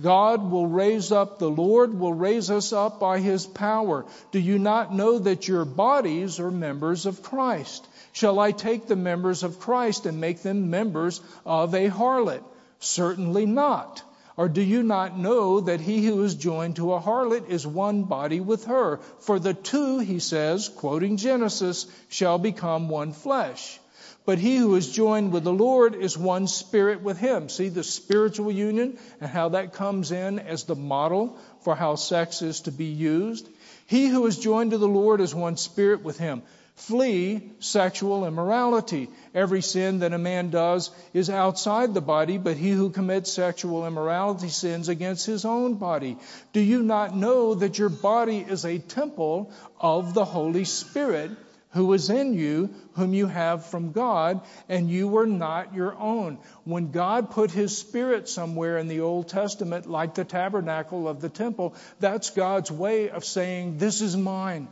God 0.00 0.50
will 0.50 0.66
raise 0.66 1.12
up, 1.12 1.38
the 1.38 1.50
Lord 1.50 1.98
will 1.98 2.12
raise 2.12 2.50
us 2.50 2.72
up 2.72 2.98
by 2.98 3.20
his 3.20 3.46
power. 3.46 4.04
Do 4.32 4.40
you 4.40 4.58
not 4.58 4.92
know 4.92 5.18
that 5.20 5.46
your 5.46 5.64
bodies 5.64 6.40
are 6.40 6.50
members 6.50 7.06
of 7.06 7.22
Christ? 7.22 7.86
Shall 8.14 8.38
I 8.38 8.52
take 8.52 8.86
the 8.86 8.94
members 8.94 9.42
of 9.42 9.58
Christ 9.58 10.06
and 10.06 10.20
make 10.20 10.40
them 10.40 10.70
members 10.70 11.20
of 11.44 11.74
a 11.74 11.88
harlot? 11.90 12.44
Certainly 12.78 13.46
not. 13.46 14.02
Or 14.36 14.48
do 14.48 14.62
you 14.62 14.84
not 14.84 15.18
know 15.18 15.60
that 15.60 15.80
he 15.80 16.06
who 16.06 16.22
is 16.22 16.36
joined 16.36 16.76
to 16.76 16.92
a 16.92 17.00
harlot 17.00 17.48
is 17.48 17.66
one 17.66 18.04
body 18.04 18.38
with 18.38 18.66
her? 18.66 18.98
For 19.18 19.40
the 19.40 19.52
two, 19.52 19.98
he 19.98 20.20
says, 20.20 20.68
quoting 20.68 21.16
Genesis, 21.16 21.86
shall 22.08 22.38
become 22.38 22.88
one 22.88 23.12
flesh. 23.12 23.80
But 24.24 24.38
he 24.38 24.58
who 24.58 24.76
is 24.76 24.92
joined 24.92 25.32
with 25.32 25.42
the 25.42 25.52
Lord 25.52 25.96
is 25.96 26.16
one 26.16 26.46
spirit 26.46 27.02
with 27.02 27.18
him. 27.18 27.48
See 27.48 27.68
the 27.68 27.82
spiritual 27.82 28.52
union 28.52 28.96
and 29.20 29.28
how 29.28 29.48
that 29.50 29.72
comes 29.72 30.12
in 30.12 30.38
as 30.38 30.62
the 30.62 30.76
model 30.76 31.36
for 31.62 31.74
how 31.74 31.96
sex 31.96 32.42
is 32.42 32.60
to 32.60 32.70
be 32.70 32.86
used. 32.86 33.48
He 33.86 34.06
who 34.06 34.24
is 34.26 34.38
joined 34.38 34.70
to 34.70 34.78
the 34.78 34.86
Lord 34.86 35.20
is 35.20 35.34
one 35.34 35.56
spirit 35.56 36.04
with 36.04 36.16
him. 36.16 36.42
Flee 36.76 37.52
sexual 37.60 38.26
immorality. 38.26 39.08
Every 39.32 39.62
sin 39.62 40.00
that 40.00 40.12
a 40.12 40.18
man 40.18 40.50
does 40.50 40.90
is 41.12 41.30
outside 41.30 41.94
the 41.94 42.00
body, 42.00 42.36
but 42.36 42.56
he 42.56 42.72
who 42.72 42.90
commits 42.90 43.32
sexual 43.32 43.86
immorality 43.86 44.48
sins 44.48 44.88
against 44.88 45.24
his 45.24 45.44
own 45.44 45.74
body. 45.74 46.18
Do 46.52 46.60
you 46.60 46.82
not 46.82 47.16
know 47.16 47.54
that 47.54 47.78
your 47.78 47.90
body 47.90 48.38
is 48.38 48.64
a 48.64 48.80
temple 48.80 49.52
of 49.80 50.14
the 50.14 50.24
Holy 50.24 50.64
Spirit 50.64 51.30
who 51.70 51.92
is 51.92 52.10
in 52.10 52.34
you, 52.34 52.74
whom 52.94 53.14
you 53.14 53.28
have 53.28 53.66
from 53.66 53.92
God, 53.92 54.40
and 54.68 54.90
you 54.90 55.06
were 55.06 55.26
not 55.26 55.74
your 55.74 55.96
own? 55.96 56.38
When 56.64 56.90
God 56.90 57.30
put 57.30 57.52
his 57.52 57.78
spirit 57.78 58.28
somewhere 58.28 58.78
in 58.78 58.88
the 58.88 59.00
Old 59.00 59.28
Testament, 59.28 59.86
like 59.86 60.14
the 60.14 60.24
tabernacle 60.24 61.06
of 61.06 61.20
the 61.20 61.28
temple, 61.28 61.76
that's 62.00 62.30
God's 62.30 62.70
way 62.70 63.10
of 63.10 63.24
saying, 63.24 63.78
This 63.78 64.00
is 64.00 64.16
mine. 64.16 64.68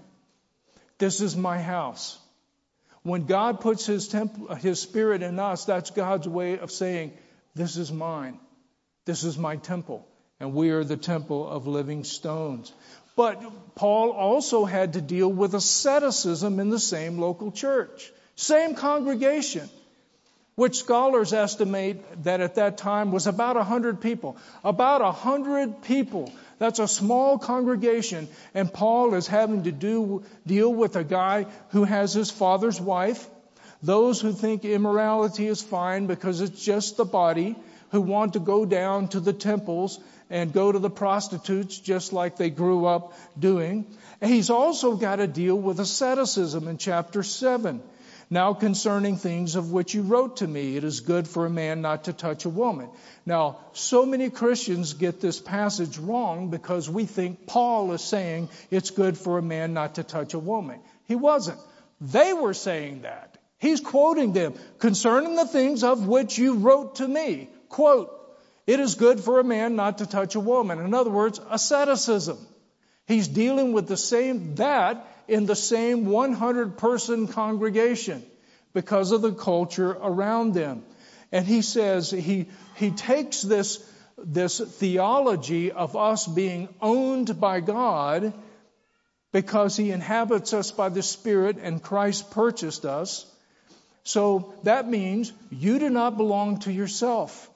This 0.98 1.20
is 1.20 1.36
my 1.36 1.58
house. 1.60 2.18
When 3.02 3.26
God 3.26 3.60
puts 3.60 3.86
his, 3.86 4.14
his 4.60 4.80
spirit 4.80 5.22
in 5.22 5.38
us, 5.38 5.64
that's 5.64 5.90
God's 5.90 6.28
way 6.28 6.58
of 6.58 6.70
saying, 6.70 7.12
This 7.54 7.76
is 7.76 7.90
mine. 7.90 8.38
This 9.04 9.24
is 9.24 9.36
my 9.36 9.56
temple. 9.56 10.06
And 10.38 10.54
we 10.54 10.70
are 10.70 10.84
the 10.84 10.96
temple 10.96 11.48
of 11.48 11.66
living 11.66 12.04
stones. 12.04 12.72
But 13.16 13.74
Paul 13.74 14.10
also 14.10 14.64
had 14.64 14.94
to 14.94 15.00
deal 15.00 15.28
with 15.28 15.54
asceticism 15.54 16.58
in 16.60 16.70
the 16.70 16.78
same 16.80 17.18
local 17.18 17.52
church, 17.52 18.10
same 18.36 18.74
congregation, 18.74 19.68
which 20.54 20.76
scholars 20.76 21.32
estimate 21.32 22.24
that 22.24 22.40
at 22.40 22.54
that 22.54 22.78
time 22.78 23.12
was 23.12 23.26
about 23.26 23.56
100 23.56 24.00
people. 24.00 24.36
About 24.64 25.02
100 25.02 25.82
people 25.82 26.32
that's 26.58 26.78
a 26.78 26.88
small 26.88 27.38
congregation, 27.38 28.28
and 28.54 28.72
Paul 28.72 29.14
is 29.14 29.26
having 29.26 29.64
to 29.64 29.72
do, 29.72 30.24
deal 30.46 30.72
with 30.72 30.96
a 30.96 31.04
guy 31.04 31.46
who 31.70 31.84
has 31.84 32.12
his 32.12 32.30
father's 32.30 32.80
wife, 32.80 33.26
those 33.82 34.20
who 34.20 34.32
think 34.32 34.64
immorality 34.64 35.46
is 35.46 35.60
fine 35.60 36.06
because 36.06 36.40
it's 36.40 36.64
just 36.64 36.96
the 36.96 37.04
body, 37.04 37.56
who 37.90 38.00
want 38.00 38.32
to 38.32 38.40
go 38.40 38.64
down 38.64 39.08
to 39.08 39.20
the 39.20 39.32
temples 39.32 40.00
and 40.30 40.52
go 40.52 40.72
to 40.72 40.78
the 40.78 40.90
prostitutes 40.90 41.78
just 41.78 42.12
like 42.12 42.36
they 42.36 42.48
grew 42.48 42.86
up 42.86 43.12
doing. 43.38 43.86
And 44.20 44.30
he's 44.30 44.48
also 44.48 44.96
got 44.96 45.16
to 45.16 45.26
deal 45.26 45.56
with 45.56 45.78
asceticism 45.78 46.68
in 46.68 46.78
chapter 46.78 47.22
7. 47.22 47.82
Now 48.32 48.54
concerning 48.54 49.18
things 49.18 49.56
of 49.56 49.72
which 49.72 49.92
you 49.92 50.00
wrote 50.00 50.38
to 50.38 50.48
me, 50.48 50.78
it 50.78 50.84
is 50.84 51.00
good 51.00 51.28
for 51.28 51.44
a 51.44 51.50
man 51.50 51.82
not 51.82 52.04
to 52.04 52.14
touch 52.14 52.46
a 52.46 52.48
woman. 52.48 52.88
Now, 53.26 53.58
so 53.74 54.06
many 54.06 54.30
Christians 54.30 54.94
get 54.94 55.20
this 55.20 55.38
passage 55.38 55.98
wrong 55.98 56.48
because 56.48 56.88
we 56.88 57.04
think 57.04 57.46
Paul 57.46 57.92
is 57.92 58.02
saying 58.02 58.48
it's 58.70 58.90
good 58.90 59.18
for 59.18 59.36
a 59.36 59.42
man 59.42 59.74
not 59.74 59.96
to 59.96 60.02
touch 60.02 60.32
a 60.32 60.38
woman. 60.38 60.80
He 61.04 61.14
wasn't. 61.14 61.58
They 62.00 62.32
were 62.32 62.54
saying 62.54 63.02
that. 63.02 63.36
He's 63.58 63.80
quoting 63.80 64.32
them 64.32 64.54
concerning 64.78 65.36
the 65.36 65.46
things 65.46 65.84
of 65.84 66.06
which 66.06 66.38
you 66.38 66.54
wrote 66.54 66.94
to 66.96 67.06
me. 67.06 67.50
Quote, 67.68 68.18
it 68.66 68.80
is 68.80 68.94
good 68.94 69.20
for 69.20 69.40
a 69.40 69.44
man 69.44 69.76
not 69.76 69.98
to 69.98 70.06
touch 70.06 70.36
a 70.36 70.40
woman. 70.40 70.80
In 70.80 70.94
other 70.94 71.10
words, 71.10 71.38
asceticism. 71.50 72.38
He's 73.06 73.28
dealing 73.28 73.74
with 73.74 73.88
the 73.88 73.98
same, 73.98 74.54
that 74.54 75.06
in 75.28 75.46
the 75.46 75.56
same 75.56 76.06
100 76.06 76.76
person 76.78 77.28
congregation 77.28 78.22
because 78.72 79.12
of 79.12 79.22
the 79.22 79.32
culture 79.32 79.90
around 79.90 80.54
them. 80.54 80.84
And 81.30 81.46
he 81.46 81.62
says, 81.62 82.10
he, 82.10 82.48
he 82.76 82.90
takes 82.90 83.42
this, 83.42 83.84
this 84.18 84.60
theology 84.60 85.72
of 85.72 85.96
us 85.96 86.26
being 86.26 86.68
owned 86.80 87.40
by 87.40 87.60
God 87.60 88.34
because 89.32 89.76
he 89.76 89.90
inhabits 89.90 90.52
us 90.52 90.70
by 90.70 90.90
the 90.90 91.02
Spirit 91.02 91.56
and 91.60 91.82
Christ 91.82 92.30
purchased 92.30 92.84
us. 92.84 93.26
So 94.04 94.54
that 94.64 94.88
means 94.88 95.32
you 95.50 95.78
do 95.78 95.88
not 95.88 96.16
belong 96.16 96.60
to 96.60 96.72
yourself. 96.72 97.48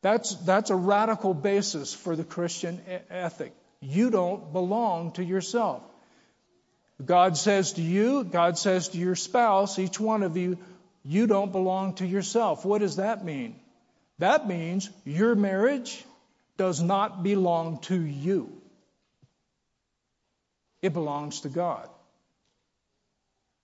That's, 0.00 0.34
that's 0.36 0.70
a 0.70 0.76
radical 0.76 1.34
basis 1.34 1.94
for 1.94 2.16
the 2.16 2.24
Christian 2.24 2.80
ethic. 3.10 3.52
You 3.82 4.10
don't 4.10 4.52
belong 4.52 5.12
to 5.12 5.24
yourself. 5.24 5.82
God 7.04 7.36
says 7.36 7.72
to 7.72 7.82
you, 7.82 8.22
God 8.22 8.56
says 8.56 8.88
to 8.90 8.98
your 8.98 9.16
spouse, 9.16 9.78
each 9.78 9.98
one 9.98 10.22
of 10.22 10.36
you, 10.36 10.56
you 11.04 11.26
don't 11.26 11.50
belong 11.50 11.94
to 11.94 12.06
yourself. 12.06 12.64
What 12.64 12.78
does 12.78 12.96
that 12.96 13.24
mean? 13.24 13.56
That 14.20 14.46
means 14.46 14.88
your 15.04 15.34
marriage 15.34 16.04
does 16.56 16.80
not 16.80 17.24
belong 17.24 17.78
to 17.82 18.00
you. 18.00 18.52
It 20.80 20.92
belongs 20.92 21.40
to 21.40 21.48
God. 21.48 21.88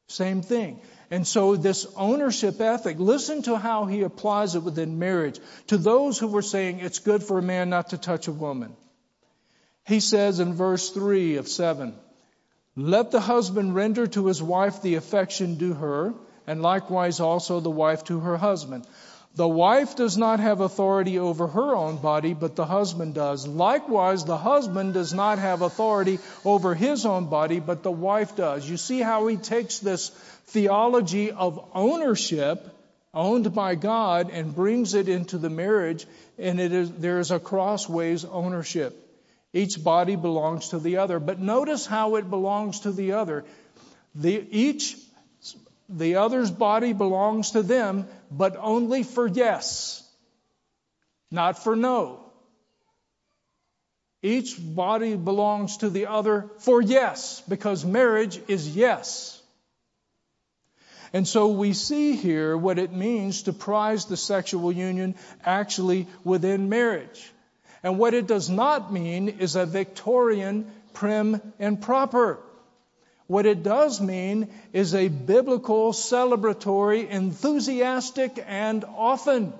Same 0.08 0.42
thing. 0.42 0.80
And 1.12 1.26
so 1.26 1.54
this 1.54 1.86
ownership 1.96 2.60
ethic, 2.60 2.98
listen 2.98 3.42
to 3.42 3.56
how 3.56 3.84
he 3.84 4.02
applies 4.02 4.56
it 4.56 4.64
within 4.64 4.98
marriage 4.98 5.38
to 5.68 5.76
those 5.76 6.18
who 6.18 6.26
were 6.26 6.42
saying 6.42 6.80
it's 6.80 6.98
good 6.98 7.22
for 7.22 7.38
a 7.38 7.42
man 7.42 7.70
not 7.70 7.90
to 7.90 7.98
touch 7.98 8.26
a 8.26 8.32
woman. 8.32 8.74
He 9.88 10.00
says 10.00 10.38
in 10.38 10.52
verse 10.52 10.90
3 10.90 11.36
of 11.36 11.48
7, 11.48 11.94
Let 12.76 13.10
the 13.10 13.20
husband 13.20 13.74
render 13.74 14.06
to 14.06 14.26
his 14.26 14.42
wife 14.42 14.82
the 14.82 14.96
affection 14.96 15.54
due 15.54 15.72
her, 15.72 16.12
and 16.46 16.60
likewise 16.60 17.20
also 17.20 17.60
the 17.60 17.70
wife 17.70 18.04
to 18.04 18.20
her 18.20 18.36
husband. 18.36 18.86
The 19.34 19.48
wife 19.48 19.96
does 19.96 20.18
not 20.18 20.40
have 20.40 20.60
authority 20.60 21.18
over 21.18 21.46
her 21.46 21.74
own 21.74 21.96
body, 21.96 22.34
but 22.34 22.54
the 22.54 22.66
husband 22.66 23.14
does. 23.14 23.48
Likewise, 23.48 24.26
the 24.26 24.36
husband 24.36 24.92
does 24.92 25.14
not 25.14 25.38
have 25.38 25.62
authority 25.62 26.18
over 26.44 26.74
his 26.74 27.06
own 27.06 27.30
body, 27.30 27.58
but 27.58 27.82
the 27.82 27.90
wife 27.90 28.36
does. 28.36 28.68
You 28.68 28.76
see 28.76 29.00
how 29.00 29.26
he 29.26 29.38
takes 29.38 29.78
this 29.78 30.10
theology 30.48 31.30
of 31.30 31.66
ownership, 31.74 32.68
owned 33.14 33.54
by 33.54 33.74
God, 33.74 34.28
and 34.30 34.54
brings 34.54 34.92
it 34.92 35.08
into 35.08 35.38
the 35.38 35.48
marriage, 35.48 36.06
and 36.36 36.60
it 36.60 36.72
is, 36.72 36.92
there 36.92 37.20
is 37.20 37.30
a 37.30 37.40
crossways 37.40 38.26
ownership. 38.26 39.06
Each 39.52 39.82
body 39.82 40.16
belongs 40.16 40.70
to 40.70 40.78
the 40.78 40.98
other. 40.98 41.18
But 41.18 41.38
notice 41.38 41.86
how 41.86 42.16
it 42.16 42.28
belongs 42.28 42.80
to 42.80 42.92
the 42.92 43.12
other. 43.12 43.44
The, 44.14 44.46
each, 44.50 44.96
the 45.88 46.16
other's 46.16 46.50
body 46.50 46.92
belongs 46.92 47.52
to 47.52 47.62
them, 47.62 48.06
but 48.30 48.56
only 48.58 49.02
for 49.02 49.26
yes, 49.26 50.06
not 51.30 51.62
for 51.62 51.76
no. 51.76 52.24
Each 54.22 54.56
body 54.58 55.14
belongs 55.16 55.78
to 55.78 55.90
the 55.90 56.06
other 56.06 56.50
for 56.58 56.82
yes, 56.82 57.42
because 57.48 57.84
marriage 57.84 58.40
is 58.48 58.76
yes. 58.76 59.40
And 61.12 61.26
so 61.26 61.48
we 61.48 61.72
see 61.72 62.16
here 62.16 62.56
what 62.56 62.78
it 62.78 62.92
means 62.92 63.44
to 63.44 63.52
prize 63.52 64.06
the 64.06 64.16
sexual 64.16 64.72
union 64.72 65.14
actually 65.44 66.06
within 66.24 66.68
marriage. 66.68 67.32
And 67.82 67.98
what 67.98 68.14
it 68.14 68.26
does 68.26 68.50
not 68.50 68.92
mean 68.92 69.28
is 69.28 69.56
a 69.56 69.66
Victorian 69.66 70.70
prim 70.92 71.40
and 71.58 71.80
proper. 71.80 72.40
What 73.28 73.46
it 73.46 73.62
does 73.62 74.00
mean 74.00 74.48
is 74.72 74.94
a 74.94 75.08
biblical, 75.08 75.92
celebratory, 75.92 77.08
enthusiastic, 77.08 78.42
and 78.46 78.84
often. 78.84 79.52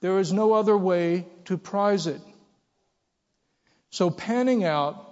There 0.00 0.18
is 0.18 0.32
no 0.32 0.52
other 0.52 0.76
way 0.76 1.26
to 1.46 1.58
prize 1.58 2.06
it. 2.06 2.20
So, 3.90 4.08
panning 4.08 4.64
out, 4.64 5.04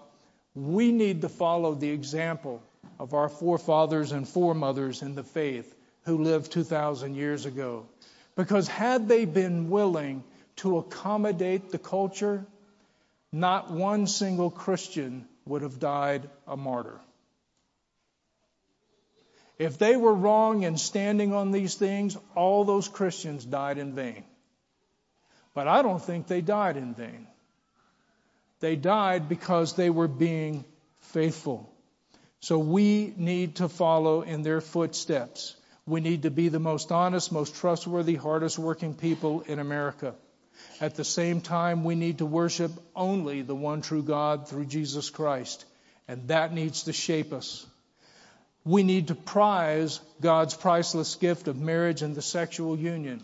we 0.55 0.93
need 0.93 1.22
to 1.22 1.29
follow 1.29 1.74
the 1.74 1.91
example 1.91 2.62
of 2.99 3.12
our 3.12 3.29
forefathers 3.29 4.12
and 4.12 4.26
foremothers 4.26 5.03
in 5.03 5.14
the 5.14 5.24
faith 5.24 5.74
who 6.05 6.18
lived 6.18 6.53
2,000 6.53 7.16
years 7.16 7.45
ago. 7.45 7.87
Because 8.37 8.68
had 8.68 9.09
they 9.09 9.24
been 9.24 9.68
willing 9.68 10.22
to 10.59 10.79
accommodate 10.79 11.71
the 11.71 11.79
culture, 11.79 12.47
not 13.33 13.71
one 13.71 14.07
single 14.07 14.51
Christian 14.51 15.27
would 15.47 15.63
have 15.63 15.79
died 15.79 16.29
a 16.47 16.57
martyr. 16.57 17.01
If 19.59 19.79
they 19.79 19.97
were 19.97 20.15
wrong 20.15 20.63
in 20.63 20.77
standing 20.77 21.33
on 21.33 21.51
these 21.51 21.75
things, 21.75 22.17
all 22.37 22.65
those 22.65 22.89
Christians 22.89 23.45
died 23.45 23.79
in 23.79 23.95
vain. 23.95 24.25
But 25.55 25.67
I 25.67 25.83
don't 25.83 26.03
think 26.03 26.29
they 26.29 26.41
died 26.41 26.77
in 26.77 26.95
vain. 26.95 27.27
They 28.61 28.77
died 28.77 29.29
because 29.29 29.75
they 29.75 29.91
were 29.91 30.09
being 30.09 30.65
faithful. 31.01 31.73
So 32.41 32.59
we 32.59 33.13
need 33.17 33.57
to 33.57 33.69
follow 33.69 34.23
in 34.23 34.43
their 34.43 34.61
footsteps. 34.61 35.57
We 35.87 36.01
need 36.01 36.23
to 36.23 36.31
be 36.31 36.49
the 36.49 36.61
most 36.61 36.93
honest, 36.93 37.33
most 37.33 37.57
trustworthy, 37.57 38.15
hardest 38.15 38.59
working 38.59 38.95
people 38.95 39.41
in 39.41 39.59
America. 39.59 40.15
At 40.81 40.95
the 40.95 41.05
same 41.05 41.41
time, 41.41 41.85
we 41.85 41.95
need 41.95 42.19
to 42.19 42.27
worship 42.27 42.73
only 42.95 43.43
the 43.43 43.55
one 43.55 43.83
true 43.83 44.03
God 44.03 44.49
through 44.49 44.67
Jesus 44.67 45.11
Christ. 45.11 45.65
And 46.07 46.29
that 46.29 46.53
needs 46.53 46.85
to 46.85 46.93
shape 46.93 47.33
us. 47.33 47.67
We 48.65 48.83
need 48.83 49.09
to 49.09 49.15
prize 49.15 50.01
God's 50.21 50.55
priceless 50.55 51.15
gift 51.15 51.49
of 51.49 51.59
marriage 51.59 52.03
and 52.03 52.15
the 52.15 52.23
sexual 52.23 52.79
union 52.79 53.23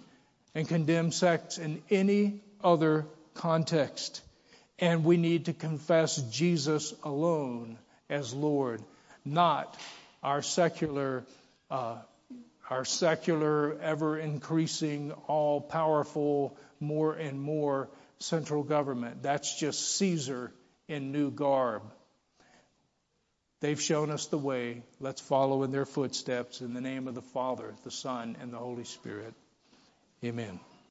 and 0.55 0.68
condemn 0.68 1.12
sex 1.12 1.59
in 1.59 1.82
any 1.91 2.41
other 2.62 3.07
context. 3.35 4.22
And 4.78 5.05
we 5.05 5.16
need 5.16 5.47
to 5.47 5.53
confess 5.53 6.16
Jesus 6.30 6.95
alone 7.03 7.78
as 8.09 8.32
Lord, 8.32 8.82
not 9.24 9.76
our 10.22 10.43
secular, 10.43 11.24
uh, 11.70 11.97
our 12.70 12.84
secular, 12.84 13.78
ever 13.80 14.18
increasing, 14.18 15.12
all 15.26 15.60
powerful, 15.60 16.56
more 16.80 17.12
and 17.14 17.40
more 17.40 17.88
central 18.18 18.62
government. 18.62 19.22
That's 19.22 19.58
just 19.58 19.96
Caesar 19.96 20.52
in 20.88 21.12
new 21.12 21.30
garb. 21.30 21.82
They've 23.60 23.80
shown 23.80 24.10
us 24.10 24.26
the 24.26 24.38
way. 24.38 24.82
Let's 25.00 25.20
follow 25.20 25.62
in 25.62 25.72
their 25.72 25.86
footsteps 25.86 26.60
in 26.60 26.74
the 26.74 26.80
name 26.80 27.08
of 27.08 27.14
the 27.14 27.22
Father, 27.22 27.74
the 27.84 27.90
Son, 27.90 28.36
and 28.40 28.52
the 28.52 28.58
Holy 28.58 28.84
Spirit. 28.84 29.34
Amen. 30.22 30.60